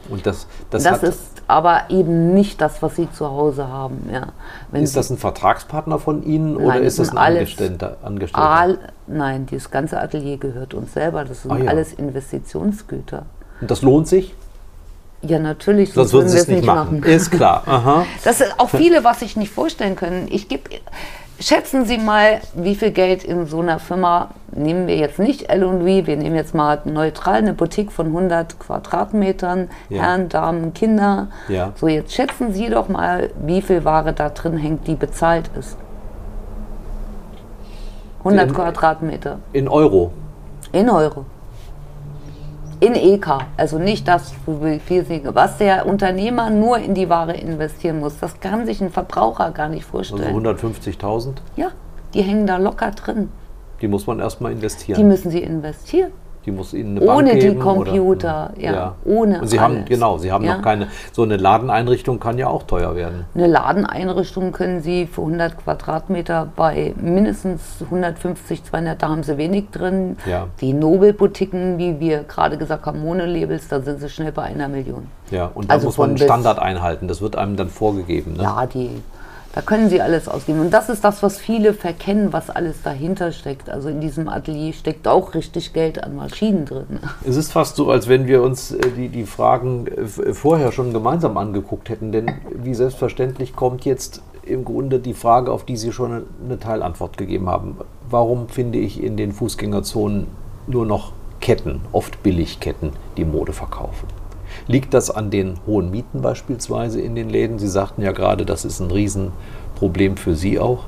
Und 0.09 0.25
das, 0.25 0.47
das, 0.69 0.83
Das, 0.83 1.03
ist 1.03 1.21
aber 1.47 1.83
eben 1.89 2.33
nicht 2.33 2.59
das, 2.61 2.81
was 2.81 2.95
Sie 2.95 3.09
zu 3.11 3.29
Hause 3.29 3.67
haben. 3.67 4.09
Ja. 4.11 4.27
Wenn 4.71 4.83
ist 4.83 4.95
das 4.95 5.09
ein 5.09 5.17
Vertragspartner 5.17 5.99
von 5.99 6.23
Ihnen 6.23 6.55
oder 6.57 6.67
Nein, 6.67 6.83
ist 6.83 6.99
das 6.99 7.09
ein 7.11 7.17
Angestellter? 7.17 7.97
Angestellter? 8.03 8.49
All, 8.49 8.79
nein, 9.07 9.45
dieses 9.45 9.71
ganze 9.71 9.99
Atelier 9.99 10.37
gehört 10.37 10.73
uns 10.73 10.93
selber. 10.93 11.25
Das 11.25 11.43
sind 11.43 11.51
Ah, 11.51 11.57
ja. 11.57 11.69
alles 11.69 11.93
Investitionsgüter. 11.93 13.25
Und 13.61 13.71
das 13.71 13.81
lohnt 13.81 14.07
sich? 14.07 14.33
Ja, 15.21 15.39
natürlich, 15.39 15.93
Sonst 15.93 16.11
würden 16.11 16.27
Sie 16.27 16.37
es 16.37 16.47
nicht 16.49 16.65
machen. 16.65 17.01
Ist 17.03 17.31
klar. 17.31 17.63
Aha. 17.65 18.05
Das 18.25 18.39
sind 18.39 18.53
auch 18.57 18.69
viele, 18.69 19.05
was 19.05 19.21
sich 19.21 19.37
nicht 19.37 19.53
vorstellen 19.53 19.95
können. 19.95 20.27
Ich 20.29 20.49
gebe, 20.49 20.69
schätzen 21.39 21.85
Sie 21.85 21.97
mal, 21.97 22.39
wie 22.53 22.75
viel 22.75 22.91
Geld 22.91 23.23
in 23.23 23.45
so 23.45 23.59
einer 23.61 23.79
Firma, 23.79 24.29
nehmen 24.51 24.87
wir 24.87 24.95
jetzt 24.97 25.19
nicht 25.19 25.49
L&V, 25.49 25.85
wir 26.05 26.17
nehmen 26.17 26.35
jetzt 26.35 26.53
mal 26.55 26.79
neutral 26.85 27.35
eine 27.35 27.53
Boutique 27.53 27.91
von 27.91 28.07
100 28.07 28.59
Quadratmetern, 28.59 29.69
Ja. 29.89 30.03
Herren, 30.03 30.29
Damen, 30.29 30.73
Kinder. 30.73 31.27
Ja. 31.47 31.71
So, 31.75 31.87
jetzt 31.87 32.13
schätzen 32.13 32.53
Sie 32.53 32.69
doch 32.69 32.87
mal, 32.89 33.31
wie 33.45 33.61
viel 33.61 33.83
Ware 33.83 34.13
da 34.13 34.29
drin 34.29 34.57
hängt, 34.57 34.87
die 34.87 34.95
bezahlt 34.95 35.49
ist. 35.59 35.77
100 38.23 38.47
In- 38.47 38.53
Quadratmeter. 38.53 39.39
In 39.51 39.67
Euro. 39.67 40.11
In 40.71 40.89
Euro. 40.89 41.25
In 42.83 42.95
EK, 42.95 43.27
also 43.55 43.79
nicht 43.79 44.05
das, 44.09 44.33
was 44.45 45.57
der 45.57 45.85
Unternehmer 45.85 46.49
nur 46.49 46.79
in 46.79 46.93
die 46.93 47.07
Ware 47.07 47.31
investieren 47.33 48.01
muss. 48.01 48.19
Das 48.19 48.41
kann 48.41 48.65
sich 48.65 48.81
ein 48.81 48.89
Verbraucher 48.89 49.51
gar 49.51 49.69
nicht 49.69 49.85
Also 49.85 50.17
vorstellen. 50.17 50.45
150.000. 50.45 51.35
ja, 51.55 51.69
die 52.13 52.21
hängen 52.23 52.45
da 52.45 52.57
locker 52.57 52.91
drin. 52.91 53.29
Die 53.79 53.87
muss 53.87 54.05
man 54.05 54.19
erstmal 54.19 54.51
investieren. 54.51 54.97
Die 54.97 55.05
müssen 55.05 55.31
sie 55.31 55.39
investieren. 55.39 56.11
Die 56.45 56.51
muss 56.51 56.73
Ihnen 56.73 56.97
eine 56.97 57.05
Bank 57.05 57.19
Ohne 57.19 57.33
die 57.35 57.39
geben, 57.39 57.59
Computer, 57.59 58.51
oder? 58.55 58.61
ja, 58.61 58.95
ohne 59.05 59.41
Und 59.41 59.47
Sie 59.47 59.59
haben, 59.59 59.75
alles. 59.77 59.85
genau, 59.89 60.17
Sie 60.17 60.31
haben 60.31 60.43
Ja. 60.43 60.55
noch 60.57 60.61
keine, 60.61 60.87
so 61.13 61.23
eine 61.23 61.37
Ladeneinrichtung 61.37 62.19
kann 62.19 62.37
ja 62.37 62.47
auch 62.47 62.63
teuer 62.63 62.95
werden. 62.95 63.25
Eine 63.33 63.47
Ladeneinrichtung 63.47 64.51
können 64.51 64.81
Sie 64.81 65.05
für 65.07 65.21
100 65.21 65.57
Quadratmeter 65.57 66.49
bei 66.55 66.93
mindestens 66.97 67.61
150, 67.81 68.63
200, 68.65 69.01
da 69.01 69.09
haben 69.09 69.23
Sie 69.23 69.37
wenig 69.37 69.69
drin. 69.71 70.17
Ja. 70.25 70.47
Die 70.59 70.73
Nobelboutiquen, 70.73 71.77
wie 71.77 71.99
wir 72.01 72.23
gerade 72.23 72.57
gesagt 72.57 72.85
haben, 72.85 73.01
Monolabels, 73.01 73.69
da 73.69 73.79
sind 73.81 74.01
Sie 74.01 74.09
schnell 74.09 74.31
bei 74.33 74.43
einer 74.43 74.67
Million. 74.67 75.07
Ja, 75.31 75.49
und 75.53 75.69
da 75.69 75.75
Also 75.75 75.87
muss 75.87 75.97
man 75.97 76.09
einen 76.09 76.17
Standard 76.17 76.59
einhalten. 76.59 77.07
Das 77.07 77.21
wird 77.21 77.37
einem 77.37 77.55
dann 77.55 77.69
vorgegeben. 77.69 78.33
Ne? 78.33 78.43
Ja, 78.43 78.65
die, 78.65 78.89
da 79.53 79.61
können 79.61 79.89
sie 79.89 80.01
alles 80.01 80.27
ausgeben. 80.27 80.59
Und 80.59 80.71
das 80.71 80.89
ist 80.89 81.03
das, 81.03 81.21
was 81.23 81.37
viele 81.37 81.73
verkennen, 81.73 82.33
was 82.33 82.49
alles 82.49 82.81
dahinter 82.81 83.31
steckt. 83.31 83.69
Also 83.69 83.87
in 83.89 84.01
diesem 84.01 84.27
Atelier 84.27 84.73
steckt 84.73 85.07
auch 85.07 85.35
richtig 85.35 85.73
Geld 85.73 86.03
an 86.03 86.15
Maschinen 86.15 86.65
drin. 86.65 86.99
Es 87.23 87.37
ist 87.37 87.51
fast 87.51 87.75
so, 87.75 87.89
als 87.89 88.09
wenn 88.09 88.27
wir 88.27 88.41
uns 88.41 88.71
äh, 88.71 88.89
die, 88.97 89.09
die 89.09 89.25
Fragen 89.25 89.87
äh, 89.87 90.01
f- 90.01 90.21
vorher 90.33 90.71
schon 90.71 90.91
gemeinsam 90.91 91.37
angeguckt 91.37 91.89
hätten. 91.89 92.11
Denn 92.11 92.31
wie 92.51 92.73
selbstverständlich 92.73 93.55
kommt 93.55 93.85
jetzt 93.85 94.21
im 94.45 94.65
Grunde 94.65 94.99
die 94.99 95.13
Frage, 95.13 95.51
auf 95.51 95.63
die 95.63 95.77
Sie 95.77 95.93
schon 95.93 96.23
eine 96.43 96.59
Teilantwort 96.59 97.15
gegeben 97.17 97.47
haben. 97.47 97.77
Warum 98.09 98.49
finde 98.49 98.79
ich 98.79 99.01
in 99.01 99.15
den 99.15 99.31
Fußgängerzonen 99.31 100.27
nur 100.67 100.85
noch 100.85 101.13
Ketten, 101.39 101.81
oft 101.91 102.23
Billigketten, 102.23 102.91
die 103.17 103.23
Mode 103.25 103.53
verkaufen? 103.53 104.07
Liegt 104.67 104.93
das 104.93 105.11
an 105.11 105.29
den 105.29 105.59
hohen 105.65 105.91
Mieten 105.91 106.21
beispielsweise 106.21 107.01
in 107.01 107.15
den 107.15 107.29
Läden? 107.29 107.59
Sie 107.59 107.67
sagten 107.67 108.01
ja 108.01 108.11
gerade, 108.11 108.45
das 108.45 108.65
ist 108.65 108.79
ein 108.79 108.91
Riesenproblem 108.91 110.17
für 110.17 110.35
Sie 110.35 110.59
auch. 110.59 110.85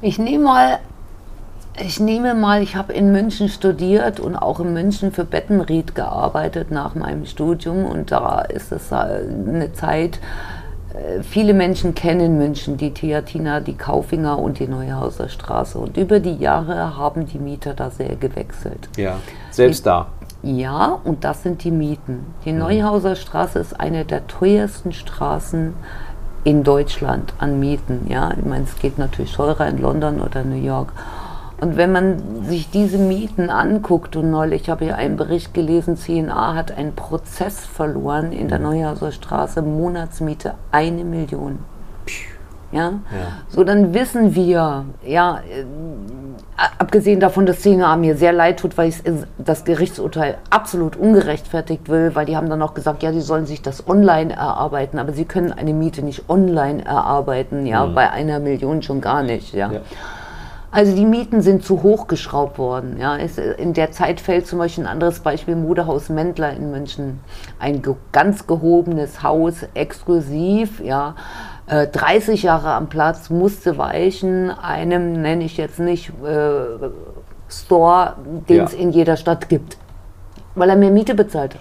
Ich 0.00 0.18
nehme 0.18 0.44
mal, 0.44 0.78
ich 1.80 2.00
nehme 2.00 2.34
mal, 2.34 2.62
ich 2.62 2.76
habe 2.76 2.92
in 2.92 3.12
München 3.12 3.48
studiert 3.48 4.20
und 4.20 4.36
auch 4.36 4.60
in 4.60 4.72
München 4.72 5.12
für 5.12 5.24
Bettenried 5.24 5.94
gearbeitet 5.94 6.70
nach 6.70 6.94
meinem 6.94 7.26
Studium. 7.26 7.84
Und 7.84 8.10
da 8.10 8.40
ist 8.40 8.72
es 8.72 8.92
eine 8.92 9.72
Zeit, 9.74 10.20
äh, 10.94 11.22
viele 11.22 11.54
Menschen 11.54 11.94
kennen 11.94 12.38
München, 12.38 12.76
die 12.76 12.92
Theatina, 12.92 13.60
die 13.60 13.74
Kaufinger 13.74 14.38
und 14.38 14.58
die 14.58 14.66
Neuhauser 14.66 15.28
Straße. 15.28 15.78
Und 15.78 15.96
über 15.96 16.20
die 16.20 16.36
Jahre 16.36 16.96
haben 16.96 17.26
die 17.26 17.38
Mieter 17.38 17.74
da 17.74 17.90
sehr 17.90 18.16
gewechselt. 18.16 18.88
Ja, 18.96 19.18
selbst 19.50 19.86
da. 19.86 20.06
Ja, 20.42 20.98
und 21.02 21.24
das 21.24 21.42
sind 21.42 21.64
die 21.64 21.72
Mieten. 21.72 22.26
Die 22.44 22.52
Neuhauser 22.52 23.16
Straße 23.16 23.58
ist 23.58 23.78
eine 23.78 24.04
der 24.04 24.28
teuersten 24.28 24.92
Straßen 24.92 25.74
in 26.44 26.62
Deutschland 26.62 27.34
an 27.38 27.58
Mieten. 27.58 28.06
Ja, 28.08 28.32
ich 28.36 28.44
meine, 28.44 28.64
es 28.64 28.78
geht 28.78 28.98
natürlich 28.98 29.32
teurer 29.32 29.66
in 29.66 29.78
London 29.78 30.20
oder 30.20 30.44
New 30.44 30.62
York. 30.62 30.92
Und 31.60 31.76
wenn 31.76 31.90
man 31.90 32.44
sich 32.44 32.70
diese 32.70 32.98
Mieten 32.98 33.50
anguckt, 33.50 34.14
und 34.14 34.30
neulich 34.30 34.70
habe 34.70 34.84
ich 34.84 34.94
einen 34.94 35.16
Bericht 35.16 35.54
gelesen, 35.54 35.96
CNA 35.96 36.54
hat 36.54 36.70
einen 36.70 36.94
Prozess 36.94 37.58
verloren 37.58 38.30
in 38.30 38.46
der 38.46 38.60
Neuhauser 38.60 39.10
Straße, 39.10 39.60
Monatsmiete 39.60 40.54
eine 40.70 41.02
Million. 41.02 41.58
Ja? 42.72 42.94
So, 43.48 43.64
dann 43.64 43.94
wissen 43.94 44.34
wir, 44.34 44.84
ja, 45.04 45.38
äh, 45.38 45.64
abgesehen 46.78 47.20
davon, 47.20 47.46
dass 47.46 47.60
CNA 47.60 47.96
mir 47.96 48.16
sehr 48.16 48.32
leid 48.32 48.60
tut, 48.60 48.76
weil 48.76 48.88
ich 48.90 49.02
das 49.38 49.64
Gerichtsurteil 49.64 50.38
absolut 50.50 50.96
ungerechtfertigt 50.96 51.88
will, 51.88 52.14
weil 52.14 52.26
die 52.26 52.36
haben 52.36 52.50
dann 52.50 52.60
auch 52.62 52.74
gesagt, 52.74 53.02
ja, 53.02 53.12
die 53.12 53.20
sollen 53.20 53.46
sich 53.46 53.62
das 53.62 53.88
online 53.88 54.34
erarbeiten, 54.34 54.98
aber 54.98 55.12
sie 55.12 55.24
können 55.24 55.52
eine 55.52 55.72
Miete 55.72 56.02
nicht 56.02 56.28
online 56.28 56.84
erarbeiten, 56.84 57.66
ja, 57.66 57.86
bei 57.86 58.10
einer 58.10 58.38
Million 58.40 58.82
schon 58.82 59.00
gar 59.00 59.22
nicht, 59.22 59.54
ja. 59.54 59.72
Ja. 59.72 59.80
Also 60.70 60.94
die 60.94 61.06
Mieten 61.06 61.40
sind 61.40 61.64
zu 61.64 61.82
hoch 61.82 62.08
geschraubt 62.08 62.58
worden. 62.58 62.98
Ja. 63.00 63.16
In 63.16 63.72
der 63.72 63.90
Zeit 63.90 64.20
fällt 64.20 64.46
zum 64.46 64.58
Beispiel 64.58 64.84
ein 64.84 64.90
anderes 64.90 65.20
Beispiel 65.20 65.56
Modehaus 65.56 66.10
Mendler 66.10 66.52
in 66.52 66.70
München. 66.70 67.20
Ein 67.58 67.82
ganz 68.12 68.46
gehobenes 68.46 69.22
Haus, 69.22 69.66
exklusiv, 69.72 70.80
ja. 70.80 71.14
Äh, 71.68 71.86
30 71.88 72.42
Jahre 72.42 72.72
am 72.72 72.88
Platz, 72.88 73.30
musste 73.30 73.76
weichen, 73.78 74.50
einem 74.50 75.20
nenne 75.20 75.44
ich 75.44 75.56
jetzt 75.56 75.78
nicht 75.78 76.10
äh, 76.24 76.88
Store, 77.50 78.14
den 78.48 78.56
Ja. 78.56 78.64
es 78.64 78.74
in 78.74 78.90
jeder 78.90 79.16
Stadt 79.16 79.48
gibt, 79.48 79.76
weil 80.54 80.70
er 80.70 80.76
mehr 80.76 80.90
Miete 80.90 81.14
bezahlt. 81.14 81.56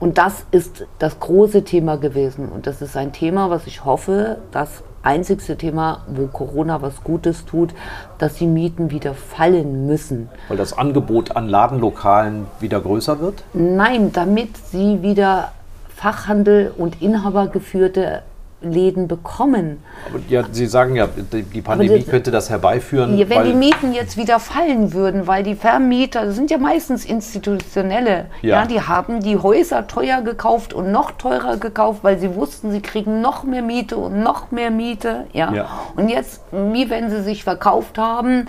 Und 0.00 0.18
das 0.18 0.44
ist 0.50 0.86
das 0.98 1.18
große 1.18 1.64
Thema 1.64 1.96
gewesen. 1.96 2.48
Und 2.48 2.66
das 2.66 2.82
ist 2.82 2.96
ein 2.96 3.12
Thema, 3.12 3.48
was 3.48 3.66
ich 3.66 3.84
hoffe, 3.86 4.38
das 4.52 4.82
einzigste 5.02 5.56
Thema, 5.56 6.02
wo 6.08 6.26
Corona 6.26 6.82
was 6.82 7.02
Gutes 7.04 7.46
tut, 7.46 7.72
dass 8.18 8.34
die 8.34 8.46
Mieten 8.46 8.90
wieder 8.90 9.14
fallen 9.14 9.86
müssen. 9.86 10.28
Weil 10.48 10.56
das 10.58 10.76
Angebot 10.76 11.36
an 11.36 11.48
Ladenlokalen 11.48 12.46
wieder 12.60 12.80
größer 12.80 13.20
wird? 13.20 13.44
Nein, 13.54 14.12
damit 14.12 14.56
sie 14.58 15.00
wieder 15.02 15.52
Fachhandel 15.94 16.72
und 16.76 17.00
inhabergeführte 17.00 18.22
Läden 18.72 19.08
bekommen. 19.08 19.82
Aber 20.10 20.20
ja, 20.28 20.42
Sie 20.50 20.66
sagen 20.66 20.96
ja, 20.96 21.08
die 21.32 21.62
Pandemie 21.62 22.00
das- 22.00 22.08
könnte 22.08 22.30
das 22.30 22.50
herbeiführen. 22.50 23.16
Ja, 23.18 23.28
Wenn 23.28 23.44
die 23.44 23.54
Mieten 23.54 23.92
jetzt 23.92 24.16
wieder 24.16 24.38
fallen 24.40 24.92
würden, 24.92 25.26
weil 25.26 25.42
die 25.42 25.54
Vermieter, 25.54 26.24
das 26.26 26.34
sind 26.36 26.50
ja 26.50 26.58
meistens 26.58 27.04
institutionelle, 27.04 28.26
Ja. 28.42 28.62
ja. 28.62 28.66
die 28.66 28.80
haben 28.80 29.20
die 29.20 29.36
Häuser 29.36 29.86
teuer 29.86 30.22
gekauft 30.22 30.72
und 30.72 30.90
noch 30.90 31.12
teurer 31.12 31.56
gekauft, 31.56 32.00
weil 32.02 32.18
sie 32.18 32.34
wussten, 32.34 32.70
sie 32.70 32.80
kriegen 32.80 33.20
noch 33.20 33.44
mehr 33.44 33.62
Miete 33.62 33.96
und 33.96 34.22
noch 34.22 34.50
mehr 34.50 34.70
Miete. 34.70 35.26
Ja. 35.32 35.52
Ja. 35.52 35.68
Und 35.96 36.08
jetzt, 36.08 36.40
wie 36.52 36.90
wenn 36.90 37.10
sie 37.10 37.22
sich 37.22 37.44
verkauft 37.44 37.98
haben, 37.98 38.46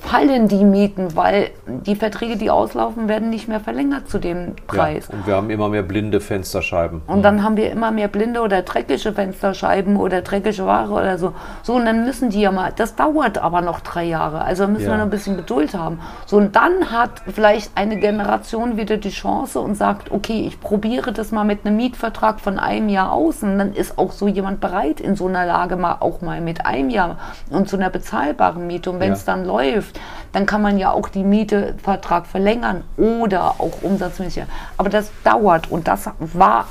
fallen 0.00 0.48
die 0.48 0.64
Mieten, 0.64 1.16
weil 1.16 1.50
die 1.66 1.96
Verträge, 1.96 2.36
die 2.36 2.50
auslaufen, 2.50 3.08
werden 3.08 3.30
nicht 3.30 3.48
mehr 3.48 3.58
verlängert 3.58 4.08
zu 4.08 4.18
dem 4.18 4.48
ja, 4.48 4.52
Preis. 4.66 5.08
und 5.10 5.26
wir 5.26 5.34
haben 5.34 5.48
immer 5.50 5.68
mehr 5.70 5.82
blinde 5.82 6.20
Fensterscheiben. 6.20 7.00
Und 7.06 7.22
dann 7.22 7.42
haben 7.42 7.56
wir 7.56 7.70
immer 7.70 7.90
mehr 7.90 8.08
blinde 8.08 8.40
oder 8.42 8.62
dreckige 8.62 9.12
Fensterscheiben 9.12 9.96
oder 9.96 10.20
dreckige 10.22 10.66
Ware 10.66 10.92
oder 10.92 11.16
so. 11.18 11.32
So, 11.62 11.74
und 11.74 11.86
dann 11.86 12.04
müssen 12.04 12.30
die 12.30 12.42
ja 12.42 12.52
mal, 12.52 12.72
das 12.76 12.96
dauert 12.96 13.38
aber 13.38 13.62
noch 13.62 13.80
drei 13.80 14.04
Jahre. 14.04 14.42
Also 14.42 14.68
müssen 14.68 14.84
Ja. 14.84 14.90
wir 14.90 14.96
noch 14.98 15.04
ein 15.04 15.10
bisschen 15.10 15.36
Geduld 15.36 15.74
haben. 15.74 16.00
So, 16.26 16.36
und 16.36 16.54
dann 16.54 16.90
hat 16.92 17.22
vielleicht 17.32 17.72
eine 17.74 17.96
Generation 17.98 18.76
wieder 18.76 18.98
die 18.98 19.10
Chance 19.10 19.58
und 19.58 19.74
sagt, 19.76 20.10
okay, 20.12 20.44
ich 20.46 20.60
probiere 20.60 21.12
das 21.12 21.32
mal 21.32 21.44
mit 21.44 21.64
einem 21.66 21.76
Mietvertrag 21.76 22.40
von 22.40 22.58
einem 22.58 22.88
Jahr 22.90 23.10
aus. 23.12 23.42
Und 23.42 23.58
dann 23.58 23.72
ist 23.72 23.98
auch 23.98 24.12
so 24.12 24.28
jemand 24.28 24.60
bereit, 24.60 25.00
in 25.00 25.16
so 25.16 25.26
einer 25.26 25.46
Lage 25.46 25.76
mal 25.76 25.96
auch 26.00 26.20
mal 26.20 26.40
mit 26.40 26.66
einem 26.66 26.90
Jahr 26.90 27.16
und 27.50 27.68
zu 27.68 27.76
einer 27.76 27.90
bezahlbaren 27.90 28.66
Miete. 28.66 28.90
Und 28.90 29.00
wenn 29.00 29.08
Ja. 29.08 29.14
es 29.14 29.24
dann 29.24 29.44
läuft, 29.62 30.00
dann 30.32 30.46
kann 30.46 30.62
man 30.62 30.78
ja 30.78 30.90
auch 30.90 31.08
die 31.08 31.24
Mietevertrag 31.24 32.26
verlängern 32.26 32.84
oder 32.96 33.60
auch 33.60 33.82
umsatzmäßig. 33.82 34.44
Aber 34.76 34.88
das 34.88 35.10
dauert 35.24 35.70
und 35.70 35.88
das 35.88 36.10
war 36.18 36.66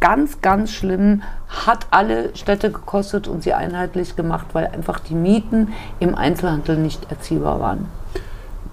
ganz, 0.00 0.40
ganz 0.40 0.70
schlimm, 0.70 1.22
hat 1.48 1.86
alle 1.90 2.36
Städte 2.36 2.70
gekostet 2.70 3.26
und 3.26 3.42
sie 3.42 3.52
einheitlich 3.52 4.14
gemacht, 4.14 4.46
weil 4.52 4.66
einfach 4.66 5.00
die 5.00 5.14
Mieten 5.14 5.72
im 5.98 6.14
Einzelhandel 6.14 6.76
nicht 6.76 7.10
erziehbar 7.10 7.58
waren. 7.58 7.86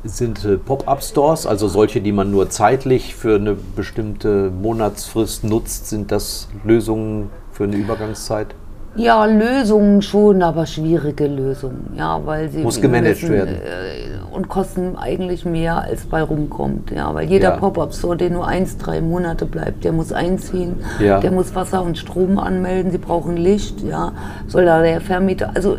Sind 0.04 0.46
äh, 0.46 0.58
Pop-up-Stores, 0.58 1.46
also 1.46 1.68
solche, 1.68 2.00
die 2.00 2.14
man 2.14 2.32
nur 2.32 2.50
zeitlich 2.50 3.16
für 3.16 3.36
eine 3.36 3.56
bestimmte 3.56 4.50
Monatsfrist 4.50 5.44
nutzt, 5.44 5.90
sind 5.90 6.12
das 6.12 6.48
Lösungen 6.64 7.32
für 7.52 7.66
eine 7.66 7.76
Übergangszeit? 7.76 8.56
Ja, 9.00 9.26
Lösungen 9.26 10.02
schon, 10.02 10.42
aber 10.44 10.66
schwierige 10.66 11.28
Lösungen. 11.28 11.94
Ja, 11.96 12.20
weil 12.26 12.50
sie 12.50 12.62
Muss 12.64 12.82
gemanagt 12.82 13.28
werden. 13.30 13.56
Äh, 13.56 14.36
und 14.36 14.50
kosten 14.50 14.96
eigentlich 14.98 15.46
mehr, 15.46 15.82
als 15.84 16.06
bei 16.06 16.22
rumkommt. 16.22 16.92
Ja, 16.92 17.14
weil 17.16 17.28
jeder 17.28 17.52
Ja. 17.52 17.58
Pop-up-Store, 17.58 18.18
der 18.18 18.30
nur 18.30 18.46
eins, 18.48 18.78
drei 18.78 19.00
Monate 19.02 19.46
bleibt, 19.46 19.84
der 19.84 19.94
muss 19.94 20.12
einziehen, 20.12 20.78
Ja. 21.00 21.20
der 21.20 21.32
muss 21.32 21.56
Wasser 21.56 21.82
und 21.82 21.98
Strom 21.98 22.38
anmelden, 22.38 22.92
sie 22.92 22.98
brauchen 22.98 23.38
Licht, 23.38 23.82
ja, 23.82 24.12
soll 24.48 24.66
da 24.66 24.82
der 24.82 25.02
Vermieter, 25.02 25.52
also 25.56 25.78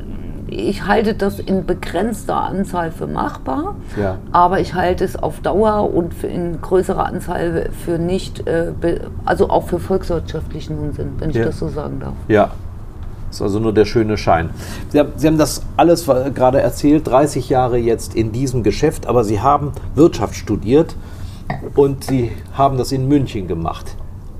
ich 0.48 0.86
halte 0.86 1.14
das 1.14 1.38
in 1.38 1.64
begrenzter 1.64 2.36
Anzahl 2.36 2.90
für 2.90 3.06
machbar, 3.06 3.76
Ja. 4.00 4.16
aber 4.32 4.58
ich 4.60 4.74
halte 4.74 5.04
es 5.04 5.14
auf 5.14 5.40
Dauer 5.40 5.94
und 5.94 6.12
für 6.12 6.26
in 6.26 6.60
größerer 6.60 7.06
Anzahl 7.06 7.68
für 7.84 7.98
nicht, 7.98 8.46
äh, 8.48 8.72
also 9.24 9.48
auch 9.48 9.68
für 9.68 9.78
volkswirtschaftlichen 9.78 10.76
Unsinn, 10.78 11.12
wenn 11.18 11.30
ich 11.30 11.36
Ja. 11.36 11.44
das 11.44 11.58
so 11.58 11.68
sagen 11.68 12.00
darf. 12.00 12.14
Ja. 12.28 12.50
Ist 13.30 13.40
also 13.40 13.60
nur 13.60 13.72
der 13.72 13.84
schöne 13.84 14.16
Schein. 14.16 14.50
Sie 14.90 14.98
haben, 14.98 15.38
das 15.38 15.62
alles 15.76 16.08
äh, 16.08 16.30
gerade 16.34 16.60
erzählt, 16.60 17.06
30 17.06 17.48
Jahre 17.48 17.78
jetzt 17.78 18.14
in 18.14 18.32
diesem 18.32 18.62
Geschäft, 18.62 19.06
aber 19.06 19.24
Sie 19.24 19.40
haben 19.40 19.72
Wirtschaft 19.94 20.34
studiert 20.34 20.96
und 21.74 22.04
Sie 22.04 22.32
haben 22.54 22.76
das 22.76 22.92
in 22.92 23.08
München 23.08 23.46
gemacht. 23.46 23.96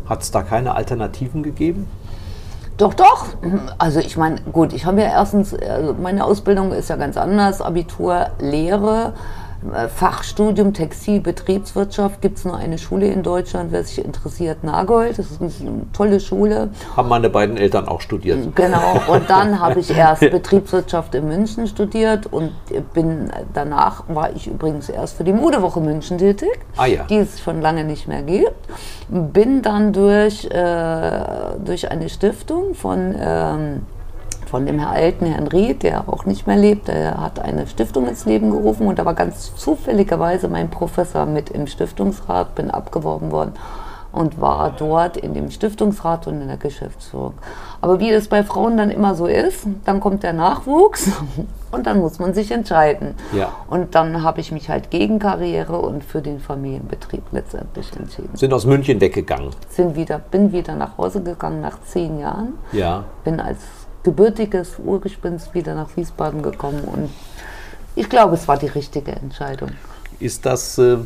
Hat 0.07 0.23
es 0.23 0.31
da 0.33 0.43
keine 0.43 0.75
Alternativen 0.75 1.43
gegeben? 1.43 1.87
Doch, 2.77 2.95
doch. 2.95 3.27
Also 3.79 4.01
ich 4.01 4.17
meine, 4.17 4.41
gut, 4.53 4.73
ich 4.73 4.87
habe 4.87 5.03
ja 5.03 5.09
erstens, 5.09 5.55
also 5.55 5.95
meine 6.01 6.25
Ausbildung 6.25 6.73
ist 6.73 6.89
ja 6.89 6.97
ganz 6.97 7.17
anders. 7.17 7.61
Abitur, 7.61 8.31
Lehre, 8.41 9.13
Fachstudium 9.95 10.73
Textil, 10.73 11.21
Betriebswirtschaft. 11.21 12.23
Gibt 12.23 12.39
es 12.39 12.45
nur 12.45 12.57
eine 12.57 12.79
Schule 12.79 13.07
in 13.09 13.23
Deutschland, 13.23 13.73
wer 13.73 13.85
sich 13.85 14.03
interessiert, 14.05 14.65
Nagold. 14.65 15.19
Das 15.19 15.31
ist 15.31 15.41
eine 15.41 15.51
tolle 15.93 16.21
Schule. 16.21 16.71
Haben 16.97 17.09
meine 17.09 17.29
beiden 17.29 17.57
Eltern 17.57 17.87
auch 17.87 18.01
studiert. 18.01 18.55
Genau, 18.57 19.01
und 19.09 19.29
dann 19.29 19.61
habe 19.61 19.81
ich 19.81 19.95
erst 19.95 20.21
Betriebswirtschaft 20.21 21.15
in 21.15 21.29
München 21.29 21.67
studiert 21.67 22.27
und 22.27 22.53
bin 22.95 23.31
danach 23.53 24.05
war 24.09 24.35
ich 24.35 24.47
übrigens 24.47 24.89
erst 24.89 25.17
für 25.17 25.25
die 25.25 25.33
Modewoche 25.33 25.81
München 25.81 26.19
tätig, 26.19 26.49
Ah 26.77 26.87
ja. 26.87 27.05
die 27.05 27.19
es 27.19 27.41
schon 27.41 27.61
lange 27.61 27.85
nicht 27.85 28.09
mehr 28.09 28.23
gibt. 28.23 28.55
Bin 29.09 29.63
dann 29.63 29.93
durch, 29.93 30.47
äh, 30.47 31.21
durch 31.65 31.91
eine 31.91 32.09
Stiftung 32.09 32.75
von, 32.75 33.15
ähm, 33.21 33.83
von 34.51 34.67
dem 34.67 34.81
alten 34.81 35.27
Herrn 35.27 35.47
Ried, 35.47 35.85
der 35.85 36.09
auch 36.09 36.25
nicht 36.27 36.49
mehr 36.49 36.57
lebt, 36.57 36.89
der 36.89 37.21
hat 37.21 37.39
eine 37.39 37.69
Stiftung 37.69 38.09
ins 38.09 38.25
Leben 38.25 38.51
gerufen 38.51 38.89
und 38.89 38.99
da 38.99 39.05
war 39.05 39.15
ganz 39.15 39.55
zufälligerweise 39.55 40.49
mein 40.49 40.71
Professor 40.71 41.25
mit 41.25 41.51
im 41.51 41.69
Stiftungsrat, 41.69 42.57
bin 42.57 42.69
abgeworben 42.69 43.31
worden 43.31 43.53
und 44.13 44.41
war 44.41 44.75
dort 44.77 45.17
in 45.17 45.35
dem 45.35 45.53
Stiftungsrat 45.53 46.27
und 46.27 46.41
in 46.41 46.49
der 46.49 46.57
Geschäftsführung. 46.57 47.35
Aber 47.81 48.01
wie 48.01 48.11
es 48.11 48.27
bei 48.27 48.43
Frauen 48.43 48.77
dann 48.77 48.91
immer 48.91 49.15
so 49.15 49.27
ist, 49.27 49.67
dann 49.85 50.01
kommt 50.01 50.25
der 50.25 50.33
Nachwuchs 50.33 51.13
und 51.71 51.87
dann 51.87 52.01
muss 52.01 52.19
man 52.19 52.35
sich 52.35 52.51
entscheiden. 52.51 53.15
Ja. 53.33 53.53
Und 53.69 53.95
dann 53.95 54.25
habe 54.25 54.41
ich 54.41 54.51
mich 54.51 54.69
halt 54.69 54.91
gegen 54.91 55.21
Karriere 55.21 55.79
und 55.79 56.03
für 56.03 56.23
den 56.23 56.41
Familienbetrieb 56.41 57.23
letztendlich 57.31 57.89
entschieden. 57.97 58.31
Sind 58.35 58.53
aus 58.53 58.67
München 58.67 59.01
weggegangen. 59.01 59.51
Sind 59.69 59.95
wieder, 59.95 60.19
bin 60.19 60.51
wieder 60.51 60.75
nach 60.75 60.99
Hause 60.99 61.23
gegangen 61.23 61.61
nach 61.61 61.81
zehn 61.83 62.19
Jahren, 62.19 62.55
Ja. 62.73 63.05
bin 63.23 63.39
als 63.39 63.59
gebürtiges 64.03 64.79
Urgespinst 64.79 65.55
wieder 65.55 65.75
nach 65.75 65.97
Wiesbaden 65.97 66.43
gekommen 66.43 66.85
und 66.85 67.11
ich 67.97 68.09
glaube, 68.09 68.35
es 68.35 68.47
war 68.49 68.57
die 68.57 68.67
richtige 68.67 69.13
Entscheidung. 69.13 69.71
Ist 70.21 70.47
das 70.47 70.79
äh, 70.79 70.99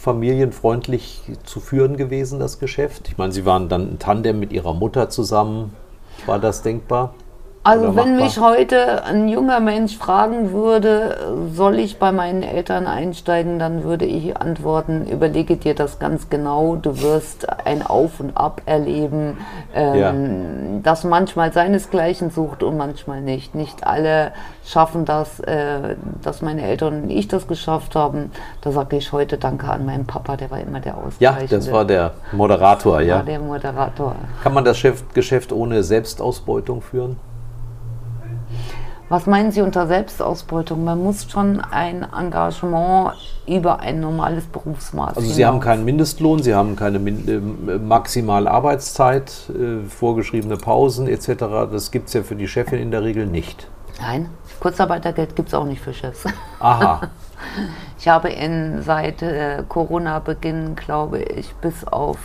familienfreundlich 0.00 1.22
zu 1.44 1.60
führen 1.60 1.96
gewesen, 1.96 2.38
das 2.38 2.58
Geschäft? 2.58 3.08
Ich 3.08 3.18
meine, 3.18 3.32
Sie 3.32 3.44
waren 3.44 3.68
dann 3.68 3.94
ein 3.94 3.98
Tandem 3.98 4.38
mit 4.38 4.52
Ihrer 4.52 4.74
Mutter 4.74 5.10
zusammen. 5.10 5.74
War 6.26 6.38
das 6.38 6.62
denkbar? 6.62 7.14
Also 7.62 7.94
wenn 7.94 8.16
machbar? 8.16 8.24
mich 8.24 8.40
heute 8.40 9.04
ein 9.04 9.28
junger 9.28 9.60
Mensch 9.60 9.98
fragen 9.98 10.52
würde, 10.52 11.18
soll 11.52 11.78
ich 11.78 11.98
bei 11.98 12.10
meinen 12.10 12.42
Eltern 12.42 12.86
einsteigen, 12.86 13.58
dann 13.58 13.84
würde 13.84 14.06
ich 14.06 14.34
antworten, 14.34 15.06
überlege 15.06 15.56
dir 15.56 15.74
das 15.74 15.98
ganz 15.98 16.30
genau, 16.30 16.76
du 16.76 17.02
wirst 17.02 17.46
ein 17.66 17.86
Auf 17.86 18.18
und 18.20 18.34
Ab 18.34 18.62
erleben, 18.64 19.36
ähm, 19.74 20.80
das 20.82 21.04
manchmal 21.04 21.52
seinesgleichen 21.52 22.30
sucht 22.30 22.62
und 22.62 22.78
manchmal 22.78 23.20
nicht. 23.20 23.54
Nicht 23.54 23.86
alle 23.86 24.32
schaffen 24.64 25.04
das, 25.04 25.40
äh, 25.40 25.96
dass 26.22 26.40
meine 26.40 26.62
Eltern 26.62 27.02
und 27.02 27.10
ich 27.10 27.28
das 27.28 27.46
geschafft 27.46 27.94
haben. 27.94 28.30
Da 28.62 28.72
sage 28.72 28.96
ich 28.96 29.12
heute 29.12 29.36
Danke 29.36 29.68
an 29.68 29.84
meinen 29.84 30.06
Papa, 30.06 30.36
der 30.38 30.50
war 30.50 30.60
immer 30.60 30.80
der 30.80 30.94
Ja, 30.94 30.98
Ausgleichende. 30.98 31.56
das 31.56 31.70
war 31.70 31.84
der 31.84 32.12
Moderator, 32.32 32.94
war 32.94 33.02
ja. 33.02 33.20
der 33.20 33.38
Moderator. 33.38 34.14
Kann 34.42 34.54
man 34.54 34.64
das 34.64 34.78
Geschäft 35.12 35.52
ohne 35.52 35.82
Selbstausbeutung 35.82 36.80
führen? 36.80 37.18
Was 39.10 39.26
meinen 39.26 39.50
Sie 39.50 39.60
unter 39.60 39.88
Selbstausbeutung? 39.88 40.84
Man 40.84 41.02
muss 41.02 41.28
schon 41.28 41.60
ein 41.60 42.06
Engagement 42.16 43.12
über 43.44 43.80
ein 43.80 43.98
normales 43.98 44.44
Berufsmaß. 44.46 45.16
Also 45.16 45.28
Sie 45.28 45.44
haben 45.44 45.56
hinaus- 45.56 45.64
keinen 45.64 45.84
Mindestlohn, 45.84 46.42
Sie 46.44 46.54
haben 46.54 46.76
keine 46.76 47.00
Min 47.00 47.28
äh, 47.68 47.78
maximale 47.78 48.48
Arbeitszeit, 48.48 49.32
äh, 49.50 49.84
vorgeschriebene 49.88 50.56
Pausen 50.56 51.08
etc. 51.08 51.26
Das 51.72 51.90
gibt 51.90 52.06
es 52.06 52.14
ja 52.14 52.22
für 52.22 52.36
die 52.36 52.46
Chefin 52.46 52.78
in 52.78 52.92
der 52.92 53.02
Regel 53.02 53.26
nicht. 53.26 53.66
Nein, 54.00 54.30
Kurzarbeitergeld 54.60 55.34
gibt 55.34 55.48
es 55.48 55.54
auch 55.54 55.64
nicht 55.66 55.82
für 55.82 55.92
Chefs. 55.92 56.24
Aha, 56.60 57.00
Ich 57.98 58.06
habe 58.06 58.28
in, 58.28 58.80
seit 58.82 59.22
äh, 59.22 59.64
Corona-Beginn, 59.68 60.76
glaube 60.76 61.18
ich, 61.18 61.52
bis 61.56 61.84
auf 61.84 62.18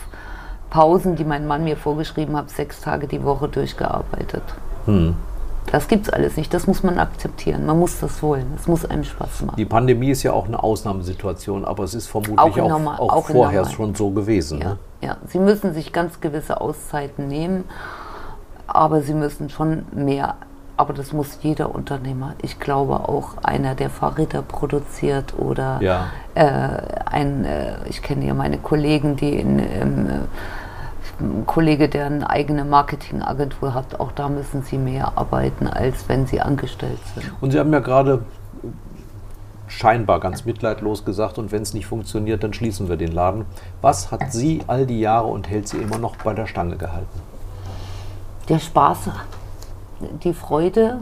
Pausen, 0.70 1.16
die 1.16 1.24
mein 1.26 1.48
Mann 1.48 1.64
mir 1.64 1.78
vorgeschrieben 1.78 2.38
hat, 2.38 2.50
sechs 2.52 2.80
Tage 2.82 3.08
die 3.08 3.24
Woche 3.24 3.48
durchgearbeitet. 3.48 4.44
Hm. 4.86 5.16
Das 5.72 5.88
gibt 5.88 6.08
es 6.08 6.14
alles 6.14 6.38
nicht. 6.38 6.54
Das 6.54 6.68
muss 6.68 6.84
man 6.84 7.00
akzeptieren. 7.00 7.66
Man 7.66 7.80
muss 7.80 8.00
das 8.00 8.22
wollen. 8.22 8.46
Es 8.56 8.68
muss 8.68 8.86
einem 8.86 9.04
Spaß 9.04 9.42
machen. 9.44 9.56
die 9.58 9.66
Pandemie 9.66 10.12
ist 10.12 10.24
ja 10.24 10.32
auch 10.34 10.46
eine 10.48 10.62
Ausnahmesituation, 10.62 11.66
aber 11.66 11.84
es 11.84 11.94
ist 11.96 12.08
vermutlich 12.08 12.40
Auch 12.40 12.58
auch, 12.58 12.64
auch, 12.64 12.70
normal- 12.70 13.00
auch 13.00 13.30
in 13.30 13.36
vorher 13.36 13.66
schon 13.66 13.96
so 13.96 14.12
gewesen. 14.12 14.60
Ja, 14.62 14.70
Ne? 14.70 14.78
ja, 15.02 15.18
sie 15.28 15.40
müssen 15.40 15.74
sich 15.74 15.92
ganz 15.92 16.22
gewisse 16.22 16.62
Auszeiten 16.62 17.28
nehmen, 17.28 17.64
aber 18.68 19.02
sie 19.02 19.14
müssen 19.14 19.50
schon 19.50 19.86
mehr. 19.94 20.36
Aber 20.78 20.94
das 20.94 21.14
muss 21.14 21.40
jeder 21.42 21.74
Unternehmer. 21.74 22.34
Ich 22.42 22.60
glaube 22.60 22.96
auch 23.08 23.38
einer, 23.44 23.76
der 23.76 23.90
Fahrräder 23.90 24.42
produziert 24.42 25.34
oder 25.40 25.80
Ja. 25.82 26.08
äh, 26.36 26.68
ein, 27.06 27.46
äh, 27.46 27.76
ich 27.88 28.02
kenne 28.02 28.26
ja 28.28 28.34
meine 28.34 28.58
Kollegen, 28.58 29.16
die 29.16 29.40
in, 29.40 29.60
im, 29.60 30.08
äh, 30.08 30.12
ein 31.20 31.46
Kollege, 31.46 31.90
der 31.90 32.08
eine 32.08 32.30
eigene 32.30 32.66
Marketingagentur 32.66 33.74
hat, 33.74 34.00
auch 34.00 34.12
da 34.12 34.30
müssen 34.30 34.64
sie 34.64 34.78
mehr 34.78 35.18
arbeiten, 35.18 35.68
als 35.68 36.08
wenn 36.10 36.28
sie 36.28 36.42
angestellt 36.42 37.00
sind. 37.14 37.32
Und 37.42 37.52
Sie 37.52 37.60
haben 37.60 37.72
ja 37.72 37.80
gerade 37.80 38.24
scheinbar 39.68 40.20
ganz 40.20 40.46
mitleidlos 40.46 41.06
gesagt, 41.06 41.38
und 41.38 41.52
wenn 41.52 41.62
es 41.62 41.74
nicht 41.74 41.86
funktioniert, 41.88 42.44
dann 42.44 42.54
schließen 42.54 42.90
wir 42.90 42.98
den 42.98 43.12
Laden. 43.12 43.46
Was 43.82 44.12
hat 44.12 44.32
Sie 44.32 44.62
all 44.68 44.86
die 44.86 45.00
Jahre 45.00 45.28
und 45.28 45.50
hält 45.50 45.68
Sie 45.68 45.78
immer 45.78 45.98
noch 45.98 46.16
bei 46.18 46.34
der 46.34 46.46
Stange 46.46 46.78
gehalten? 46.78 47.22
Der 48.48 48.60
Spaß, 48.60 49.10
die 50.24 50.34
Freude, 50.34 51.00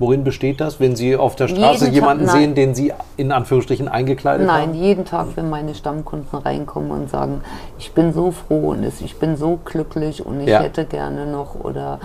Worin 0.00 0.24
besteht 0.24 0.60
das, 0.62 0.80
wenn 0.80 0.96
Sie 0.96 1.14
auf 1.14 1.36
der 1.36 1.46
Straße 1.48 1.62
Jeden 1.62 1.78
Tag- 1.84 1.92
jemanden 1.94 2.24
nein. 2.24 2.34
sehen, 2.36 2.54
den 2.54 2.74
Sie 2.74 2.92
in 3.18 3.30
Anführungsstrichen 3.32 3.86
eingekleidet 3.86 4.46
Nein, 4.46 4.68
haben? 4.70 4.74
jeden 4.74 5.04
Tag, 5.04 5.26
wenn 5.36 5.50
meine 5.50 5.74
Stammkunden 5.74 6.38
reinkommen 6.38 6.90
und 6.90 7.10
sagen, 7.10 7.42
ich 7.78 7.92
bin 7.92 8.12
so 8.14 8.30
froh 8.30 8.70
und 8.70 8.82
ich 8.82 9.18
bin 9.18 9.36
so 9.36 9.58
glücklich 9.64 10.24
und 10.24 10.40
ich 10.40 10.48
Ja. 10.48 10.60
hätte 10.60 10.86
gerne 10.86 11.26
noch 11.26 11.54
oder 11.54 12.00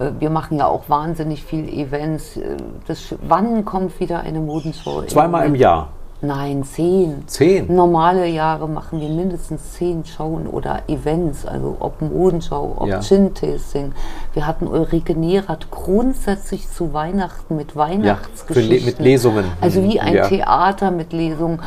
äh, 0.00 0.10
wir 0.18 0.28
machen 0.28 0.58
ja 0.58 0.66
auch 0.66 0.88
wahnsinnig 0.88 1.44
viel 1.44 1.68
Events. 1.68 2.36
Äh, 2.36 2.56
Das, 2.88 3.14
wann 3.22 3.64
kommt 3.64 4.00
wieder 4.00 4.20
eine 4.20 4.40
Modenshow? 4.40 5.02
Zweimal 5.02 5.46
im 5.46 5.54
Jahr. 5.54 5.90
Nein, 6.22 6.64
zehn. 6.64 7.26
Zehn? 7.26 7.74
Normale 7.74 8.26
Jahre 8.26 8.68
machen 8.68 9.00
wir 9.00 9.08
mindestens 9.08 9.72
zehn 9.72 10.04
Showen 10.04 10.46
oder 10.46 10.82
Events, 10.86 11.46
also 11.46 11.78
ob 11.80 12.02
Modenschau, 12.02 12.74
ob 12.76 12.88
Ja. 12.88 13.00
Gin-Tasting. 13.00 13.92
Wir 14.34 14.46
hatten 14.46 14.66
Ulrike 14.66 15.14
Nierath 15.14 15.70
grundsätzlich 15.70 16.68
zu 16.70 16.92
Weihnachten 16.92 17.56
mit 17.56 17.74
Weihnachtsgeschichten. 17.74 18.78
Le- 18.78 18.84
mit 18.84 18.98
Lesungen. 18.98 19.44
Also 19.62 19.82
wie 19.82 19.98
ein 19.98 20.12
Ja. 20.14 20.28
Theater 20.28 20.90
mit 20.90 21.14
Lesungen. 21.14 21.60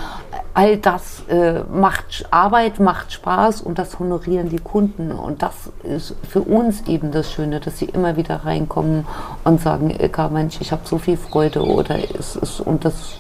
All 0.54 0.78
das 0.78 1.24
äh, 1.30 1.64
macht 1.74 2.28
Arbeit, 2.30 2.80
macht 2.80 3.12
Spaß 3.12 3.62
und 3.62 3.80
das 3.80 3.98
honorieren 3.98 4.50
die 4.50 4.60
Kunden. 4.60 5.12
Und 5.12 5.42
das 5.42 5.54
ist 5.82 6.14
für 6.30 6.42
uns 6.42 6.84
eben 6.88 7.10
das 7.12 7.32
Schöne, 7.32 7.60
dass 7.60 7.80
sie 7.80 7.86
immer 7.86 8.18
wieder 8.18 8.46
reinkommen 8.46 9.08
und 9.46 9.62
sagen, 9.62 9.90
Ilka, 9.90 10.30
Mensch, 10.30 10.62
ich 10.62 10.72
habe 10.72 10.84
so 10.86 11.00
viel 11.00 11.18
Freude 11.18 11.64
oder 11.66 11.96
es 12.20 12.36
ist 12.36 12.60
und 12.62 12.86
das, 12.86 13.16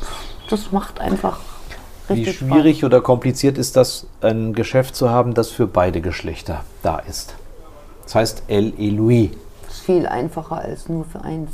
das 0.49 0.71
macht 0.71 0.99
einfach 1.01 1.39
Wie 2.07 2.13
richtig 2.13 2.37
schwierig 2.37 2.83
oder 2.85 3.01
kompliziert 3.01 3.57
ist 3.57 3.75
das, 3.75 4.07
ein 4.21 4.53
Geschäft 4.53 4.95
zu 4.95 5.09
haben, 5.09 5.33
das 5.33 5.49
für 5.49 5.67
beide 5.67 6.01
Geschlechter 6.01 6.61
da 6.81 6.99
ist? 6.99 7.35
Das 8.03 8.15
heißt 8.15 8.43
El 8.47 8.73
et 8.77 8.91
Louis. 8.93 9.29
Spaß. 9.31 9.71
Ist 9.77 9.85
viel 9.85 10.05
einfacher 10.07 10.57
als 10.57 10.89
nur 10.89 11.05
für 11.05 11.21
eins. 11.23 11.49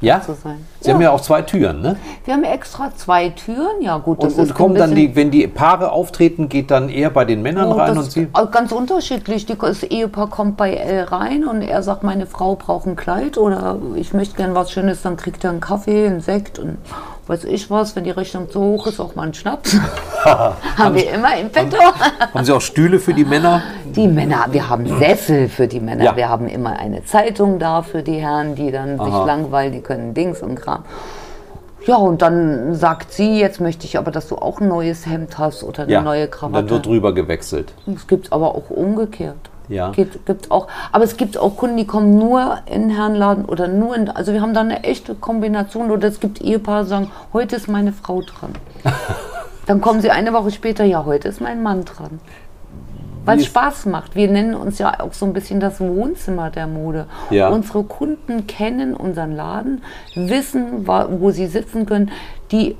Ja? 0.00 0.20
zu 0.22 0.34
sein. 0.34 0.64
Sie 0.80 0.92
haben 0.92 1.00
ja 1.00 1.10
auch 1.10 1.20
zwei 1.20 1.42
Türen, 1.42 1.80
ne? 1.82 1.96
Wir 2.24 2.34
haben 2.34 2.44
extra 2.44 2.92
zwei 2.94 3.30
Türen, 3.30 3.82
ja 3.82 3.98
gut. 3.98 4.20
Und, 4.20 4.32
und 4.38 4.54
kommen 4.54 4.76
dann 4.76 4.94
die, 4.94 5.16
wenn 5.16 5.32
die 5.32 5.44
Paare 5.48 5.90
auftreten, 5.90 6.48
geht 6.48 6.70
dann 6.70 6.88
er 6.88 7.10
bei 7.10 7.24
den 7.24 7.42
Männern 7.42 7.66
Oh, 7.72 7.72
rein 7.72 7.96
das 7.96 8.04
und 8.04 8.12
sie. 8.12 8.28
ganz 8.52 8.70
unterschiedlich. 8.70 9.44
Die- 9.46 9.58
Das 9.58 9.82
Ehepaar 9.82 10.28
kommt 10.30 10.56
bei 10.56 10.74
L 10.74 11.02
rein 11.02 11.44
und 11.48 11.62
er 11.62 11.82
sagt, 11.82 12.04
meine 12.04 12.26
Frau 12.26 12.54
braucht 12.54 12.86
ein 12.86 12.94
Kleid 12.94 13.38
oder 13.38 13.76
ich 13.96 14.14
möchte 14.14 14.36
gern 14.36 14.54
was 14.54 14.70
Schönes, 14.70 15.02
dann 15.02 15.16
kriegt 15.16 15.42
er 15.42 15.50
einen 15.50 15.60
Kaffee, 15.60 16.06
einen 16.06 16.20
Sekt 16.20 16.60
und 16.60 16.78
weiß 17.28 17.44
ich 17.44 17.70
was. 17.70 17.94
Wenn 17.94 18.04
die 18.04 18.10
Rechnung 18.10 18.50
zu 18.50 18.60
hoch 18.60 18.86
ist, 18.86 19.00
auch 19.00 19.14
mal 19.14 19.24
einen 19.24 19.34
Schnaps. 19.34 19.76
haben 20.24 20.94
wir 20.94 21.12
immer 21.12 21.36
im 21.36 21.50
Petto. 21.50 21.76
Haben 22.34 22.44
Sie 22.44 22.52
auch 22.52 22.60
Stühle 22.60 22.98
für 22.98 23.14
die 23.14 23.24
Männer? 23.24 23.62
Die 23.84 24.08
Männer, 24.08 24.46
wir 24.50 24.68
haben 24.68 24.86
Sessel 24.98 25.48
für 25.48 25.66
die 25.66 25.80
Männer. 25.80 26.04
Ja. 26.04 26.16
Wir 26.16 26.28
haben 26.28 26.48
immer 26.48 26.78
eine 26.78 27.04
Zeitung 27.04 27.58
da 27.58 27.82
für 27.82 28.02
die 28.02 28.16
Herren, 28.16 28.54
die 28.54 28.70
dann 28.70 28.98
sich 28.98 29.12
Aha. 29.12 29.24
langweilen, 29.24 29.72
die 29.72 29.80
können 29.80 30.14
Dings 30.14 30.42
und 30.42 30.56
Kram. 30.56 30.84
Ja, 31.86 31.96
und 31.96 32.20
dann 32.20 32.74
sagt 32.74 33.12
sie, 33.12 33.38
jetzt 33.38 33.60
möchte 33.60 33.86
ich 33.86 33.96
aber, 33.96 34.10
dass 34.10 34.28
du 34.28 34.36
auch 34.36 34.60
ein 34.60 34.68
neues 34.68 35.06
Hemd 35.06 35.38
hast 35.38 35.62
oder 35.62 35.84
eine 35.84 36.02
neue 36.02 36.24
und 36.24 36.30
Krawatte. 36.30 36.64
dann 36.64 36.70
wird 36.70 36.86
drüber 36.86 37.14
gewechselt. 37.14 37.72
Es 37.94 38.06
gibt 38.06 38.32
aber 38.32 38.54
auch 38.54 38.68
umgekehrt. 38.68 39.38
Ja. 39.68 39.90
Gibt, 39.90 40.24
gibt 40.26 40.50
auch, 40.50 40.68
aber 40.92 41.04
es 41.04 41.16
gibt 41.16 41.36
auch 41.36 41.56
Kunden, 41.56 41.76
die 41.76 41.86
kommen 41.86 42.18
nur 42.18 42.58
in 42.66 42.82
den 42.82 42.90
Herrenladen 42.90 43.44
oder 43.44 43.68
nur 43.68 43.94
in, 43.94 44.08
also 44.08 44.32
wir 44.32 44.40
haben 44.40 44.54
da 44.54 44.60
eine 44.60 44.84
echte 44.84 45.14
Kombination 45.14 45.90
oder 45.90 46.08
es 46.08 46.20
gibt 46.20 46.40
Ehepaare, 46.40 46.84
die 46.84 46.88
sagen, 46.88 47.10
heute 47.32 47.56
ist 47.56 47.68
meine 47.68 47.92
Frau 47.92 48.22
dran. 48.22 48.52
Dann 49.66 49.80
kommen 49.82 50.00
sie 50.00 50.10
eine 50.10 50.32
Woche 50.32 50.50
später, 50.50 50.84
ja, 50.84 51.04
heute 51.04 51.28
ist 51.28 51.40
mein 51.40 51.62
Mann 51.62 51.84
dran. 51.84 52.20
Weil 53.26 53.40
es 53.40 53.44
Spaß 53.44 53.84
macht. 53.84 54.16
Wir 54.16 54.30
nennen 54.30 54.54
uns 54.54 54.78
ja 54.78 55.00
auch 55.00 55.12
so 55.12 55.26
ein 55.26 55.34
bisschen 55.34 55.60
das 55.60 55.80
Wohnzimmer 55.80 56.48
der 56.48 56.66
Mode. 56.66 57.04
Ja. 57.28 57.50
Unsere 57.50 57.84
Kunden 57.84 58.46
kennen 58.46 58.94
unseren 58.94 59.36
Laden, 59.36 59.82
wissen, 60.14 60.86
wo 60.86 61.30
sie 61.30 61.46
sitzen 61.46 61.84
können. 61.84 62.10
Die 62.52 62.76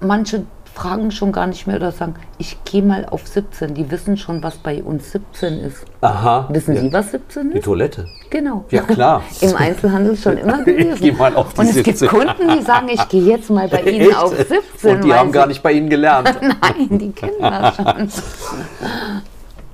manche 0.00 0.44
fragen 0.78 1.10
schon 1.10 1.32
gar 1.32 1.46
nicht 1.48 1.66
mehr 1.66 1.76
oder 1.76 1.90
sagen, 1.90 2.14
ich 2.38 2.56
gehe 2.64 2.82
mal 2.82 3.04
auf 3.04 3.26
17. 3.26 3.74
Die 3.74 3.90
wissen 3.90 4.16
schon, 4.16 4.42
was 4.42 4.56
bei 4.58 4.82
uns 4.82 5.10
17 5.10 5.58
ist. 5.60 5.84
Aha. 6.00 6.48
Wissen 6.50 6.74
ja. 6.74 6.80
Sie, 6.82 6.92
was 6.92 7.10
17 7.10 7.50
Die 7.50 7.58
ist? 7.58 7.64
Toilette. 7.64 8.06
Genau. 8.30 8.64
Ja, 8.70 8.82
klar. 8.82 9.22
Im 9.40 9.56
Einzelhandel 9.56 10.16
schon 10.16 10.36
immer 10.42 10.60
Ich 10.60 10.64
gewesen. 10.66 10.98
geh 11.00 11.12
mal 11.12 11.34
auf 11.34 11.52
die 11.54 11.60
Und 11.60 11.68
es 11.70 11.82
gibt 11.82 11.98
17. 11.98 12.08
Kunden, 12.08 12.56
die 12.56 12.62
sagen, 12.62 12.88
ich 12.90 13.08
gehe 13.08 13.22
jetzt 13.24 13.50
mal 13.50 13.68
bei 13.68 13.82
Ihnen 13.90 14.08
Echt? 14.08 14.16
auf 14.16 14.36
17. 14.36 14.94
Und 14.96 15.04
die 15.04 15.12
haben 15.12 15.32
gar 15.32 15.46
nicht 15.46 15.62
bei 15.62 15.72
Ihnen 15.72 15.88
gelernt. 15.90 16.30
Nein, 16.40 16.98
die 16.98 17.10
kennen 17.12 17.34
das 17.40 17.76
schon. 17.76 18.08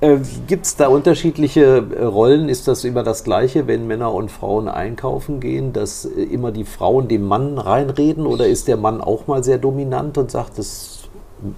Äh, 0.05 0.19
Gibt 0.47 0.67
es 0.67 0.77
da 0.77 0.89
unterschiedliche 0.89 1.87
äh, 1.97 2.05
Rollen? 2.05 2.51
Ist 2.51 2.69
das 2.69 2.85
immer 2.85 3.03
das 3.03 3.25
Gleiche, 3.25 3.67
wenn 3.67 3.87
Männer 3.87 4.13
und 4.13 4.31
Frauen 4.31 4.69
einkaufen 4.69 5.41
gehen, 5.41 5.73
dass 5.73 6.05
äh, 6.05 6.23
immer 6.23 6.53
die 6.53 6.65
Frauen 6.65 7.09
dem 7.09 7.23
Mann 7.23 7.57
reinreden? 7.57 8.27
Oder 8.27 8.47
ist 8.47 8.69
der 8.69 8.77
Mann 8.77 9.01
auch 9.01 9.27
mal 9.27 9.43
sehr 9.43 9.57
dominant 9.57 10.19
und 10.19 10.31
sagt, 10.31 10.59
das, 10.59 11.09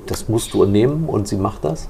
das 0.07 0.29
musst 0.29 0.55
du 0.55 0.65
nehmen 0.65 1.09
und 1.09 1.27
sie 1.27 1.37
macht 1.37 1.65
das? 1.65 1.89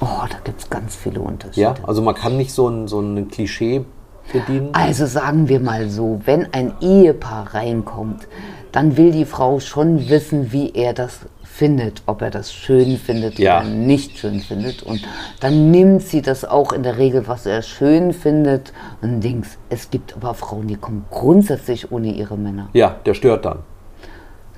Oh, 0.00 0.26
da 0.30 0.36
gibt 0.44 0.60
es 0.60 0.68
ganz 0.68 0.94
viele 0.94 1.20
Unterschiede. 1.20 1.60
Ja, 1.62 1.74
also 1.84 2.02
man 2.02 2.14
kann 2.14 2.36
nicht 2.36 2.52
so 2.52 2.68
ein, 2.68 2.86
so 2.86 3.00
ein 3.00 3.28
Klischee 3.28 3.86
bedienen. 4.30 4.70
Also 4.74 5.06
sagen 5.06 5.48
wir 5.48 5.60
mal 5.60 5.88
so, 5.88 6.20
wenn 6.26 6.52
ein 6.52 6.74
Ehepaar 6.82 7.54
reinkommt, 7.54 8.28
dann 8.72 8.98
will 8.98 9.10
die 9.10 9.24
Frau 9.24 9.58
schon 9.58 10.10
wissen, 10.10 10.52
wie 10.52 10.72
er 10.74 10.92
das 10.92 11.20
findet, 11.56 12.02
ob 12.06 12.20
er 12.20 12.30
das 12.30 12.52
schön 12.52 12.98
findet 12.98 13.38
Ja. 13.38 13.60
oder 13.60 13.68
nicht 13.68 14.18
schön 14.18 14.40
findet. 14.40 14.82
Und 14.82 15.00
dann 15.40 15.70
nimmt 15.70 16.02
sie 16.02 16.20
das 16.20 16.44
auch 16.44 16.72
in 16.72 16.82
der 16.82 16.98
Regel, 16.98 17.26
was 17.26 17.46
er 17.46 17.62
schön 17.62 18.12
findet. 18.12 18.72
Und 19.00 19.20
Dings, 19.20 19.56
es 19.70 19.90
gibt 19.90 20.14
aber 20.14 20.34
Frauen, 20.34 20.66
die 20.68 20.76
kommen 20.76 21.06
grundsätzlich 21.10 21.90
ohne 21.90 22.12
ihre 22.12 22.36
Männer. 22.36 22.68
Ja, 22.74 22.96
der 23.06 23.14
stört 23.14 23.46
dann. 23.46 23.60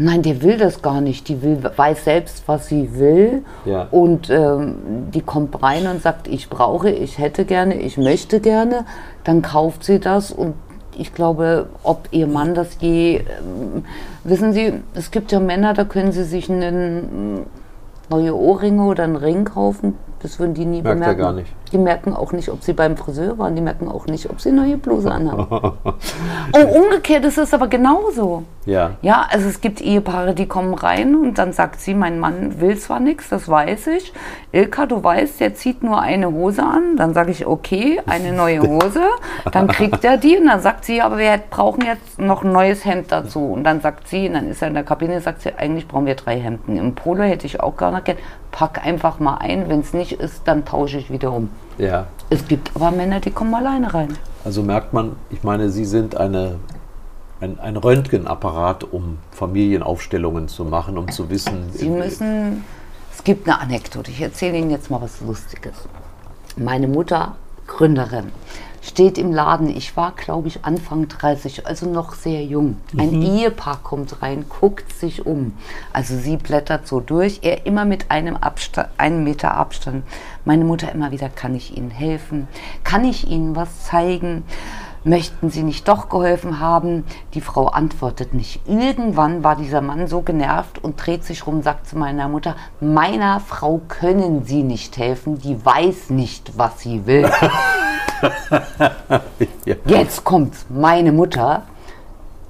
Nein, 0.00 0.22
der 0.22 0.42
will 0.42 0.56
das 0.58 0.80
gar 0.82 1.00
nicht. 1.00 1.28
Die 1.28 1.40
will, 1.42 1.58
weiß 1.76 2.04
selbst, 2.04 2.44
was 2.46 2.68
sie 2.68 2.88
will. 2.98 3.44
Ja. 3.64 3.88
Und 3.90 4.30
ähm, 4.30 5.08
die 5.12 5.22
kommt 5.22 5.60
rein 5.62 5.86
und 5.88 6.02
sagt, 6.02 6.28
ich 6.28 6.48
brauche, 6.48 6.90
ich 6.90 7.18
hätte 7.18 7.44
gerne, 7.44 7.74
ich 7.80 7.96
möchte 7.96 8.40
gerne. 8.40 8.84
Dann 9.24 9.42
kauft 9.42 9.82
sie 9.84 9.98
das 9.98 10.30
und 10.30 10.54
ich 10.98 11.14
glaube, 11.14 11.68
ob 11.82 12.08
ihr 12.10 12.26
Mann 12.26 12.54
das 12.54 12.76
je. 12.80 13.18
Ähm, 13.18 13.84
wissen 14.24 14.52
Sie, 14.52 14.74
es 14.94 15.10
gibt 15.10 15.32
ja 15.32 15.40
Männer, 15.40 15.72
da 15.72 15.84
können 15.84 16.12
sie 16.12 16.24
sich 16.24 16.50
einen, 16.50 17.46
neue 18.10 18.34
Ohrringe 18.36 18.84
oder 18.84 19.04
einen 19.04 19.16
Ring 19.16 19.44
kaufen. 19.44 19.94
Das 20.20 20.38
würden 20.38 20.54
die 20.54 20.64
nie 20.64 20.82
Merkt 20.82 20.86
er 20.88 20.94
bemerken. 20.94 21.20
gar 21.20 21.32
nicht. 21.32 21.52
Die 21.72 21.78
merken 21.78 22.14
auch 22.14 22.32
nicht, 22.32 22.48
ob 22.48 22.62
sie 22.62 22.72
beim 22.72 22.96
Friseur 22.96 23.38
waren. 23.38 23.54
Die 23.54 23.62
merken 23.62 23.88
auch 23.88 24.06
nicht, 24.06 24.28
ob 24.30 24.40
sie 24.40 24.50
eine 24.50 24.62
neue 24.62 24.76
Bluse 24.76 25.10
anhaben. 25.10 25.72
und 26.52 26.64
umgekehrt 26.74 27.24
ist 27.24 27.38
es 27.38 27.54
aber 27.54 27.68
genauso. 27.68 28.44
Ja. 28.68 28.90
Ja, 29.00 29.26
also 29.30 29.48
es 29.48 29.62
gibt 29.62 29.80
Ehepaare, 29.80 30.34
die 30.34 30.46
kommen 30.46 30.74
rein 30.74 31.14
und 31.14 31.38
dann 31.38 31.54
sagt 31.54 31.80
sie, 31.80 31.94
mein 31.94 32.18
Mann 32.20 32.60
will 32.60 32.76
zwar 32.76 33.00
nichts, 33.00 33.30
das 33.30 33.48
weiß 33.48 33.86
ich. 33.86 34.12
Ilka, 34.52 34.84
du 34.84 35.02
weißt, 35.02 35.40
der 35.40 35.54
zieht 35.54 35.82
nur 35.82 36.00
eine 36.02 36.30
Hose 36.30 36.62
an. 36.62 36.96
Dann 36.96 37.14
sage 37.14 37.30
ich, 37.30 37.46
okay, 37.46 38.02
eine 38.06 38.32
neue 38.32 38.60
Hose. 38.60 39.00
Dann 39.52 39.68
kriegt 39.68 40.04
er 40.04 40.18
die 40.18 40.36
und 40.36 40.46
dann 40.46 40.60
sagt 40.60 40.84
sie, 40.84 41.00
aber 41.00 41.16
wir 41.16 41.38
brauchen 41.50 41.82
jetzt 41.84 42.18
noch 42.20 42.44
ein 42.44 42.52
neues 42.52 42.84
Hemd 42.84 43.10
dazu. 43.10 43.40
Und 43.52 43.64
dann 43.64 43.80
sagt 43.80 44.06
sie, 44.08 44.28
und 44.28 44.34
dann 44.34 44.50
ist 44.50 44.60
er 44.60 44.68
in 44.68 44.74
der 44.74 44.84
Kabine, 44.84 45.20
sagt 45.22 45.40
sie, 45.40 45.54
eigentlich 45.56 45.88
brauchen 45.88 46.04
wir 46.04 46.14
drei 46.14 46.38
Hemden. 46.38 46.76
Im 46.76 46.94
Polo 46.94 47.22
hätte 47.22 47.46
ich 47.46 47.60
auch 47.60 47.76
gar 47.76 47.90
nicht 47.90 48.04
gern. 48.04 48.18
Pack 48.50 48.84
einfach 48.84 49.18
mal 49.18 49.38
ein, 49.38 49.68
wenn 49.68 49.80
es 49.80 49.94
nicht 49.94 50.12
ist, 50.12 50.46
dann 50.46 50.64
tausche 50.64 50.98
ich 50.98 51.10
wieder 51.10 51.32
um. 51.32 51.50
Ja. 51.78 52.06
Es 52.30 52.46
gibt 52.46 52.74
aber 52.74 52.90
Männer, 52.90 53.20
die 53.20 53.30
kommen 53.30 53.54
alleine 53.54 53.92
rein. 53.94 54.18
Also 54.44 54.62
merkt 54.62 54.92
man, 54.92 55.16
ich 55.30 55.42
meine, 55.44 55.70
Sie 55.70 55.84
sind 55.84 56.16
eine, 56.16 56.58
ein, 57.40 57.58
ein 57.60 57.76
Röntgenapparat, 57.76 58.84
um 58.84 59.18
Familienaufstellungen 59.30 60.48
zu 60.48 60.64
machen, 60.64 60.98
um 60.98 61.10
zu 61.10 61.30
wissen. 61.30 61.70
Sie 61.72 61.88
müssen. 61.88 62.64
Es 63.12 63.24
gibt 63.24 63.48
eine 63.48 63.60
Anekdote. 63.60 64.10
Ich 64.10 64.20
erzähle 64.20 64.58
Ihnen 64.58 64.70
jetzt 64.70 64.90
mal 64.90 65.00
was 65.00 65.20
Lustiges. 65.20 65.74
Meine 66.56 66.88
Mutter, 66.88 67.36
Gründerin, 67.66 68.32
steht 68.88 69.18
im 69.18 69.32
Laden. 69.32 69.68
Ich 69.68 69.96
war, 69.96 70.12
glaube 70.12 70.48
ich, 70.48 70.64
Anfang 70.64 71.08
30, 71.08 71.66
also 71.66 71.86
noch 71.86 72.14
sehr 72.14 72.44
jung. 72.44 72.76
Ein 72.96 73.22
Ehepaar 73.22 73.80
kommt 73.82 74.22
rein, 74.22 74.46
guckt 74.48 74.92
sich 74.92 75.26
um. 75.26 75.52
Also 75.92 76.16
sie 76.16 76.36
blättert 76.36 76.88
so 76.88 77.00
durch, 77.00 77.40
er 77.42 77.66
immer 77.66 77.84
mit 77.84 78.10
einem, 78.10 78.36
Abstand, 78.36 78.88
einem 78.96 79.24
Meter 79.24 79.54
Abstand. 79.54 80.04
Meine 80.44 80.64
Mutter 80.64 80.90
immer 80.92 81.10
wieder, 81.10 81.28
kann 81.28 81.54
ich 81.54 81.76
Ihnen 81.76 81.90
helfen? 81.90 82.48
Kann 82.82 83.04
ich 83.04 83.28
Ihnen 83.28 83.54
was 83.54 83.84
zeigen? 83.84 84.44
Möchten 85.04 85.48
Sie 85.48 85.62
nicht 85.62 85.86
doch 85.86 86.08
geholfen 86.08 86.58
haben? 86.58 87.04
Die 87.34 87.40
Frau 87.40 87.68
antwortet 87.68 88.34
nicht. 88.34 88.60
Irgendwann 88.66 89.44
war 89.44 89.54
dieser 89.54 89.80
Mann 89.80 90.08
so 90.08 90.22
genervt 90.22 90.82
und 90.82 90.96
dreht 90.96 91.24
sich 91.24 91.46
rum, 91.46 91.62
sagt 91.62 91.86
zu 91.86 91.96
meiner 91.96 92.28
Mutter, 92.28 92.56
meiner 92.80 93.40
Frau 93.40 93.80
können 93.86 94.44
Sie 94.44 94.62
nicht 94.62 94.96
helfen, 94.96 95.38
die 95.38 95.64
weiß 95.64 96.10
nicht, 96.10 96.58
was 96.58 96.80
sie 96.80 97.06
will. 97.06 97.30
Ja. 99.64 99.74
Jetzt 99.84 100.24
kommt's. 100.24 100.66
Meine 100.68 101.12
Mutter 101.12 101.62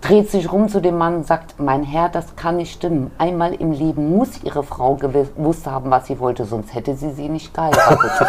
dreht 0.01 0.31
sich 0.31 0.51
rum 0.53 0.69
zu 0.69 0.81
dem 0.81 0.97
Mann 0.97 1.17
und 1.17 1.27
sagt, 1.27 1.59
mein 1.59 1.83
Herr, 1.83 2.09
das 2.09 2.37
kann 2.37 2.57
nicht 2.57 2.73
stimmen. 2.73 3.11
Einmal 3.19 3.55
im 3.55 3.73
Leben 3.73 4.17
muss 4.17 4.43
Ihre 4.43 4.63
Frau 4.63 4.95
gewusst 4.95 5.67
haben, 5.67 5.91
was 5.91 6.07
sie 6.07 6.19
wollte, 6.21 6.45
sonst 6.45 6.75
hätte 6.75 6.95
sie 6.97 7.11
sie 7.11 7.29
nicht 7.29 7.53
geheiratet. 7.55 8.11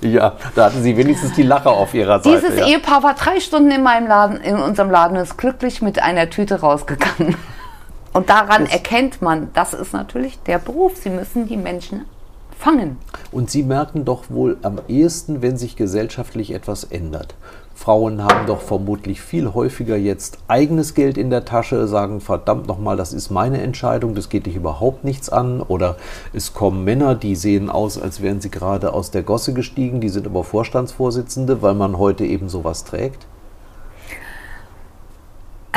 Ja, 0.00 0.34
da 0.54 0.66
hatten 0.66 0.82
Sie 0.82 0.96
wenigstens 0.96 1.32
die 1.32 1.42
Lache 1.42 1.68
auf 1.68 1.94
Ihrer 1.94 2.20
Seite. 2.20 2.36
Dieses 2.36 2.60
ja. 2.60 2.66
Ehepaar 2.66 3.02
war 3.02 3.14
drei 3.14 3.40
Stunden 3.40 3.72
in 3.72 3.82
meinem 3.82 4.06
Laden, 4.06 4.36
in 4.36 4.56
unserem 4.56 4.88
Laden 4.88 5.16
und 5.16 5.22
ist 5.22 5.36
glücklich 5.36 5.82
mit 5.82 6.00
einer 6.00 6.30
Tüte 6.30 6.60
rausgegangen. 6.60 7.36
Und 8.12 8.30
daran 8.30 8.66
erkennt 8.66 9.20
man, 9.22 9.50
das 9.54 9.74
ist 9.74 9.92
natürlich 9.92 10.38
der 10.44 10.58
Beruf. 10.58 10.96
Sie 10.96 11.10
müssen 11.10 11.48
die 11.48 11.56
Menschen 11.56 12.04
fangen. 12.58 12.96
Und 13.32 13.50
Sie 13.50 13.62
merken 13.62 14.04
doch 14.04 14.30
wohl 14.30 14.56
am 14.62 14.78
ehesten, 14.88 15.42
wenn 15.42 15.56
sich 15.56 15.76
gesellschaftlich 15.76 16.52
etwas 16.52 16.84
ändert. 16.84 17.34
Frauen 17.74 18.22
haben 18.22 18.46
doch 18.46 18.60
vermutlich 18.60 19.20
viel 19.20 19.52
häufiger 19.52 19.96
jetzt 19.96 20.38
eigenes 20.46 20.94
Geld 20.94 21.18
in 21.18 21.28
der 21.28 21.44
Tasche, 21.44 21.88
sagen 21.88 22.20
verdammt 22.20 22.68
nochmal, 22.68 22.96
das 22.96 23.12
ist 23.12 23.30
meine 23.30 23.60
Entscheidung, 23.60 24.14
das 24.14 24.28
geht 24.28 24.46
dich 24.46 24.54
überhaupt 24.54 25.04
nichts 25.04 25.28
an. 25.28 25.60
Oder 25.60 25.96
es 26.32 26.54
kommen 26.54 26.84
Männer, 26.84 27.14
die 27.16 27.34
sehen 27.34 27.70
aus, 27.70 28.00
als 28.00 28.22
wären 28.22 28.40
sie 28.40 28.50
gerade 28.50 28.92
aus 28.92 29.10
der 29.10 29.24
Gosse 29.24 29.52
gestiegen, 29.52 30.00
die 30.00 30.08
sind 30.08 30.26
aber 30.26 30.44
Vorstandsvorsitzende, 30.44 31.62
weil 31.62 31.74
man 31.74 31.98
heute 31.98 32.24
eben 32.24 32.48
sowas 32.48 32.84
trägt. 32.84 33.26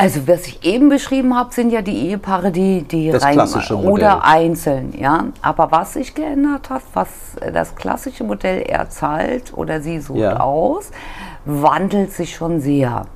Also, 0.00 0.28
was 0.28 0.46
ich 0.46 0.64
eben 0.64 0.88
beschrieben 0.90 1.36
habe, 1.36 1.52
sind 1.52 1.70
ja 1.70 1.82
die 1.82 2.06
Ehepaare, 2.08 2.52
die, 2.52 2.82
die 2.82 3.10
Das 3.10 3.24
rein 3.24 3.32
klassische 3.34 3.74
Modell. 3.74 3.90
oder 3.90 4.24
einzeln, 4.24 4.94
ja. 4.96 5.24
Aber 5.42 5.72
was 5.72 5.94
sich 5.94 6.14
geändert 6.14 6.70
hat, 6.70 6.82
was 6.94 7.08
äh, 7.40 7.50
das 7.50 7.74
klassische 7.74 8.22
Modell 8.22 8.62
er 8.62 8.88
zahlt 8.90 9.52
oder 9.56 9.80
sie 9.80 9.98
sucht 9.98 10.20
Ja. 10.20 10.38
aus, 10.40 10.92
wandelt 11.44 12.12
sich 12.12 12.34
schon 12.36 12.60
sehr. 12.60 13.06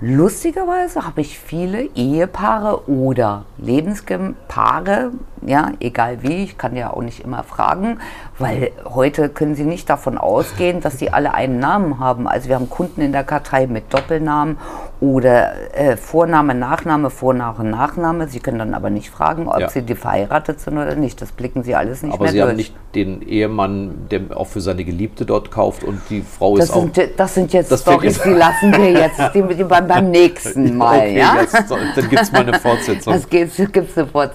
Lustigerweise 0.00 1.06
habe 1.06 1.20
ich 1.20 1.38
viele 1.38 1.82
Ehepaare 1.94 2.88
oder 2.88 3.44
Lebenspaare, 3.58 5.12
ja, 5.46 5.70
egal 5.80 6.18
wie, 6.22 6.44
ich 6.44 6.58
kann 6.58 6.76
ja 6.76 6.92
auch 6.92 7.02
nicht 7.02 7.20
immer 7.24 7.42
fragen, 7.44 7.98
weil 8.38 8.72
heute 8.84 9.28
können 9.28 9.54
Sie 9.54 9.62
nicht 9.64 9.88
davon 9.88 10.18
ausgehen, 10.18 10.80
dass 10.80 10.98
Sie 10.98 11.10
alle 11.10 11.32
einen 11.34 11.58
Namen 11.60 12.00
haben. 12.00 12.26
Also 12.28 12.48
wir 12.48 12.56
haben 12.56 12.68
Kunden 12.68 13.00
in 13.00 13.12
der 13.12 13.24
Kartei 13.24 13.66
mit 13.66 13.94
Doppelnamen 13.94 14.58
oder 15.00 15.52
äh, 15.74 15.96
Vorname, 15.96 16.54
Nachname, 16.54 17.10
Vorname, 17.10 17.64
Nachname. 17.64 18.28
Sie 18.28 18.40
können 18.40 18.58
dann 18.58 18.74
aber 18.74 18.90
nicht 18.90 19.08
fragen, 19.10 19.46
ob 19.48 19.60
Ja. 19.60 19.68
Sie 19.70 19.82
die 19.82 19.94
verheiratet 19.94 20.60
sind 20.60 20.76
oder 20.78 20.96
nicht. 20.96 21.22
Das 21.22 21.32
blicken 21.32 21.62
Sie 21.62 21.74
alles 21.74 22.02
nicht 22.02 22.12
Aber 22.12 22.24
mehr 22.24 22.32
Sie 22.32 22.38
durch. 22.38 22.48
haben 22.50 22.56
nicht 22.56 22.74
den 22.94 23.22
Ehemann, 23.22 24.08
der 24.10 24.22
auch 24.36 24.46
für 24.48 24.60
seine 24.60 24.84
Geliebte 24.84 25.24
dort 25.26 25.50
kauft 25.50 25.84
und 25.84 26.00
die 26.10 26.22
Frau 26.22 26.56
das 26.56 26.66
ist 26.70 26.74
auch. 26.74 26.80
sind, 26.92 26.98
das 27.16 27.34
sind 27.34 27.52
jetzt 27.52 27.70
Das 27.70 27.80
Storys, 27.82 28.20
die 28.22 28.30
lassen 28.30 28.72
wir 28.72 28.90
jetzt 28.90 29.20
die, 29.34 29.42
die 29.54 29.64
beim, 29.64 29.86
beim 29.86 30.10
nächsten 30.10 30.76
Mal. 30.78 30.98
okay, 30.98 31.18
ja? 31.18 31.36
jetzt, 31.40 31.54
dann 31.70 32.08
gibt 32.08 32.22
es 32.22 32.32
mal 32.32 32.40
eine 32.40 32.58
Fortsetzung. 32.58 33.12
Das 33.12 33.28
gibt 33.28 33.58
es 33.58 33.94
sofort. 33.94 34.32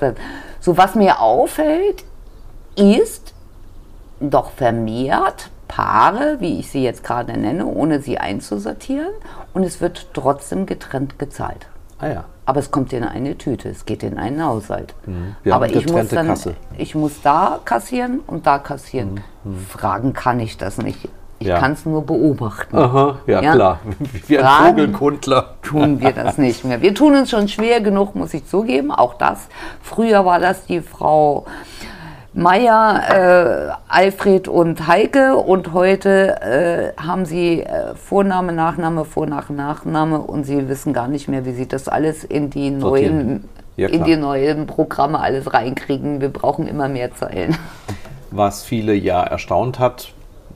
So, 0.61 0.77
was 0.77 0.95
mir 0.95 1.19
auffällt, 1.19 2.05
ist 2.75 3.33
doch 4.19 4.51
vermehrt 4.51 5.49
Paare, 5.67 6.37
wie 6.39 6.59
ich 6.59 6.69
sie 6.69 6.83
jetzt 6.83 7.03
gerade 7.03 7.37
nenne, 7.37 7.65
ohne 7.65 8.01
sie 8.01 8.17
einzusortieren. 8.19 9.11
Und 9.53 9.63
es 9.63 9.81
wird 9.81 10.09
trotzdem 10.13 10.65
getrennt 10.65 11.17
gezahlt. 11.17 11.67
ah 11.99 12.07
ja. 12.07 12.23
Aber 12.45 12.59
es 12.59 12.71
kommt 12.71 12.91
in 12.91 13.03
eine 13.03 13.37
Tüte, 13.37 13.69
es 13.69 13.85
geht 13.85 14.03
in 14.03 14.17
einen 14.17 14.43
Haushalt. 14.43 14.93
Mhm. 15.05 15.35
Wir 15.43 15.55
Aber 15.55 15.67
haben 15.67 15.77
ich 15.77 15.89
muss, 15.89 16.09
dann, 16.09 16.27
Kasse. 16.27 16.55
ich 16.77 16.95
muss 16.95 17.21
da 17.23 17.59
kassieren 17.63 18.19
und 18.27 18.45
da 18.45 18.59
kassieren. 18.59 19.21
Fragen 19.69 20.13
kann 20.13 20.39
ich 20.39 20.57
das 20.57 20.77
nicht. 20.77 21.07
Ich. 21.41 21.47
Ja. 21.47 21.57
kann 21.59 21.71
es 21.73 21.85
nur 21.85 22.05
beobachten. 22.05 22.77
Aha, 22.77 23.17
ja, 23.25 23.41
Ja. 23.41 23.53
klar. 23.53 23.79
Wie 24.27 24.37
ein 24.37 24.45
Fragen. 24.45 24.67
Vogelkundler. 24.77 25.55
tun 25.63 25.99
wir 25.99 26.11
das 26.11 26.37
nicht 26.37 26.63
mehr. 26.63 26.81
Wir 26.81 26.93
tun 26.93 27.15
uns 27.15 27.31
schon 27.31 27.47
schwer 27.47 27.81
genug, 27.81 28.15
muss 28.15 28.33
ich 28.33 28.45
zugeben. 28.47 28.91
Auch 28.91 29.15
das. 29.15 29.47
Früher 29.81 30.23
war 30.25 30.39
das 30.39 30.65
die 30.65 30.81
Frau 30.81 31.45
Meier, 32.33 33.01
äh, 33.09 33.73
Alfred 33.89 34.47
und 34.47 34.87
Heike 34.87 35.35
und 35.35 35.73
heute 35.73 36.93
äh, 36.95 37.01
haben 37.01 37.25
sie 37.25 37.61
äh, 37.61 37.93
Vorname, 37.95 38.53
Nachname, 38.53 39.03
Vorname, 39.03 39.43
Nachname 39.49 40.19
und 40.19 40.45
sie 40.45 40.69
wissen 40.69 40.93
gar 40.93 41.09
nicht 41.09 41.27
mehr, 41.27 41.43
wie 41.45 41.51
sie 41.51 41.67
das 41.67 41.89
alles 41.89 42.23
in 42.23 42.49
die 42.49 42.69
neuen, 42.71 43.49
Ja, 43.75 43.89
in 43.89 44.05
die 44.05 44.15
neuen 44.15 44.65
Programme 44.65 45.19
alles 45.19 45.53
reinkriegen. 45.53 46.21
Wir 46.21 46.29
brauchen 46.29 46.67
immer 46.67 46.87
mehr 46.87 47.13
Zeilen. 47.13 47.57
Was 48.29 48.63
viele 48.63 48.93
ja 48.93 49.21
erstaunt 49.23 49.79
hat, 49.79 50.13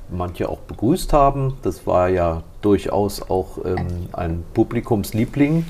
manche 0.09 0.49
auch 0.49 0.59
begrüßt 0.59 1.13
haben. 1.13 1.57
Das 1.61 1.87
war 1.87 2.09
ja 2.09 2.43
durchaus 2.61 3.21
auch 3.21 3.59
ähm, 3.65 4.09
ein 4.13 4.43
Publikumsliebling. 4.53 5.65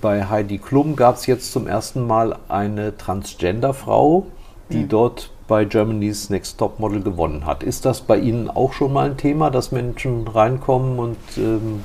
Bei 0.00 0.26
Heidi 0.26 0.58
Klum 0.58 0.96
gab 0.96 1.16
es 1.16 1.26
jetzt 1.26 1.52
zum 1.52 1.66
ersten 1.66 2.06
Mal 2.06 2.36
eine 2.48 2.96
Transgender-Frau, 2.96 4.26
die 4.70 4.86
dort 4.86 5.30
bei 5.46 5.64
Germany's 5.64 6.28
Next 6.28 6.58
Top 6.58 6.78
Model 6.78 7.00
gewonnen 7.00 7.46
hat. 7.46 7.62
Ist 7.62 7.86
das 7.86 8.02
bei 8.02 8.18
Ihnen 8.18 8.50
auch 8.50 8.74
schon 8.74 8.92
mal 8.92 9.06
ein 9.06 9.16
Thema, 9.16 9.50
dass 9.50 9.72
Menschen 9.72 10.28
reinkommen 10.28 10.98
und 10.98 11.16
ähm, 11.38 11.84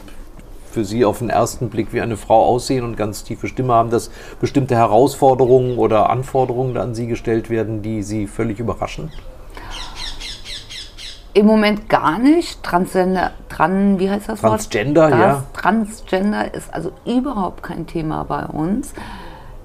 für 0.70 0.84
Sie 0.84 1.06
auf 1.06 1.20
den 1.20 1.30
ersten 1.30 1.70
Blick 1.70 1.94
wie 1.94 2.02
eine 2.02 2.18
Frau 2.18 2.44
aussehen 2.46 2.84
und 2.84 2.98
ganz 2.98 3.24
tiefe 3.24 3.48
Stimme 3.48 3.74
haben, 3.74 3.90
dass 3.90 4.12
bestimmte 4.42 4.76
Herausforderungen 4.76 5.78
oder 5.78 6.10
Anforderungen 6.10 6.76
an 6.78 6.96
Sie 6.96 7.08
gestellt 7.08 7.50
werden, 7.50 7.82
die 7.82 8.04
Sie 8.04 8.28
völlig 8.28 8.60
überraschen? 8.60 9.12
Im 11.36 11.48
Moment 11.48 11.90
gar 11.90 12.20
nicht. 12.20 12.62
Transgender, 12.64 13.32
tran, 13.50 13.98
wie 13.98 14.10
heißt 14.10 14.30
das 14.30 14.44
Wort? 14.44 14.52
Transgender, 14.52 15.10
ja. 15.10 15.44
Transgender 15.54 16.54
ist 16.54 16.72
also 16.74 16.92
überhaupt 17.06 17.64
kein 17.64 17.88
Thema 17.88 18.24
bei 18.24 18.46
uns. 18.46 18.94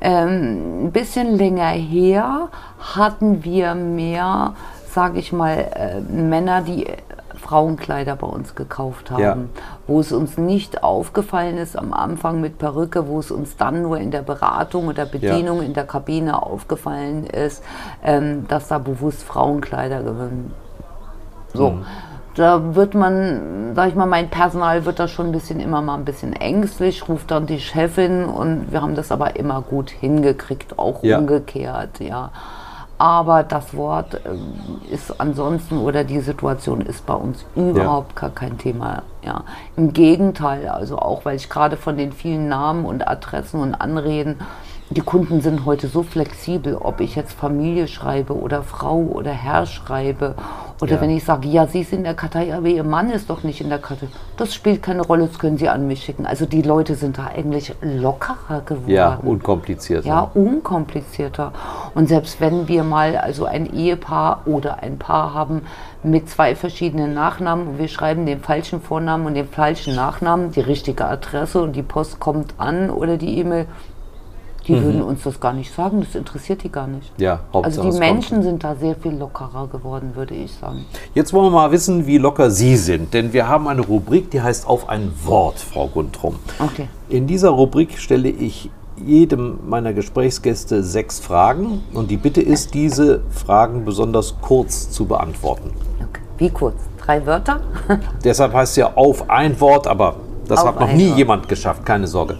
Ähm, 0.00 0.86
ein 0.86 0.92
bisschen 0.92 1.36
länger 1.36 1.68
her 1.70 2.48
hatten 2.78 3.44
wir 3.44 3.74
mehr, 3.74 4.54
sage 4.90 5.18
ich 5.18 5.32
mal, 5.32 5.58
äh, 5.74 6.00
Männer, 6.00 6.62
die 6.62 6.86
äh, 6.86 6.96
Frauenkleider 7.34 8.16
bei 8.16 8.26
uns 8.26 8.54
gekauft 8.54 9.10
haben. 9.10 9.20
Ja. 9.22 9.36
Wo 9.86 10.00
es 10.00 10.12
uns 10.12 10.38
nicht 10.38 10.82
aufgefallen 10.82 11.58
ist 11.58 11.76
am 11.76 11.92
Anfang 11.92 12.40
mit 12.40 12.58
Perücke, 12.58 13.08
wo 13.08 13.18
es 13.18 13.30
uns 13.30 13.56
dann 13.56 13.82
nur 13.82 13.98
in 13.98 14.10
der 14.10 14.22
Beratung 14.22 14.86
oder 14.86 15.04
Bedienung 15.04 15.62
in 15.62 15.74
der 15.74 15.84
Kabine 15.84 16.42
aufgefallen 16.42 17.26
ist, 17.26 17.62
ähm, 18.02 18.46
dass 18.48 18.68
da 18.68 18.78
bewusst 18.78 19.22
Frauenkleider 19.22 20.02
gewöhnt 20.02 20.52
so. 21.53 21.78
Da 22.34 22.76
wird 22.76 22.94
man, 22.94 23.72
sag 23.74 23.88
ich 23.88 23.94
mal, 23.96 24.07
mein 24.07 24.28
Personal 24.30 24.84
wird 24.84 25.01
da 25.01 25.09
schon 25.09 25.26
ein 25.26 25.32
bisschen 25.32 25.59
immer 25.59 25.82
mal 25.82 25.94
ein 25.96 26.05
bisschen 26.05 26.32
ängstlich, 26.34 27.09
ruft 27.09 27.32
dann 27.32 27.46
die 27.46 27.59
Chefin 27.59 28.26
und 28.26 28.70
wir 28.70 28.80
haben 28.80 28.94
das 28.94 29.11
aber 29.11 29.34
immer 29.36 29.61
gut 29.62 29.90
hingekriegt, 29.90 30.78
auch 30.78 31.03
Ja. 31.03 31.18
umgekehrt, 31.18 31.99
ja. 31.99 32.30
Aber 32.96 33.42
das 33.44 33.76
Wort 33.76 34.20
ähm, 34.24 34.53
ist 34.90 35.20
ansonsten 35.20 35.78
oder 35.78 36.03
die 36.05 36.20
Situation 36.20 36.80
ist 36.80 37.07
bei 37.07 37.14
uns 37.14 37.44
überhaupt 37.57 38.14
gar 38.16 38.30
kein 38.30 38.59
Thema. 38.59 39.03
Ja. 39.24 39.42
Im 39.76 39.92
Gegenteil, 39.92 40.68
also 40.68 40.99
auch 40.99 41.24
weil 41.24 41.36
ich 41.36 41.49
gerade 41.49 41.76
von 41.76 41.96
den 41.96 42.12
vielen 42.12 42.49
Namen 42.49 42.84
und 42.84 43.07
Adressen 43.07 43.61
und 43.61 43.74
Anreden, 43.74 44.36
die 44.90 45.01
Kunden 45.01 45.40
sind 45.40 45.64
heute 45.64 45.86
so 45.86 46.03
flexibel, 46.03 46.76
ob 46.76 47.01
ich 47.01 47.14
jetzt 47.14 47.32
Familie 47.34 47.88
schreibe 47.88 48.36
oder 48.36 48.62
Frau 48.62 48.96
oder 48.99 49.30
Herr 49.32 49.66
schreibe. 49.66 50.34
Oder 50.81 50.95
Ja. 50.97 51.01
wenn 51.01 51.11
ich 51.11 51.24
sage, 51.24 51.49
ja, 51.49 51.66
Sie 51.66 51.83
sind 51.83 51.99
in 51.99 52.05
der 52.05 52.14
Kartei, 52.14 52.55
aber 52.55 52.68
Ihr 52.68 52.85
Mann 52.85 53.11
ist 53.11 53.29
doch 53.31 53.43
nicht 53.43 53.61
in 53.61 53.68
der 53.68 53.79
Kartei. 53.79 54.07
Das 54.37 54.55
spielt 54.55 54.83
keine 54.83 55.03
Rolle, 55.03 55.26
das 55.26 55.39
können 55.39 55.59
Sie 55.59 55.68
an 55.68 55.87
mich 55.89 56.05
schicken. 56.05 56.24
Also 56.24 56.47
die 56.47 56.62
Leute 56.62 56.95
sind 56.95 57.18
da 57.18 57.26
eigentlich 57.35 57.74
lockerer 57.83 58.61
geworden. 58.64 58.89
Ja, 58.91 59.18
unkompliziert. 59.22 60.05
Ja, 60.05 60.31
unkomplizierter. 60.35 61.53
Und 61.95 62.09
selbst 62.09 62.41
wenn 62.41 62.68
wir 62.68 62.85
mal 62.85 63.16
also 63.16 63.45
ein 63.45 63.72
Ehepaar 63.72 64.43
oder 64.47 64.83
ein 64.83 64.99
Paar 64.99 65.35
haben 65.35 65.62
mit 66.05 66.29
zwei 66.31 66.55
verschiedenen 66.55 67.12
Nachnamen 67.12 67.66
und 67.68 67.79
wir 67.79 67.89
schreiben 67.89 68.24
den 68.24 68.41
falschen 68.41 68.81
Vornamen 68.81 69.26
und 69.26 69.35
den 69.35 69.49
falschen 69.49 69.97
Nachnamen, 69.97 70.53
die 70.53 70.61
richtige 70.61 71.07
Adresse 71.07 71.61
und 71.61 71.74
die 71.74 71.83
Post 71.83 72.20
kommt 72.20 72.55
an 72.59 72.91
oder 72.91 73.16
die 73.16 73.39
E-Mail, 73.39 73.66
die 74.68 74.74
Mhm. 74.74 74.84
würden 74.84 75.02
uns 75.02 75.22
das 75.24 75.40
gar 75.40 75.52
nicht 75.54 75.74
sagen, 75.74 76.00
das 76.00 76.14
interessiert 76.14 76.62
die 76.62 76.70
gar 76.70 76.86
nicht. 76.86 77.10
Ja, 77.18 77.40
Also 77.52 77.52
Hauptsache 77.54 77.82
die 77.82 77.88
es 77.88 77.98
Menschen 77.98 78.34
kommt. 78.36 78.44
sind 78.44 78.64
da 78.64 78.74
sehr 78.76 78.94
viel 78.94 79.12
lockerer 79.16 79.66
geworden, 79.68 80.12
würde 80.14 80.34
ich 80.34 80.52
sagen. 80.52 80.84
Jetzt 81.14 81.32
wollen 81.32 81.46
wir 81.46 81.50
mal 81.50 81.72
wissen, 81.72 82.06
wie 82.06 82.18
locker 82.18 82.50
Sie 82.50 82.76
sind. 82.76 83.12
Denn 83.14 83.32
wir 83.32 83.48
haben 83.48 83.66
eine 83.66 83.80
Rubrik, 83.80 84.30
die 84.30 84.40
heißt 84.42 84.66
Auf 84.66 84.88
ein 84.88 85.10
Wort, 85.24 85.58
Frau 85.58 85.88
Guntrum. 85.88 86.36
Okay. 86.58 86.88
In 87.08 87.26
dieser 87.26 87.48
Rubrik 87.50 87.98
stelle 87.98 88.28
ich 88.28 88.70
jedem 89.04 89.58
meiner 89.68 89.92
Gesprächsgäste 89.92 90.82
sechs 90.82 91.18
Fragen. 91.20 91.82
Und 91.94 92.10
die 92.10 92.16
Bitte 92.16 92.42
ist, 92.42 92.74
diese 92.74 93.20
Fragen 93.30 93.84
besonders 93.84 94.34
kurz 94.40 94.90
zu 94.90 95.06
beantworten. 95.06 95.70
okay. 96.00 96.20
Wie 96.36 96.50
kurz? 96.50 96.74
Drei 97.04 97.24
Wörter? 97.24 97.60
Deshalb 98.24 98.52
heißt 98.52 98.72
es 98.72 98.76
ja 98.76 98.92
auf 98.94 99.30
ein 99.30 99.58
Wort, 99.60 99.86
aber 99.86 100.16
das 100.46 100.60
Auf 100.60 100.68
hat 100.68 100.80
noch 100.80 100.92
nie 100.92 101.08
Wort. 101.08 101.18
jemand 101.18 101.48
geschafft, 101.48 101.86
keine 101.86 102.06
Sorge. 102.06 102.36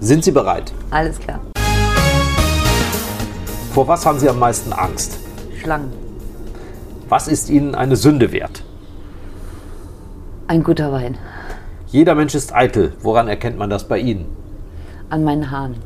Sind 0.00 0.22
Sie 0.24 0.32
bereit? 0.32 0.72
Alles 0.90 1.18
klar. 1.18 1.40
Vor 3.72 3.88
was 3.88 4.04
haben 4.04 4.18
Sie 4.18 4.28
am 4.28 4.38
meisten 4.38 4.74
Angst? 4.74 5.18
Schlangen. 5.58 5.94
Was 7.08 7.26
ist 7.26 7.48
Ihnen 7.48 7.74
eine 7.74 7.96
Sünde 7.96 8.30
wert? 8.30 8.62
Ein 10.46 10.62
guter 10.62 10.92
Wein. 10.92 11.16
Jeder 11.86 12.14
Mensch 12.14 12.34
ist 12.34 12.54
eitel. 12.54 12.92
Woran 13.00 13.28
erkennt 13.28 13.56
man 13.56 13.70
das 13.70 13.88
bei 13.88 13.98
Ihnen? 13.98 14.26
An 15.08 15.24
meinen 15.24 15.50
Haaren. 15.50 15.76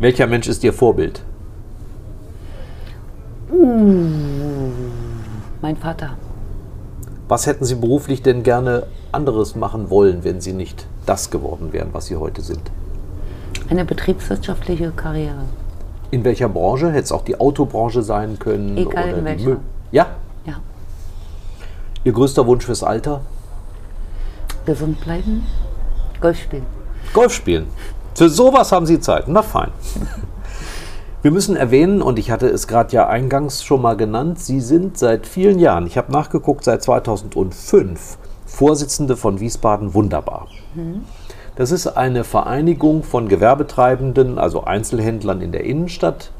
Welcher 0.00 0.26
Mensch 0.26 0.48
ist 0.48 0.62
Ihr 0.62 0.74
Vorbild? 0.74 1.22
Mein 5.62 5.76
Vater. 5.78 6.18
Was 7.26 7.46
hätten 7.46 7.64
Sie 7.64 7.76
beruflich 7.76 8.22
denn 8.22 8.42
gerne 8.42 8.86
anderes 9.12 9.54
machen 9.54 9.88
wollen, 9.88 10.24
wenn 10.24 10.42
Sie 10.42 10.52
nicht 10.52 10.86
das 11.06 11.30
geworden 11.30 11.72
wären, 11.72 11.88
was 11.92 12.06
Sie 12.06 12.16
heute 12.16 12.42
sind? 12.42 12.70
Eine 13.70 13.86
betriebswirtschaftliche 13.86 14.90
Karriere. 14.90 15.44
In 16.10 16.24
welcher 16.24 16.48
Branche? 16.48 16.88
Hätte 16.88 17.04
es 17.04 17.12
auch 17.12 17.24
die 17.24 17.38
Autobranche 17.38 18.02
sein 18.02 18.38
können? 18.38 18.76
Egal 18.76 19.10
in 19.10 19.16
die 19.16 19.24
welcher. 19.24 19.56
Ja? 19.92 20.06
Ja. 20.44 20.54
Ihr 22.04 22.12
größter 22.12 22.46
Wunsch 22.46 22.64
fürs 22.64 22.82
Alter? 22.82 23.20
Gesund 24.66 25.00
bleiben. 25.00 25.46
Golf 26.20 26.40
spielen. 26.40 26.66
Golf 27.14 27.32
spielen. 27.32 27.66
Für 28.14 28.28
sowas 28.28 28.72
haben 28.72 28.86
Sie 28.86 29.00
Zeit. 29.00 29.28
Na 29.28 29.42
fein. 29.42 29.70
Wir 31.22 31.30
müssen 31.30 31.54
erwähnen, 31.54 32.00
und 32.00 32.18
ich 32.18 32.30
hatte 32.30 32.48
es 32.48 32.66
gerade 32.66 32.94
ja 32.94 33.06
eingangs 33.06 33.62
schon 33.62 33.82
mal 33.82 33.94
genannt, 33.94 34.40
Sie 34.40 34.60
sind 34.60 34.96
seit 34.96 35.26
vielen 35.26 35.58
Jahren, 35.58 35.86
ich 35.86 35.98
habe 35.98 36.10
nachgeguckt, 36.10 36.64
seit 36.64 36.82
2005 36.82 38.16
Vorsitzende 38.46 39.18
von 39.18 39.38
Wiesbaden 39.38 39.92
Wunderbar. 39.92 40.48
Das 41.60 41.72
ist 41.72 41.86
eine 41.86 42.24
Vereinigung 42.24 43.02
von 43.02 43.28
Gewerbetreibenden, 43.28 44.38
also 44.38 44.64
Einzelhändlern 44.64 45.42
in 45.42 45.52
der 45.52 45.64
Innenstadt, 45.64 46.30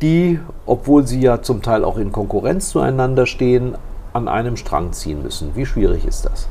die, 0.00 0.38
obwohl 0.64 1.08
sie 1.08 1.20
ja 1.20 1.42
zum 1.42 1.60
Teil 1.60 1.82
auch 1.82 1.98
in 1.98 2.12
Konkurrenz 2.12 2.68
zueinander 2.68 3.26
stehen, 3.26 3.74
an 4.12 4.28
einem 4.28 4.56
Strang 4.56 4.92
ziehen 4.92 5.24
müssen. 5.24 5.56
Wie 5.56 5.66
schwierig 5.66 6.06
ist 6.06 6.24
das? 6.24 6.46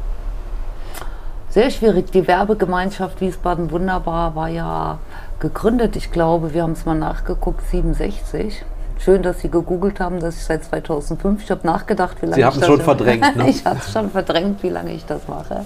Sehr 1.47 1.69
schwierig. 1.69 2.11
Die 2.11 2.27
Werbegemeinschaft 2.27 3.21
Wiesbaden 3.21 3.71
Wunderbar 3.71 4.35
war 4.35 4.49
ja 4.49 4.99
gegründet, 5.39 5.95
ich 5.95 6.11
glaube, 6.11 6.53
wir 6.53 6.63
haben 6.63 6.73
es 6.73 6.85
mal 6.85 6.99
nachgeguckt, 6.99 7.65
67. 7.69 8.65
Schön, 8.99 9.23
dass 9.23 9.39
Sie 9.39 9.49
gegoogelt 9.49 10.01
haben, 10.01 10.19
dass 10.19 10.35
ich 10.35 10.43
seit 10.43 10.65
2005, 10.65 11.41
ich 11.41 11.49
habe 11.49 11.65
nachgedacht, 11.65 12.17
wie 12.21 12.25
lange 12.25 12.35
Sie 12.35 12.41
ich 12.41 12.45
haben 12.47 12.59
das 12.59 12.67
schon 12.67 12.81
verdrängt, 12.81 13.37
ne? 13.37 13.45
ich 13.49 13.63
habe 13.63 13.79
es 13.79 13.93
schon 13.93 14.09
verdrängt, 14.09 14.61
wie 14.61 14.69
lange 14.69 14.91
ich 14.91 15.05
das 15.05 15.25
mache. 15.29 15.63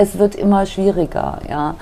Es 0.00 0.16
wird 0.16 0.36
immer 0.36 0.64
schwieriger, 0.64 1.40
ja. 1.50 1.74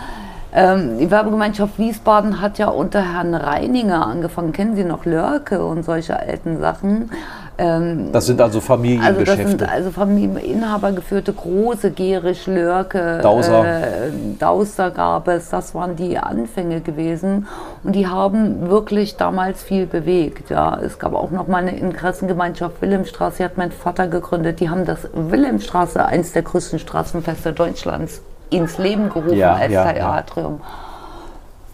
Ähm, 0.53 0.99
die 0.99 1.11
Werbegemeinschaft 1.11 1.79
Wiesbaden 1.79 2.41
hat 2.41 2.59
ja 2.59 2.69
unter 2.69 3.03
Herrn 3.03 3.35
Reininger 3.35 4.07
angefangen. 4.07 4.53
Kennen 4.53 4.77
Sie 4.77 4.85
noch 4.85 5.05
Lörke 5.05 5.65
und 5.65 5.85
solche 5.85 6.19
alten 6.19 6.61
Sachen? 6.61 7.11
Ähm, 7.59 8.11
Das 8.13 8.27
sind 8.27 8.41
also 8.41 8.59
also 8.59 8.59
das 8.59 8.67
Familiengeschäfte. 8.67 9.49
sind 9.49 9.69
also 9.69 9.91
Familieninhabergeführte 9.91 11.33
große 11.33 11.91
Gerisch, 11.91 12.47
Lörke, 12.47 13.19
Dauser. 13.23 13.65
Äh, 13.65 14.11
Dauster 14.39 14.91
gab 14.91 15.29
es, 15.29 15.49
das 15.51 15.75
waren 15.75 15.97
die 15.97 16.19
Anfänge 16.19 16.81
gewesen 16.81 17.47
und 17.83 17.95
die 17.95 18.07
haben 18.07 18.69
wirklich 18.69 19.17
damals 19.17 19.63
viel 19.63 19.87
bewegt. 19.87 20.51
Ja. 20.51 20.79
Es 20.81 20.99
gab 20.99 21.15
auch 21.15 21.31
noch 21.31 21.49
mal 21.49 21.59
eine 21.59 21.77
Interessengemeinschaft 21.77 22.81
Wilhelmstraße, 22.83 23.39
die 23.39 23.45
hat 23.45 23.57
mein 23.57 23.73
Vater 23.73 24.07
gegründet, 24.07 24.61
die 24.61 24.69
haben 24.69 24.85
das 24.85 25.09
Wilhelmstraße, 25.15 26.05
eins 26.05 26.33
der 26.33 26.43
größten 26.43 26.79
Straßenfeste 26.79 27.53
Deutschlands, 27.53 28.21
ins 28.51 28.79
Leben 28.79 29.09
gerufen 29.09 29.37
Ja, 29.37 29.55
als 29.55 29.73
ja, 29.73 29.87
ja. 29.87 29.93
Theatrium. 29.93 30.61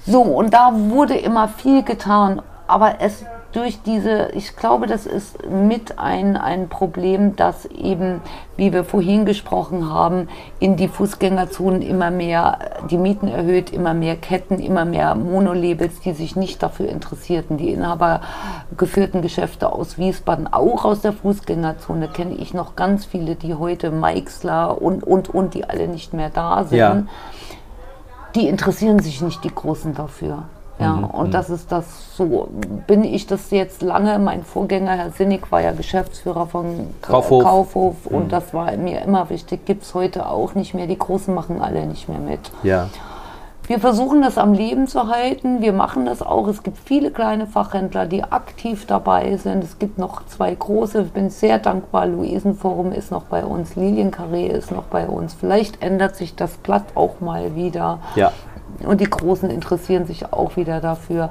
So, 0.06 0.22
und 0.22 0.52
da 0.52 0.70
wurde 0.72 1.14
immer 1.16 1.48
viel 1.48 1.82
getan, 1.82 2.42
aber 2.66 2.96
es 3.00 3.24
durch 3.52 3.82
diese, 3.82 4.30
ich 4.32 4.56
glaube, 4.56 4.86
das 4.86 5.04
ist 5.04 5.46
mit 5.46 5.98
ein, 5.98 6.36
ein 6.36 6.68
Problem, 6.68 7.36
dass 7.36 7.66
eben, 7.66 8.20
wie 8.56 8.72
wir 8.72 8.84
vorhin 8.84 9.26
gesprochen 9.26 9.92
haben, 9.92 10.28
in 10.58 10.76
die 10.76 10.88
Fußgängerzonen 10.88 11.82
immer 11.82 12.10
mehr 12.10 12.58
die 12.90 12.96
Mieten 12.96 13.28
erhöht, 13.28 13.70
immer 13.70 13.92
mehr 13.92 14.16
Ketten, 14.16 14.58
immer 14.58 14.86
mehr 14.86 15.14
Monolabels, 15.14 16.00
die 16.00 16.12
sich 16.12 16.34
nicht 16.34 16.62
dafür 16.62 16.88
interessierten. 16.88 17.58
Die 17.58 17.72
inhabergeführten 17.72 19.20
Geschäfte 19.20 19.70
aus 19.70 19.98
Wiesbaden, 19.98 20.50
auch 20.50 20.86
aus 20.86 21.02
der 21.02 21.12
Fußgängerzone, 21.12 22.08
kenne 22.08 22.34
ich 22.36 22.54
noch 22.54 22.74
ganz 22.74 23.04
viele, 23.04 23.34
die 23.34 23.54
heute 23.54 23.90
Meixler 23.90 24.80
und, 24.80 25.04
und, 25.04 25.28
und, 25.28 25.52
die 25.52 25.64
alle 25.64 25.88
nicht 25.88 26.14
mehr 26.14 26.30
da 26.30 26.64
sind 26.64 26.78
Ja. 26.78 27.02
die 28.34 28.48
interessieren 28.48 28.98
sich 28.98 29.20
nicht 29.20 29.44
die 29.44 29.54
Großen 29.54 29.94
dafür. 29.94 30.44
Ja, 30.82 30.94
und 31.12 31.32
das 31.34 31.50
ist 31.50 31.72
das 31.72 32.16
so. 32.16 32.48
Bin 32.86 33.04
ich 33.04 33.26
das 33.26 33.50
jetzt 33.50 33.82
lange? 33.82 34.18
Mein 34.18 34.44
Vorgänger, 34.44 34.92
Herr 34.92 35.10
Sinnig, 35.10 35.50
war 35.50 35.60
ja 35.60 35.72
Geschäftsführer 35.72 36.46
von 36.46 36.88
Kaufhof. 37.00 37.44
Kaufhof 37.44 38.06
und 38.06 38.32
das 38.32 38.52
war 38.52 38.70
mir 38.76 39.02
immer 39.02 39.30
wichtig. 39.30 39.64
Gibt 39.64 39.82
es 39.84 39.94
heute 39.94 40.28
auch 40.28 40.54
nicht 40.54 40.74
mehr. 40.74 40.86
Die 40.86 40.98
Großen 40.98 41.34
machen 41.34 41.60
alle 41.60 41.86
nicht 41.86 42.08
mehr 42.08 42.18
mit. 42.20 42.50
ja. 42.62 42.88
Wir 43.68 43.78
versuchen 43.78 44.22
das 44.22 44.38
am 44.38 44.54
Leben 44.54 44.88
zu 44.88 45.06
halten. 45.06 45.62
Wir 45.62 45.72
machen 45.72 46.04
das 46.04 46.20
auch. 46.20 46.48
Es 46.48 46.64
gibt 46.64 46.78
viele 46.78 47.12
kleine 47.12 47.46
Fachhändler, 47.46 48.06
die 48.06 48.24
aktiv 48.24 48.86
dabei 48.86 49.36
sind. 49.36 49.62
Es 49.62 49.78
gibt 49.78 49.98
noch 49.98 50.26
zwei 50.26 50.52
große. 50.52 51.02
Ich 51.02 51.12
bin 51.12 51.30
sehr 51.30 51.60
dankbar. 51.60 52.06
Luisenforum 52.06 52.90
ist 52.90 53.12
noch 53.12 53.22
bei 53.22 53.44
uns. 53.44 53.76
Lilienkarree 53.76 54.48
ist 54.48 54.72
noch 54.72 54.82
bei 54.82 55.06
uns. 55.06 55.34
Vielleicht 55.34 55.80
ändert 55.80 56.16
sich 56.16 56.34
das 56.34 56.56
Blatt 56.56 56.82
auch 56.96 57.20
mal 57.20 57.54
wieder. 57.54 58.00
Ja. 58.16 58.32
Und 58.84 59.00
die 59.00 59.10
Großen 59.10 59.50
interessieren 59.50 60.06
sich 60.06 60.32
auch 60.32 60.56
wieder 60.56 60.80
dafür. 60.80 61.30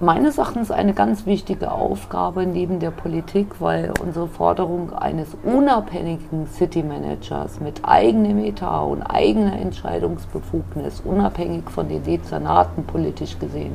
Meines 0.00 0.38
Erachtens 0.38 0.70
eine 0.70 0.94
ganz 0.94 1.26
wichtige 1.26 1.72
Aufgabe 1.72 2.46
neben 2.46 2.78
der 2.78 2.92
Politik, 2.92 3.60
weil 3.60 3.92
unsere 4.00 4.28
Forderung 4.28 4.92
eines 4.92 5.30
unabhängigen 5.42 6.46
City 6.46 6.84
Managers 6.84 7.58
mit 7.58 7.80
eigenem 7.82 8.38
Etat 8.38 8.82
und 8.84 9.02
eigener 9.02 9.58
Entscheidungsbefugnis, 9.58 11.00
unabhängig 11.04 11.68
von 11.68 11.88
den 11.88 12.04
Dezernaten 12.04 12.84
politisch 12.84 13.40
gesehen, 13.40 13.72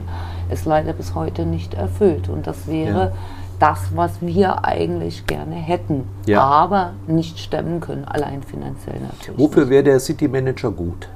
ist 0.50 0.66
leider 0.66 0.94
bis 0.94 1.14
heute 1.14 1.46
nicht 1.46 1.74
erfüllt. 1.74 2.30
Und 2.30 2.48
das 2.48 2.68
wäre 2.68 3.00
Ja. 3.08 3.12
das, 3.60 3.92
was 3.94 4.22
wir 4.22 4.64
eigentlich 4.64 5.28
gerne 5.28 5.56
hätten, 5.56 6.08
Ja. 6.26 6.42
aber 6.42 6.92
nicht 7.06 7.38
stemmen 7.38 7.82
können, 7.82 8.06
allein 8.06 8.44
finanziell 8.44 9.02
natürlich. 9.02 9.38
Wofür 9.40 9.70
wäre 9.70 9.84
der 9.84 10.00
City 10.00 10.30
Manager 10.30 10.72
gut? 10.72 11.10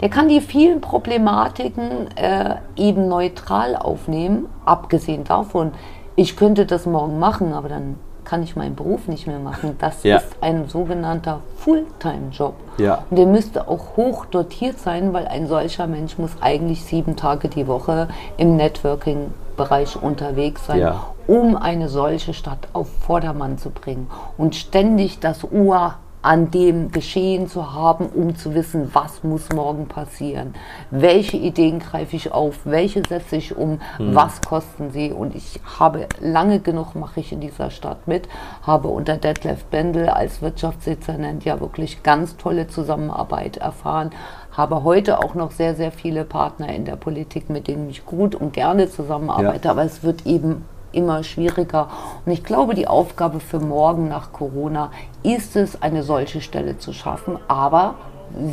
Der 0.00 0.08
kann 0.08 0.28
die 0.28 0.40
vielen 0.40 0.80
Problematiken 0.80 2.08
äh, 2.16 2.56
eben 2.76 3.08
neutral 3.08 3.76
aufnehmen, 3.76 4.46
abgesehen 4.64 5.24
davon, 5.24 5.72
ich 6.16 6.36
könnte 6.36 6.66
das 6.66 6.86
morgen 6.86 7.18
machen, 7.18 7.52
aber 7.52 7.68
dann 7.68 7.96
kann 8.24 8.42
ich 8.42 8.54
meinen 8.54 8.76
Beruf 8.76 9.08
nicht 9.08 9.26
mehr 9.26 9.38
machen. 9.38 9.76
Das 9.80 10.02
Ja. 10.04 10.18
ist 10.18 10.36
ein 10.40 10.68
sogenannter 10.68 11.40
Fulltime-Job. 11.56 12.54
Ja. 12.78 13.04
Und 13.10 13.16
der 13.18 13.26
müsste 13.26 13.66
auch 13.68 13.96
hoch 13.96 14.26
dotiert 14.26 14.78
sein, 14.78 15.12
weil 15.12 15.26
ein 15.26 15.46
solcher 15.48 15.86
Mensch 15.86 16.16
muss 16.18 16.30
eigentlich 16.40 16.84
sieben 16.84 17.16
Tage 17.16 17.48
die 17.48 17.66
Woche 17.66 18.08
im 18.36 18.56
Networking-Bereich 18.56 20.00
unterwegs 20.00 20.66
sein, 20.66 20.78
Ja. 20.80 21.04
um 21.26 21.56
eine 21.56 21.88
solche 21.88 22.34
Stadt 22.34 22.68
auf 22.72 22.88
Vordermann 23.06 23.58
zu 23.58 23.70
bringen 23.70 24.08
und 24.38 24.54
ständig 24.54 25.18
das 25.20 25.44
Ohr 25.50 25.94
an 26.22 26.50
dem 26.50 26.90
Geschehen 26.90 27.48
zu 27.48 27.72
haben, 27.72 28.06
um 28.06 28.36
zu 28.36 28.54
wissen, 28.54 28.90
was 28.92 29.24
muss 29.24 29.48
morgen 29.50 29.86
passieren, 29.86 30.54
welche 30.90 31.38
Ideen 31.38 31.78
greife 31.78 32.16
ich 32.16 32.32
auf, 32.32 32.60
welche 32.64 33.02
setze 33.08 33.36
ich 33.36 33.56
um, 33.56 33.80
was 33.98 34.40
kosten 34.42 34.90
sie? 34.90 35.12
Und 35.12 35.34
ich 35.34 35.60
habe 35.78 36.06
lange 36.20 36.60
genug, 36.60 36.94
mache 36.94 37.20
ich 37.20 37.32
in 37.32 37.40
dieser 37.40 37.70
Stadt 37.70 38.06
mit, 38.06 38.28
habe 38.62 38.88
unter 38.88 39.16
Detlef 39.16 39.64
Bendel 39.64 40.08
als 40.10 40.42
Wirtschaftsdezernent 40.42 41.44
ja 41.44 41.60
wirklich 41.60 42.02
ganz 42.02 42.36
tolle 42.36 42.68
Zusammenarbeit 42.68 43.56
erfahren, 43.56 44.10
habe 44.52 44.84
heute 44.84 45.20
auch 45.20 45.34
noch 45.34 45.52
sehr, 45.52 45.74
sehr 45.74 45.92
viele 45.92 46.24
Partner 46.24 46.68
in 46.74 46.84
der 46.84 46.96
Politik, 46.96 47.48
mit 47.48 47.66
denen 47.66 47.88
ich 47.88 48.04
gut 48.04 48.34
und 48.34 48.52
gerne 48.52 48.90
zusammenarbeite, 48.90 49.70
aber 49.70 49.84
es 49.84 50.02
wird 50.02 50.26
eben 50.26 50.64
immer 50.92 51.22
schwieriger. 51.22 51.88
Und 52.24 52.32
ich 52.32 52.44
glaube, 52.44 52.74
die 52.74 52.86
Aufgabe 52.88 53.40
für 53.40 53.60
morgen 53.60 54.08
nach 54.08 54.32
Corona 54.32 54.90
ist 55.22 55.56
es, 55.56 55.80
eine 55.82 56.02
solche 56.02 56.40
Stelle 56.40 56.78
zu 56.78 56.92
schaffen, 56.92 57.38
aber 57.48 57.94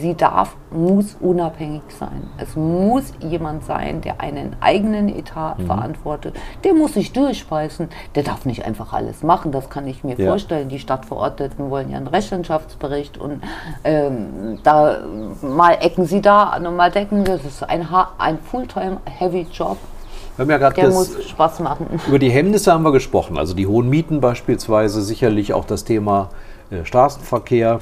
sie 0.02 0.16
darf, 0.16 0.56
muss 0.72 1.16
unabhängig 1.20 1.84
sein. 2.00 2.30
Es 2.40 2.56
muss 2.56 3.14
jemand 3.20 3.64
sein, 3.64 4.02
der 4.02 4.20
einen 4.22 4.56
eigenen 4.60 5.08
Etat 5.08 5.58
verantwortet. 5.68 6.36
Der 6.64 6.74
muss 6.74 6.96
sich 6.96 7.14
durchspeisen. 7.14 7.90
Der 8.16 8.24
darf 8.24 8.46
nicht 8.46 8.66
einfach 8.66 8.92
alles 8.94 9.22
machen. 9.22 9.52
Das 9.52 9.70
kann 9.70 9.86
ich 9.86 10.04
mir 10.04 10.16
Ja. 10.20 10.30
vorstellen. 10.32 10.70
Die 10.70 10.80
Stadtverordneten 10.80 11.70
wollen 11.70 11.92
ja 11.92 11.98
einen 11.98 12.08
Rechenschaftsbericht 12.08 13.20
und 13.20 13.44
ähm, 13.84 14.58
da 14.64 14.98
mal 15.44 15.74
ecken 15.80 16.06
sie 16.06 16.22
da 16.22 16.46
an 16.46 16.66
und 16.66 16.76
mal 16.76 16.90
decken. 16.90 17.24
Das 17.24 17.46
ist 17.46 17.62
ein, 17.62 17.88
ein 18.18 18.40
Fulltime-Heavy-Job. 18.40 19.78
Wir 20.38 20.44
haben 20.44 20.50
ja 20.52 20.58
gerade 20.60 20.76
Der 20.76 20.90
muss 20.92 21.28
Spaß 21.28 21.62
machen. 21.62 21.88
Über 22.08 22.20
die 22.20 22.30
Hemmnisse 22.30 22.72
haben 22.72 22.84
wir 22.84 22.92
gesprochen, 22.92 23.40
also 23.40 23.56
die 23.56 23.66
hohen 23.66 23.90
Mieten 23.90 24.22
beispielsweise, 24.22 25.02
sicherlich 25.02 25.54
auch 25.54 25.66
das 25.66 25.84
Thema 25.84 26.30
äh, 26.70 26.86
Straßenverkehr. 26.86 27.80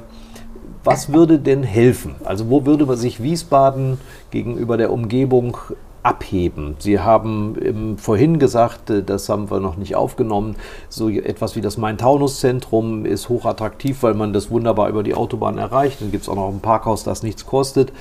Was 0.86 1.12
würde 1.12 1.38
denn 1.40 1.64
helfen? 1.64 2.16
Also 2.24 2.50
wo 2.50 2.66
würde 2.66 2.86
man 2.86 2.96
sich 2.96 3.22
Wiesbaden 3.22 3.98
gegenüber 4.32 4.78
der 4.78 4.94
Umgebung 4.94 5.58
abheben? 6.02 6.76
Sie 6.80 7.00
haben 7.00 7.98
vorhin 7.98 8.40
gesagt, 8.40 8.90
äh, 8.90 9.04
das 9.04 9.28
haben 9.28 9.52
wir 9.52 9.60
noch 9.60 9.76
nicht 9.76 9.98
aufgenommen, 9.98 10.56
so 10.88 11.10
etwas 11.10 11.58
wie 11.58 11.62
das 11.62 11.78
Main-Taunus-Zentrum 11.78 13.04
ist 13.06 13.28
hochattraktiv, 13.28 14.02
weil 14.02 14.14
man 14.14 14.32
das 14.32 14.50
wunderbar 14.50 14.88
über 14.88 15.04
die 15.04 15.14
Autobahn 15.14 15.58
erreicht. 15.58 16.00
Dann 16.00 16.12
gibt 16.12 16.24
es 16.24 16.30
auch 16.30 16.36
noch 16.36 16.48
ein 16.48 16.62
Parkhaus, 16.62 17.04
das 17.04 17.22
nichts 17.22 17.46
kostet. 17.46 17.92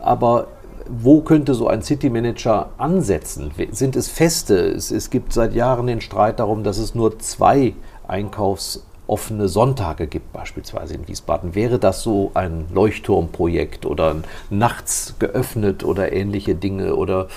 Aber 0.00 0.48
wo 0.90 1.20
könnte 1.20 1.54
so 1.54 1.68
ein 1.68 1.82
City 1.82 2.10
Manager 2.10 2.70
ansetzen? 2.78 3.50
Sind 3.70 3.96
es 3.96 4.08
Feste? 4.08 4.56
Es, 4.56 4.90
es 4.90 5.10
gibt 5.10 5.32
seit 5.32 5.54
Jahren 5.54 5.86
den 5.86 6.00
Streit 6.00 6.40
darum, 6.40 6.64
dass 6.64 6.78
es 6.78 6.94
nur 6.94 7.18
zwei 7.18 7.74
einkaufsoffene 8.08 9.48
Sonntage 9.48 10.06
gibt, 10.06 10.32
beispielsweise 10.32 10.94
in 10.94 11.06
Wiesbaden. 11.06 11.54
Wäre 11.54 11.78
das 11.78 12.02
so 12.02 12.32
ein 12.34 12.66
Leuchtturmprojekt 12.72 13.86
oder 13.86 14.16
nachts 14.50 15.14
geöffnet 15.18 15.84
oder 15.84 16.12
ähnliche 16.12 16.54
Dinge 16.54 16.96
oder 16.96 17.28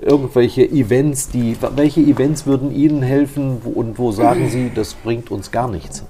irgendwelche 0.00 0.68
Events, 0.68 1.28
die 1.28 1.56
welche 1.74 2.00
Events 2.00 2.46
würden 2.46 2.72
Ihnen 2.72 3.02
helfen 3.02 3.58
und 3.74 3.98
wo 3.98 4.12
sagen 4.12 4.48
Sie, 4.48 4.70
das 4.74 4.94
bringt 4.94 5.30
uns 5.30 5.50
gar 5.50 5.68
nichts? 5.68 6.04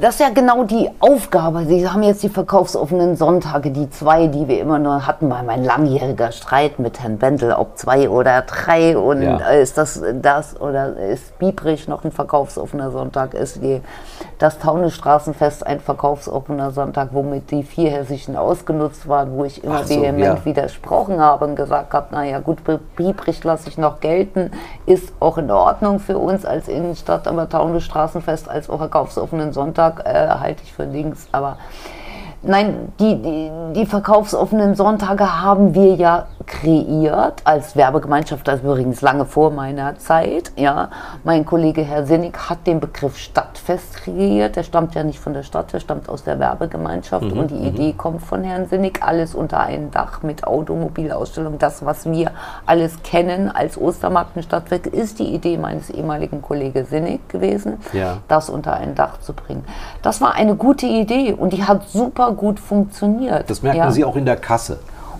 Das 0.00 0.14
ist 0.14 0.20
ja 0.20 0.28
genau 0.30 0.62
die 0.62 0.88
Aufgabe. 1.00 1.64
Sie 1.66 1.88
haben 1.88 2.04
jetzt 2.04 2.22
die 2.22 2.28
verkaufsoffenen 2.28 3.16
Sonntage, 3.16 3.72
die 3.72 3.90
zwei, 3.90 4.28
die 4.28 4.46
wir 4.46 4.60
immer 4.60 4.78
nur 4.78 5.08
hatten, 5.08 5.28
weil 5.28 5.42
mein 5.42 5.64
langjähriger 5.64 6.30
Streit 6.30 6.78
mit 6.78 7.00
Herrn 7.00 7.18
Bendel, 7.18 7.52
ob 7.52 7.76
zwei 7.76 8.08
oder 8.08 8.42
drei 8.42 8.96
und 8.96 9.22
Ja. 9.22 9.38
äh, 9.38 9.60
ist 9.60 9.76
das 9.76 10.00
das 10.22 10.60
oder 10.60 10.96
ist 10.96 11.36
Biebrich 11.40 11.88
noch 11.88 12.04
ein 12.04 12.12
verkaufsoffener 12.12 12.92
Sonntag, 12.92 13.34
ist 13.34 13.60
die, 13.60 13.80
das 14.38 14.60
Taunusstraßenfest 14.60 15.66
ein 15.66 15.80
verkaufsoffener 15.80 16.70
Sonntag, 16.70 17.08
womit 17.10 17.50
die 17.50 17.64
vier 17.64 17.90
Hessischen 17.90 18.36
ausgenutzt 18.36 19.08
waren, 19.08 19.36
wo 19.36 19.44
ich 19.44 19.64
immer 19.64 19.82
so, 19.82 20.00
vehement 20.00 20.38
ja. 20.38 20.44
widersprochen 20.44 21.18
habe 21.18 21.44
und 21.44 21.56
gesagt 21.56 21.92
habe, 21.92 22.06
naja 22.12 22.38
gut, 22.38 22.58
Biebrich 22.94 23.42
lasse 23.42 23.68
ich 23.68 23.78
noch 23.78 23.98
gelten, 23.98 24.52
ist 24.86 25.12
auch 25.18 25.38
in 25.38 25.50
Ordnung 25.50 25.98
für 25.98 26.18
uns 26.18 26.44
als 26.44 26.68
Innenstadt, 26.68 27.26
aber 27.26 27.48
Taunus 27.48 27.82
Straßenfest 27.82 28.48
als 28.48 28.70
auch 28.70 28.78
verkaufsoffenen 28.78 29.52
Sonntag 29.52 29.87
äh, 30.04 30.28
halte 30.28 30.62
ich 30.64 30.72
für 30.72 30.84
links. 30.84 31.28
Aber 31.32 31.58
Nein, 32.42 32.92
die, 33.00 33.20
die, 33.20 33.50
die 33.74 33.86
verkaufsoffenen 33.86 34.76
Sonntage 34.76 35.42
haben 35.42 35.74
wir 35.74 35.94
ja 35.96 36.26
kreiert 36.48 37.42
als 37.44 37.76
Werbegemeinschaft, 37.76 38.48
das 38.48 38.60
übrigens 38.60 39.00
lange 39.02 39.24
vor 39.26 39.50
meiner 39.50 39.98
Zeit. 39.98 40.50
Ja, 40.56 40.88
mein 41.22 41.44
Kollege 41.44 41.82
Herr 41.82 42.04
Sinnig 42.06 42.36
hat 42.48 42.66
den 42.66 42.80
Begriff 42.80 43.16
Stadtfest 43.18 43.94
kreiert. 43.96 44.56
Der 44.56 44.62
stammt 44.62 44.94
ja 44.94 45.04
nicht 45.04 45.20
von 45.20 45.34
der 45.34 45.42
Stadt, 45.42 45.72
der 45.72 45.80
stammt 45.80 46.08
aus 46.08 46.24
der 46.24 46.38
Werbegemeinschaft 46.40 47.24
Mhm, 47.26 47.38
und 47.38 47.50
die 47.50 47.66
Idee 47.68 47.92
kommt 47.92 48.22
von 48.22 48.42
Herrn 48.44 48.66
Sinnig. 48.66 49.00
Alles 49.02 49.34
unter 49.34 49.60
einem 49.60 49.90
Dach 49.90 50.22
mit 50.22 50.44
Automobilausstellung, 50.44 51.58
das 51.58 51.84
was 51.84 52.10
wir 52.10 52.30
alles 52.66 53.02
kennen 53.02 53.50
als 53.50 53.78
Ostermarkt 53.78 54.36
und 54.36 54.42
Stadtwerk, 54.42 54.86
ist 54.86 55.18
die 55.18 55.34
Idee 55.34 55.58
meines 55.58 55.90
ehemaligen 55.90 56.42
Kollegen 56.42 56.84
Sinnig 56.86 57.28
gewesen, 57.28 57.78
Ja. 57.92 58.18
das 58.28 58.48
unter 58.50 58.72
ein 58.74 58.94
Dach 58.94 59.20
zu 59.20 59.32
bringen. 59.34 59.64
Das 60.02 60.20
war 60.20 60.34
eine 60.34 60.54
gute 60.56 60.86
Idee 60.86 61.32
und 61.34 61.52
die 61.52 61.64
hat 61.64 61.88
super 61.88 62.32
gut 62.32 62.58
funktioniert. 62.58 63.48
Das 63.50 63.62
merken 63.62 63.78
ja. 63.78 63.90
Sie 63.90 64.04
auch 64.04 64.16
in 64.16 64.24
der 64.24 64.36
Kasse. 64.36 64.78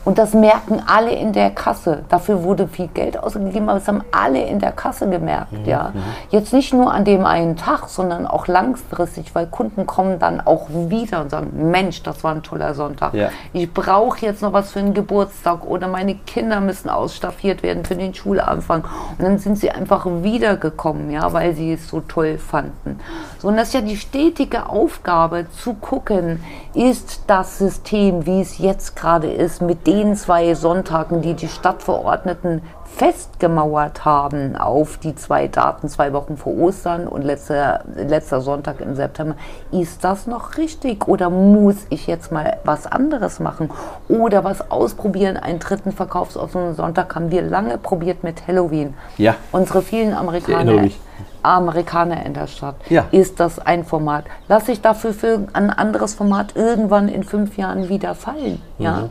Und 0.09 0.17
das 0.17 0.33
merken 0.33 0.83
alle 0.87 1.11
in 1.11 1.35
der 1.35 1.51
Kasse. 1.51 2.03
Dafür 2.09 2.43
wurde 2.43 2.67
viel 2.67 2.89
Geld 2.89 3.23
ausgegeben, 3.23 3.69
aber 3.69 3.79
das 3.79 3.89
haben 3.89 4.03
alle 4.11 4.41
in 4.41 4.59
der 4.59 4.73
Kasse 4.73 5.07
gemerkt. 5.07 5.53
Mhm, 5.53 5.65
Ja. 5.67 5.93
Jetzt 6.31 6.55
nicht 6.55 6.73
nur 6.73 6.91
an 6.95 7.05
dem 7.05 7.27
einen 7.27 7.57
Tag, 7.57 7.91
sondern 7.91 8.27
auch 8.27 8.47
langfristig, 8.47 9.35
weil 9.35 9.47
Kunden 9.49 9.85
kommen 9.85 10.19
dann 10.19 10.41
auch 10.41 10.71
wieder 10.71 11.21
und 11.21 11.31
sagen, 11.31 11.71
Mensch, 11.71 12.03
das 12.05 12.25
war 12.25 12.35
ein 12.35 12.43
toller 12.43 12.73
Sonntag. 12.73 13.13
Ja. 13.13 13.29
Ich 13.53 13.71
brauche 13.71 14.25
jetzt 14.25 14.41
noch 14.41 14.55
was 14.55 14.73
für 14.73 14.79
einen 14.79 14.95
Geburtstag 14.95 15.67
oder 15.67 15.89
meine 15.89 16.15
Kinder 16.15 16.61
müssen 16.63 16.89
ausstaffiert 16.89 17.63
werden 17.63 17.85
für 17.85 17.95
den 17.95 18.15
Schulanfang. 18.15 18.85
Und 19.19 19.23
dann 19.23 19.37
sind 19.39 19.59
sie 19.59 19.71
einfach 19.71 20.07
wiedergekommen, 20.07 21.11
ja, 21.11 21.31
weil 21.35 21.55
sie 21.55 21.75
es 21.75 21.87
so 21.87 22.01
toll 22.01 22.39
fanden. 22.39 22.99
So, 23.41 23.49
und 23.49 23.59
das 23.59 23.69
ist 23.69 23.75
ja 23.75 23.83
die 23.83 23.99
stetige 23.99 24.71
Aufgabe 24.71 25.51
zu 25.51 25.75
gucken, 25.75 26.43
ist 26.73 27.25
das 27.27 27.59
System, 27.59 28.25
wie 28.25 28.41
es 28.41 28.57
jetzt 28.57 28.97
gerade 28.97 29.31
ist, 29.31 29.61
mit 29.61 29.87
den 29.99 30.15
zwei 30.15 30.55
Sonntagen, 30.55 31.23
die 31.23 31.35
die 31.35 31.49
Stadtverordneten 31.49 32.63
festgemauert 32.85 34.05
haben 34.05 34.57
auf 34.57 34.97
die 34.99 35.15
zwei 35.15 35.49
Daten, 35.49 35.89
zwei 35.89 36.13
Wochen 36.13 36.37
vor 36.37 36.57
Ostern 36.57 37.07
und 37.09 37.23
letzter, 37.23 37.83
letzter 37.97 38.41
Sonntag 38.41 38.81
im 38.81 38.95
September. 38.95 39.35
Ist 39.73 40.05
das 40.05 40.27
noch 40.27 40.57
richtig 40.57 41.09
oder 41.09 41.31
muss 41.31 41.77
ich 41.91 42.07
jetzt 42.07 42.31
mal 42.31 42.59
was 42.65 42.87
anderes 42.87 43.41
machen 43.41 43.71
oder 44.09 44.45
was 44.45 44.71
ausprobieren? 44.71 45.37
Einen 45.37 45.59
dritten 45.59 45.93
verkaufsoffenen 45.93 46.75
Sonntag 46.75 47.15
haben 47.15 47.31
wir 47.31 47.43
lange 47.43 47.77
probiert 47.77 48.23
mit 48.23 48.47
Halloween. 48.47 48.95
Ja. 49.17 49.35
Unsere 49.53 49.83
vielen 49.83 50.15
Amerikaner. 50.15 50.81
mich. 50.81 51.01
Amerikaner 51.43 52.25
in 52.27 52.35
der 52.35 52.47
Stadt. 52.47 52.77
Ja. 52.89 53.07
Ist 53.11 53.41
das 53.41 53.59
ein 53.59 53.85
Format? 53.85 54.25
Lass 54.49 54.69
ich 54.69 54.81
dafür 54.81 55.13
für 55.13 55.47
ein 55.53 55.71
anderes 55.71 56.15
Format 56.15 56.57
irgendwann 56.57 57.09
in 57.09 57.23
fünf 57.25 57.57
Jahren 57.57 57.89
wieder 57.89 58.15
fallen? 58.15 58.61
Ja? 58.79 59.09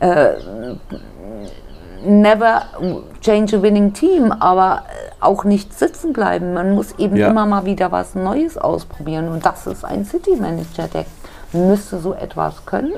Äh, 0.00 0.34
never 2.04 2.62
change 3.20 3.56
a 3.56 3.62
winning 3.62 3.92
team, 3.92 4.30
aber 4.32 4.82
äh, 4.88 5.12
auch 5.24 5.44
nicht 5.44 5.76
sitzen 5.76 6.12
bleiben. 6.12 6.54
Man 6.54 6.74
muss 6.74 6.92
eben 6.98 7.16
Ja. 7.16 7.28
immer 7.28 7.46
mal 7.46 7.64
wieder 7.64 7.90
was 7.92 8.14
Neues 8.14 8.58
ausprobieren. 8.58 9.28
Und 9.28 9.44
das 9.44 9.66
ist 9.66 9.84
ein 9.84 10.04
City 10.04 10.36
Manager, 10.36 10.88
der 10.92 11.04
müsste 11.52 11.98
so 11.98 12.12
etwas 12.14 12.64
können. 12.66 12.92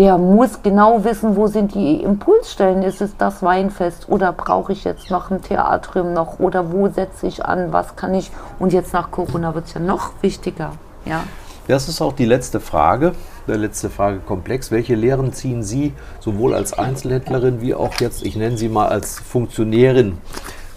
Der 0.00 0.16
muss 0.16 0.62
genau 0.62 1.04
wissen, 1.04 1.36
wo 1.36 1.46
sind 1.46 1.74
die 1.74 2.02
Impulsstellen. 2.02 2.82
Ist 2.82 3.02
es 3.02 3.18
das 3.18 3.42
Weinfest 3.42 4.08
oder 4.08 4.32
brauche 4.32 4.72
ich 4.72 4.84
jetzt 4.84 5.10
noch 5.10 5.30
ein 5.30 5.42
Theatrium 5.42 6.14
noch 6.14 6.38
oder 6.38 6.72
wo 6.72 6.88
setze 6.88 7.26
ich 7.26 7.44
an, 7.44 7.70
was 7.74 7.96
kann 7.96 8.14
ich? 8.14 8.30
Und 8.58 8.72
jetzt 8.72 8.94
nach 8.94 9.10
Corona 9.10 9.54
wird 9.54 9.66
es 9.66 9.74
ja 9.74 9.80
noch 9.80 10.12
wichtiger. 10.22 10.72
Ja. 11.04 11.24
Das 11.68 11.86
ist 11.86 12.00
auch 12.00 12.14
die 12.14 12.24
letzte 12.24 12.60
Frage, 12.60 13.12
der 13.46 13.58
letzte 13.58 13.90
Fragekomplex. 13.90 14.70
Welche 14.70 14.94
Lehren 14.94 15.34
ziehen 15.34 15.62
Sie 15.62 15.92
sowohl 16.18 16.54
als 16.54 16.72
Einzelhändlerin 16.72 17.60
wie 17.60 17.74
auch 17.74 17.92
jetzt, 18.00 18.24
ich 18.24 18.36
nenne 18.36 18.56
Sie 18.56 18.70
mal 18.70 18.88
als 18.88 19.18
Funktionärin, 19.18 20.16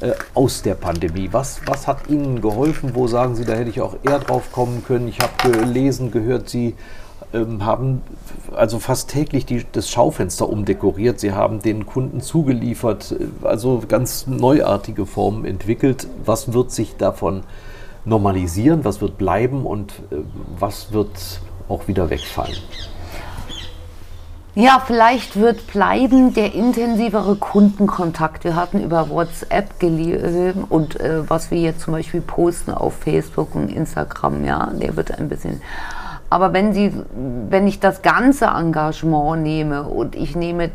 äh, 0.02 0.12
aus 0.34 0.64
der 0.64 0.76
Pandemie? 0.76 1.30
Was, 1.32 1.62
was 1.66 1.88
hat 1.88 2.10
Ihnen 2.10 2.42
geholfen? 2.42 2.92
Wo 2.94 3.08
sagen 3.08 3.36
Sie, 3.36 3.46
da 3.46 3.54
hätte 3.54 3.70
ich 3.70 3.80
auch 3.80 3.96
eher 4.04 4.20
drauf 4.20 4.52
kommen 4.52 4.84
können? 4.86 5.08
Ich 5.08 5.20
habe 5.20 5.50
gelesen, 5.50 6.12
gehört, 6.12 6.50
Sie 6.50 6.76
ähm, 7.34 7.66
haben 7.66 8.02
also 8.56 8.80
fast 8.80 9.10
täglich 9.10 9.46
die, 9.46 9.66
das 9.72 9.90
Schaufenster 9.90 10.48
umdekoriert. 10.48 11.20
Sie 11.20 11.34
haben 11.34 11.62
den 11.62 11.86
Kunden 11.86 12.22
zugeliefert, 12.22 13.12
äh, 13.12 13.46
also 13.46 13.82
ganz 13.88 14.28
neuartige 14.28 15.06
Formen 15.06 15.46
entwickelt. 15.46 16.08
Was 16.24 16.54
wird 16.54 16.72
sich 16.72 16.96
davon 16.98 17.44
normalisieren? 18.06 18.86
Was 18.86 19.02
wird 19.02 19.18
bleiben 19.18 19.66
und 19.66 19.94
äh, 20.12 20.18
was 20.60 20.94
wird 20.94 21.42
auch 21.70 21.88
wieder 21.88 22.10
wegfallen? 22.10 22.58
Ja, 24.56 24.84
vielleicht 24.86 25.36
wird 25.36 25.66
bleiben 25.66 26.36
der 26.36 26.54
intensivere 26.54 27.36
Kundenkontakt. 27.38 28.44
Wir 28.44 28.56
hatten 28.56 28.84
über 28.84 29.10
WhatsApp 29.10 29.80
geliehen 29.80 30.66
und 30.70 31.00
äh, 31.00 31.28
was 31.28 31.50
wir 31.50 31.58
jetzt 31.58 31.82
zum 31.82 31.94
Beispiel 31.94 32.22
posten 32.22 32.72
auf 32.72 32.94
Facebook 32.94 33.56
und 33.56 33.70
Instagram, 33.70 34.46
ja, 34.46 34.70
der 34.74 34.96
wird 34.96 35.18
ein 35.18 35.28
bisschen. 35.28 35.60
Aber 36.34 36.52
wenn 36.52 36.74
Sie, 36.74 36.92
wenn 37.50 37.68
ich 37.68 37.80
das 37.80 38.02
ganze 38.02 38.46
Engagement 38.46 39.44
nehme 39.44 39.84
und 39.84 40.16
ich 40.16 40.36
nehme, 40.36 40.72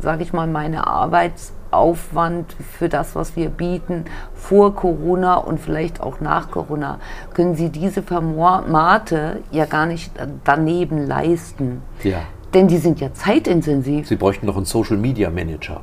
sage 0.00 0.22
ich 0.22 0.32
mal, 0.32 0.46
meine 0.46 0.86
Arbeitsaufwand 0.86 2.54
für 2.78 2.88
das, 2.88 3.16
was 3.16 3.34
wir 3.34 3.48
bieten, 3.48 4.04
vor 4.32 4.76
Corona 4.76 5.38
und 5.38 5.58
vielleicht 5.58 6.00
auch 6.00 6.20
nach 6.20 6.52
Corona, 6.52 7.00
können 7.34 7.56
Sie 7.56 7.70
diese 7.70 8.04
Formate 8.04 9.40
ja 9.50 9.64
gar 9.64 9.86
nicht 9.86 10.12
daneben 10.44 11.04
leisten. 11.04 11.82
Ja. 12.04 12.18
Denn 12.54 12.68
die 12.68 12.78
sind 12.78 13.00
ja 13.00 13.12
zeitintensiv. 13.12 14.06
Sie 14.06 14.14
bräuchten 14.14 14.46
noch 14.46 14.54
einen 14.54 14.66
Social 14.66 14.98
Media 14.98 15.30
Manager. 15.30 15.80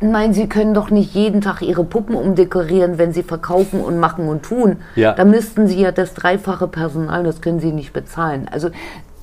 Nein, 0.00 0.32
Sie 0.32 0.48
können 0.48 0.72
doch 0.72 0.90
nicht 0.90 1.14
jeden 1.14 1.40
Tag 1.42 1.60
Ihre 1.60 1.84
Puppen 1.84 2.14
umdekorieren, 2.14 2.96
wenn 2.96 3.12
Sie 3.12 3.22
verkaufen 3.22 3.82
und 3.82 3.98
machen 3.98 4.28
und 4.28 4.42
tun. 4.42 4.78
Ja. 4.96 5.12
Da 5.12 5.24
müssten 5.24 5.66
Sie 5.68 5.80
ja 5.80 5.92
das 5.92 6.14
dreifache 6.14 6.68
Personal, 6.68 7.22
das 7.22 7.40
können 7.42 7.60
Sie 7.60 7.72
nicht 7.72 7.92
bezahlen. 7.92 8.48
Also 8.50 8.70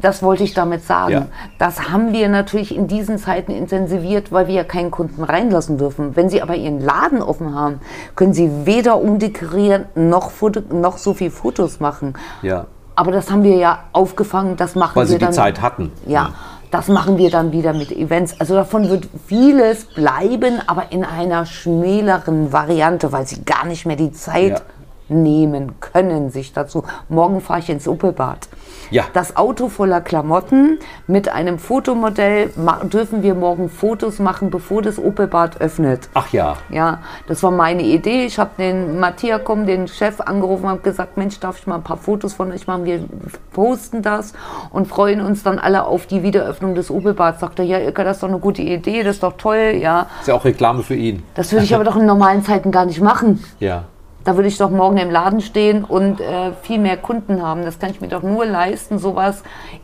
das 0.02 0.22
wollte 0.22 0.44
ich 0.44 0.54
damit 0.54 0.84
sagen. 0.84 1.12
Ja. 1.12 1.28
Das 1.58 1.90
haben 1.90 2.14
wir 2.14 2.30
natürlich 2.30 2.76
in 2.76 2.88
diesen 2.88 3.18
Zeiten 3.18 3.52
intensiviert, 3.52 4.32
weil 4.32 4.48
wir 4.48 4.54
ja 4.54 4.64
keinen 4.64 4.92
Kunden 4.92 5.24
reinlassen 5.24 5.80
dürfen. 5.80 6.16
Wenn 6.16 6.30
Sie 6.30 6.42
aber 6.44 6.56
Ihren 6.56 6.80
Laden 6.80 7.22
offen 7.24 7.56
haben, 7.56 7.80
können 8.16 8.34
Sie 8.34 8.66
weder 8.66 9.02
umdekorieren 9.02 9.86
noch, 9.96 10.30
Foto, 10.30 10.62
noch 10.72 11.00
so 11.00 11.16
viel 11.16 11.32
Fotos 11.32 11.80
machen. 11.80 12.14
Ja. 12.44 12.68
Aber 12.96 13.12
das 13.12 13.30
haben 13.32 13.44
wir 13.44 13.56
ja 13.56 13.80
aufgefangen, 13.94 14.58
das 14.58 14.74
machen 14.76 14.96
Weil 14.96 15.06
wir 15.08 15.20
Sie 15.20 15.26
die. 15.26 15.30
Zeit 15.32 15.62
hatten. 15.62 15.92
Ja, 16.08 16.32
das 16.72 16.88
machen 16.88 17.18
wir 17.18 17.30
dann 17.30 17.52
wieder 17.52 17.74
mit 17.74 17.92
Events. 17.92 18.40
Also 18.40 18.56
davon 18.56 18.90
wird 18.90 19.08
vieles 19.28 19.86
bleiben, 19.86 20.62
aber 20.68 20.92
in 20.92 21.04
einer 21.04 21.46
schmäleren 21.46 22.52
Variante, 22.52 23.12
weil 23.12 23.26
sie 23.26 23.44
gar 23.44 23.66
nicht 23.66 23.86
mehr 23.86 23.96
die 23.96 24.12
Zeit 24.12 24.52
Ja. 24.52 24.62
Nehmen 25.10 25.80
können 25.80 26.30
sich 26.30 26.54
dazu. 26.54 26.84
Morgen 27.10 27.42
fahre 27.42 27.60
ich 27.60 27.70
ins 27.70 27.88
Uppelbad. 27.88 28.48
Ja. 28.90 29.04
Das 29.14 29.36
Auto 29.36 29.70
voller 29.70 30.02
Klamotten 30.02 30.80
mit 31.08 31.30
einem 31.30 31.60
Fotomodell 31.60 32.52
dürfen 32.84 33.22
wir 33.22 33.36
morgen 33.36 33.70
Fotos 33.70 34.20
machen, 34.20 34.50
bevor 34.50 34.82
das 34.82 34.98
Uppelbad 34.98 35.60
öffnet. 35.62 36.10
Ach 36.14 36.32
ja. 36.32 36.58
Ja, 36.70 37.00
das 37.28 37.44
war 37.44 37.52
meine 37.52 37.84
Idee. 37.84 38.26
Ich 38.26 38.40
habe 38.40 38.52
den 38.58 39.00
Matthiakum, 39.00 39.66
den 39.66 39.88
Chef, 39.88 40.22
angerufen 40.22 40.66
und 40.66 40.70
habe 40.72 40.82
gesagt, 40.82 41.18
Mensch, 41.18 41.40
darf 41.40 41.60
ich 41.60 41.68
mal 41.68 41.76
ein 41.76 41.84
paar 41.84 41.98
Fotos 41.98 42.34
von 42.34 42.52
euch 42.52 42.68
machen? 42.68 42.86
Wir 42.86 43.04
posten 43.52 44.02
das 44.02 44.34
und 44.72 44.88
freuen 44.88 45.22
uns 45.22 45.44
dann 45.44 45.60
alle 45.60 45.86
auf 45.86 46.08
die 46.08 46.24
Wiederöffnung 46.24 46.76
des 46.76 46.90
Opelbads. 46.90 47.40
Sagt 47.40 47.60
er, 47.60 47.66
ja, 47.66 47.80
Ilka, 47.80 48.04
das 48.04 48.18
ist 48.18 48.24
doch 48.24 48.30
eine 48.30 48.40
gute 48.40 48.62
Idee, 48.62 49.04
das 49.04 49.16
ist 49.16 49.24
doch 49.24 49.38
toll, 49.38 49.78
ja. 49.80 50.08
Ist 50.22 50.28
ja 50.28 50.34
auch 50.34 50.46
Reklame 50.46 50.84
für 50.84 50.96
ihn. 50.96 51.24
Das 51.36 51.52
würde 51.52 51.66
ich 51.66 51.76
aber 51.76 51.84
doch 51.84 51.98
in 51.98 52.06
normalen 52.06 52.44
Zeiten 52.44 52.72
gar 52.72 52.86
nicht 52.86 53.02
machen. 53.02 53.44
Ja. 53.60 53.84
Da 54.28 54.36
würde 54.36 54.50
ich 54.50 54.58
doch 54.58 54.70
morgen 54.70 54.98
im 54.98 55.10
Laden 55.10 55.40
stehen 55.40 55.86
und 55.86 56.20
äh, 56.20 56.52
viel 56.62 56.80
mehr 56.80 56.98
Kunden 56.98 57.42
haben. 57.42 57.64
Das 57.64 57.80
kann 57.80 57.92
ich 57.92 58.02
mir 58.02 58.10
doch 58.10 58.24
nur 58.24 58.46
leisten, 58.46 59.00
sowas 59.00 59.42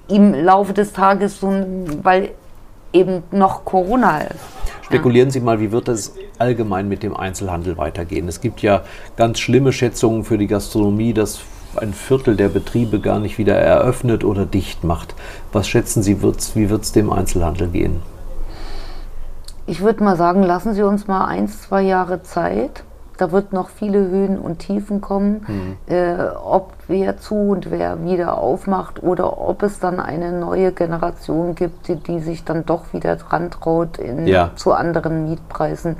im 0.10 0.34
Laufe 0.34 0.74
des 0.74 0.92
Tages, 0.92 1.40
so, 1.40 1.48
weil 2.02 2.32
eben 2.92 3.24
noch 3.32 3.64
Corona 3.64 4.18
ist. 4.20 4.42
Spekulieren 4.82 5.32
Sie 5.32 5.40
mal, 5.40 5.62
wie 5.62 5.72
wird 5.72 5.88
es 5.88 6.16
allgemein 6.40 6.90
mit 6.90 7.04
dem 7.04 7.16
Einzelhandel 7.16 7.78
weitergehen? 7.78 8.28
Es 8.28 8.42
gibt 8.42 8.62
ja 8.62 8.82
ganz 9.16 9.40
schlimme 9.40 9.72
Schätzungen 9.72 10.26
für 10.26 10.38
die 10.38 10.48
Gastronomie, 10.48 11.14
dass 11.14 11.40
ein 11.78 11.94
Viertel 11.94 12.36
der 12.36 12.50
Betriebe 12.50 13.00
gar 13.00 13.20
nicht 13.20 13.38
wieder 13.38 13.56
eröffnet 13.56 14.26
oder 14.26 14.46
dicht 14.46 14.84
macht. 14.84 15.16
Was 15.54 15.70
schätzen 15.70 16.04
Sie, 16.04 16.22
wird's, 16.22 16.54
wie 16.58 16.70
wird 16.70 16.84
es 16.84 16.92
dem 16.92 17.14
Einzelhandel 17.14 17.70
gehen? 17.70 18.02
Ich 19.68 19.80
würde 19.80 20.04
mal 20.04 20.18
sagen, 20.18 20.44
lassen 20.44 20.74
Sie 20.74 20.84
uns 20.84 21.08
mal 21.08 21.24
ein, 21.28 21.48
zwei 21.48 21.84
Jahre 21.84 22.24
Zeit. 22.24 22.84
Da 23.18 23.32
wird 23.32 23.54
noch 23.54 23.70
viele 23.70 24.00
Höhen 24.00 24.40
und 24.40 24.60
Tiefen 24.60 25.00
kommen. 25.02 25.78
Äh, 25.88 26.16
ob 26.44 26.74
wer 26.88 27.18
zu 27.18 27.36
und 27.36 27.70
wer 27.70 28.04
wieder 28.04 28.38
aufmacht 28.38 29.04
oder 29.04 29.40
ob 29.40 29.62
es 29.64 29.80
dann 29.80 30.00
eine 30.00 30.32
neue 30.32 30.72
Generation 30.72 31.54
gibt, 31.56 31.88
die, 31.88 31.96
die 31.96 32.20
sich 32.20 32.44
dann 32.44 32.66
doch 32.66 32.92
wieder 32.94 33.16
dran 33.18 33.52
traut 33.52 33.98
in, 33.98 34.26
Ja. 34.28 34.52
zu 34.56 34.74
anderen 34.74 35.30
Mietpreisen. 35.30 35.98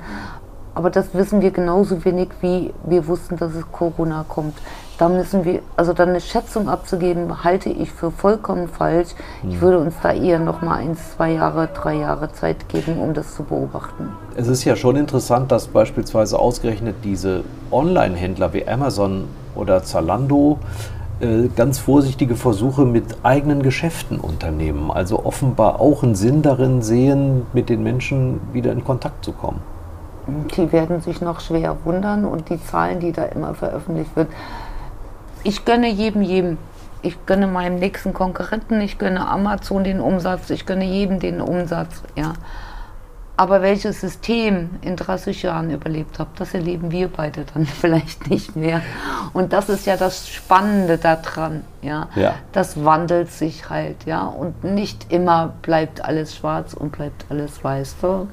Aber 0.74 0.90
das 0.90 1.14
wissen 1.14 1.40
wir 1.40 1.52
genauso 1.52 2.04
wenig, 2.04 2.30
wie 2.40 2.74
wir 2.84 3.06
wussten, 3.06 3.36
dass 3.36 3.54
es 3.54 3.64
Corona 3.70 4.24
kommt. 4.28 4.58
Da 4.96 5.08
müssen 5.08 5.44
wir, 5.44 5.60
also 5.76 5.92
dann 5.92 6.10
eine 6.10 6.20
Schätzung 6.20 6.68
abzugeben, 6.68 7.42
halte 7.42 7.68
ich 7.68 7.90
für 7.90 8.12
vollkommen 8.12 8.68
falsch. 8.68 9.08
Ich 9.48 9.60
würde 9.60 9.78
uns 9.80 9.94
da 10.02 10.12
eher 10.12 10.38
noch 10.38 10.62
mal 10.62 10.76
ein, 10.76 10.96
zwei 10.96 11.32
Jahre, 11.32 11.68
drei 11.68 11.94
Jahre 11.94 12.32
Zeit 12.32 12.68
geben, 12.68 13.00
um 13.00 13.12
das 13.12 13.34
zu 13.34 13.42
beobachten. 13.42 14.10
Es 14.36 14.46
ist 14.46 14.64
ja 14.64 14.76
schon 14.76 14.94
interessant, 14.94 15.50
dass 15.50 15.66
beispielsweise 15.66 16.38
ausgerechnet 16.38 16.96
diese 17.02 17.42
Online-Händler 17.72 18.52
wie 18.52 18.68
Amazon 18.68 19.24
oder 19.56 19.82
Zalando 19.82 20.58
äh, 21.20 21.48
ganz 21.56 21.78
vorsichtige 21.78 22.36
Versuche 22.36 22.84
mit 22.84 23.04
eigenen 23.24 23.64
Geschäften 23.64 24.20
unternehmen. 24.20 24.92
Also 24.92 25.24
offenbar 25.24 25.80
auch 25.80 26.04
einen 26.04 26.14
Sinn 26.14 26.42
darin 26.42 26.82
sehen, 26.82 27.46
mit 27.52 27.68
den 27.68 27.82
Menschen 27.82 28.40
wieder 28.52 28.70
in 28.70 28.84
Kontakt 28.84 29.24
zu 29.24 29.32
kommen. 29.32 29.60
Die 30.56 30.72
werden 30.72 31.00
sich 31.00 31.20
noch 31.20 31.40
schwer 31.40 31.76
wundern 31.84 32.24
und 32.24 32.48
die 32.48 32.62
Zahlen, 32.62 32.98
die 33.00 33.12
da 33.12 33.24
immer 33.24 33.54
veröffentlicht 33.54 34.16
wird, 34.16 34.28
ich 35.44 35.64
gönne 35.64 35.88
jedem, 35.88 36.22
jedem. 36.22 36.58
Ich 37.02 37.26
gönne 37.26 37.46
meinem 37.46 37.76
nächsten 37.76 38.14
Konkurrenten, 38.14 38.80
ich 38.80 38.98
gönne 38.98 39.28
Amazon 39.28 39.84
den 39.84 40.00
Umsatz, 40.00 40.48
ich 40.48 40.64
gönne 40.64 40.86
jedem 40.86 41.20
den 41.20 41.42
Umsatz, 41.42 42.02
ja. 42.16 42.32
Aber 43.36 43.62
welches 43.62 44.00
System 44.00 44.70
in 44.80 44.96
30 44.96 45.42
Jahren 45.42 45.70
überlebt 45.70 46.20
hat, 46.20 46.28
das 46.36 46.54
erleben 46.54 46.92
wir 46.92 47.08
beide 47.08 47.44
dann 47.52 47.66
vielleicht 47.80 48.30
nicht 48.30 48.56
mehr. 48.56 48.80
Und 49.32 49.52
das 49.52 49.68
ist 49.68 49.86
ja 49.86 49.96
das 49.96 50.28
Spannende 50.28 50.96
daran, 50.96 51.64
ja. 51.82 52.08
Ja. 52.14 52.36
Das 52.52 52.84
wandelt 52.84 53.30
sich 53.30 53.68
halt, 53.68 54.06
ja. 54.06 54.22
Und 54.22 54.64
nicht 54.64 55.12
immer 55.12 55.52
bleibt 55.60 56.04
alles 56.04 56.34
schwarz 56.36 56.72
und 56.72 56.92
bleibt 56.92 57.26
alles 57.28 57.62
weiß. 57.62 57.96
So 58.00 58.28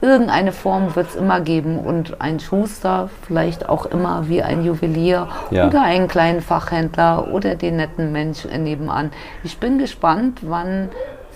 irgendeine 0.00 0.52
Form 0.52 0.94
wird 0.94 1.08
es 1.10 1.16
immer 1.16 1.40
geben 1.40 1.78
und 1.78 2.20
ein 2.20 2.38
Schuster 2.40 3.10
vielleicht 3.26 3.68
auch 3.68 3.86
immer 3.86 4.28
wie 4.28 4.42
ein 4.42 4.64
Juwelier 4.64 5.28
Ja. 5.50 5.66
oder 5.66 5.82
einen 5.82 6.08
kleinen 6.08 6.40
Fachhändler 6.40 7.28
oder 7.32 7.54
den 7.56 7.76
netten 7.76 8.12
Mensch 8.12 8.44
nebenan. 8.44 9.10
Ich 9.44 9.58
bin 9.58 9.78
gespannt, 9.78 10.40
wann 10.42 10.88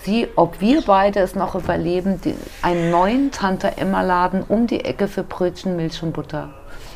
Sie, 0.05 0.27
ob 0.35 0.59
wir 0.59 0.81
beide 0.85 1.21
es 1.21 1.33
noch 1.33 1.55
überleben, 1.55 2.19
die, 2.25 2.35
einen 2.61 2.91
neuen 2.91 3.31
Tante-Emma-Laden 3.31 4.43
um 4.45 4.67
die 4.67 4.83
Ecke 4.83 5.07
für 5.07 5.23
Brötchen, 5.23 5.77
Milch 5.77 6.03
und 6.03 6.11
Butter. 6.11 6.49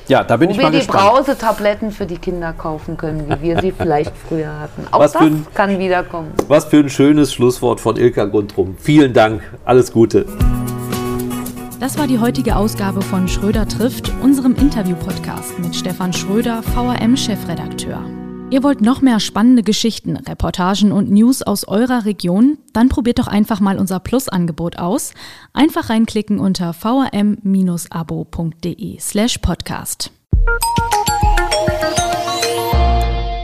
Ja, 0.09 0.25
da 0.25 0.35
bin 0.35 0.49
Wo 0.49 0.51
ich 0.51 0.57
wir 0.57 0.65
mal 0.65 0.71
die 0.71 0.79
gespannt. 0.79 1.03
Brausetabletten 1.05 1.91
für 1.91 2.05
die 2.05 2.17
Kinder 2.17 2.51
kaufen 2.51 2.97
können, 2.97 3.29
wie 3.29 3.41
wir 3.41 3.61
sie 3.61 3.71
vielleicht 3.77 4.11
früher 4.27 4.59
hatten. 4.59 4.87
Auch 4.91 4.99
Was 4.99 5.13
das 5.13 5.21
ein- 5.21 5.47
kann 5.53 5.79
wiederkommen. 5.79 6.31
Was 6.49 6.65
für 6.65 6.79
ein 6.79 6.89
schönes 6.89 7.33
Schlusswort 7.33 7.79
von 7.79 7.95
Ilka 7.95 8.25
Guntrum. 8.25 8.75
Vielen 8.77 9.13
Dank. 9.13 9.41
Alles 9.63 9.93
Gute. 9.93 10.25
Das 11.79 11.97
war 11.99 12.07
die 12.07 12.17
heutige 12.17 12.55
Ausgabe 12.55 13.03
von 13.03 13.27
Schröder 13.27 13.67
trifft, 13.67 14.11
unserem 14.23 14.55
Interview-Podcast 14.55 15.59
mit 15.59 15.75
Stefan 15.75 16.11
Schröder, 16.11 16.63
VRM-Chefredakteur. 16.63 18.03
Ihr 18.49 18.63
wollt 18.63 18.81
noch 18.81 19.01
mehr 19.01 19.19
spannende 19.19 19.61
Geschichten, 19.61 20.17
Reportagen 20.17 20.91
und 20.91 21.11
News 21.11 21.43
aus 21.43 21.67
eurer 21.67 22.05
Region? 22.05 22.57
Dann 22.73 22.89
probiert 22.89 23.19
doch 23.19 23.27
einfach 23.27 23.59
mal 23.59 23.77
unser 23.77 23.99
Plus-Angebot 23.99 24.79
aus. 24.79 25.13
Einfach 25.53 25.91
reinklicken 25.91 26.39
unter 26.39 26.73
vrm-abo.de 26.73 27.37
slash 28.99 29.37
podcast. 29.37 30.11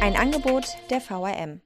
Ein 0.01 0.15
Angebot 0.15 0.65
der 0.89 1.01
VRM. 1.01 1.61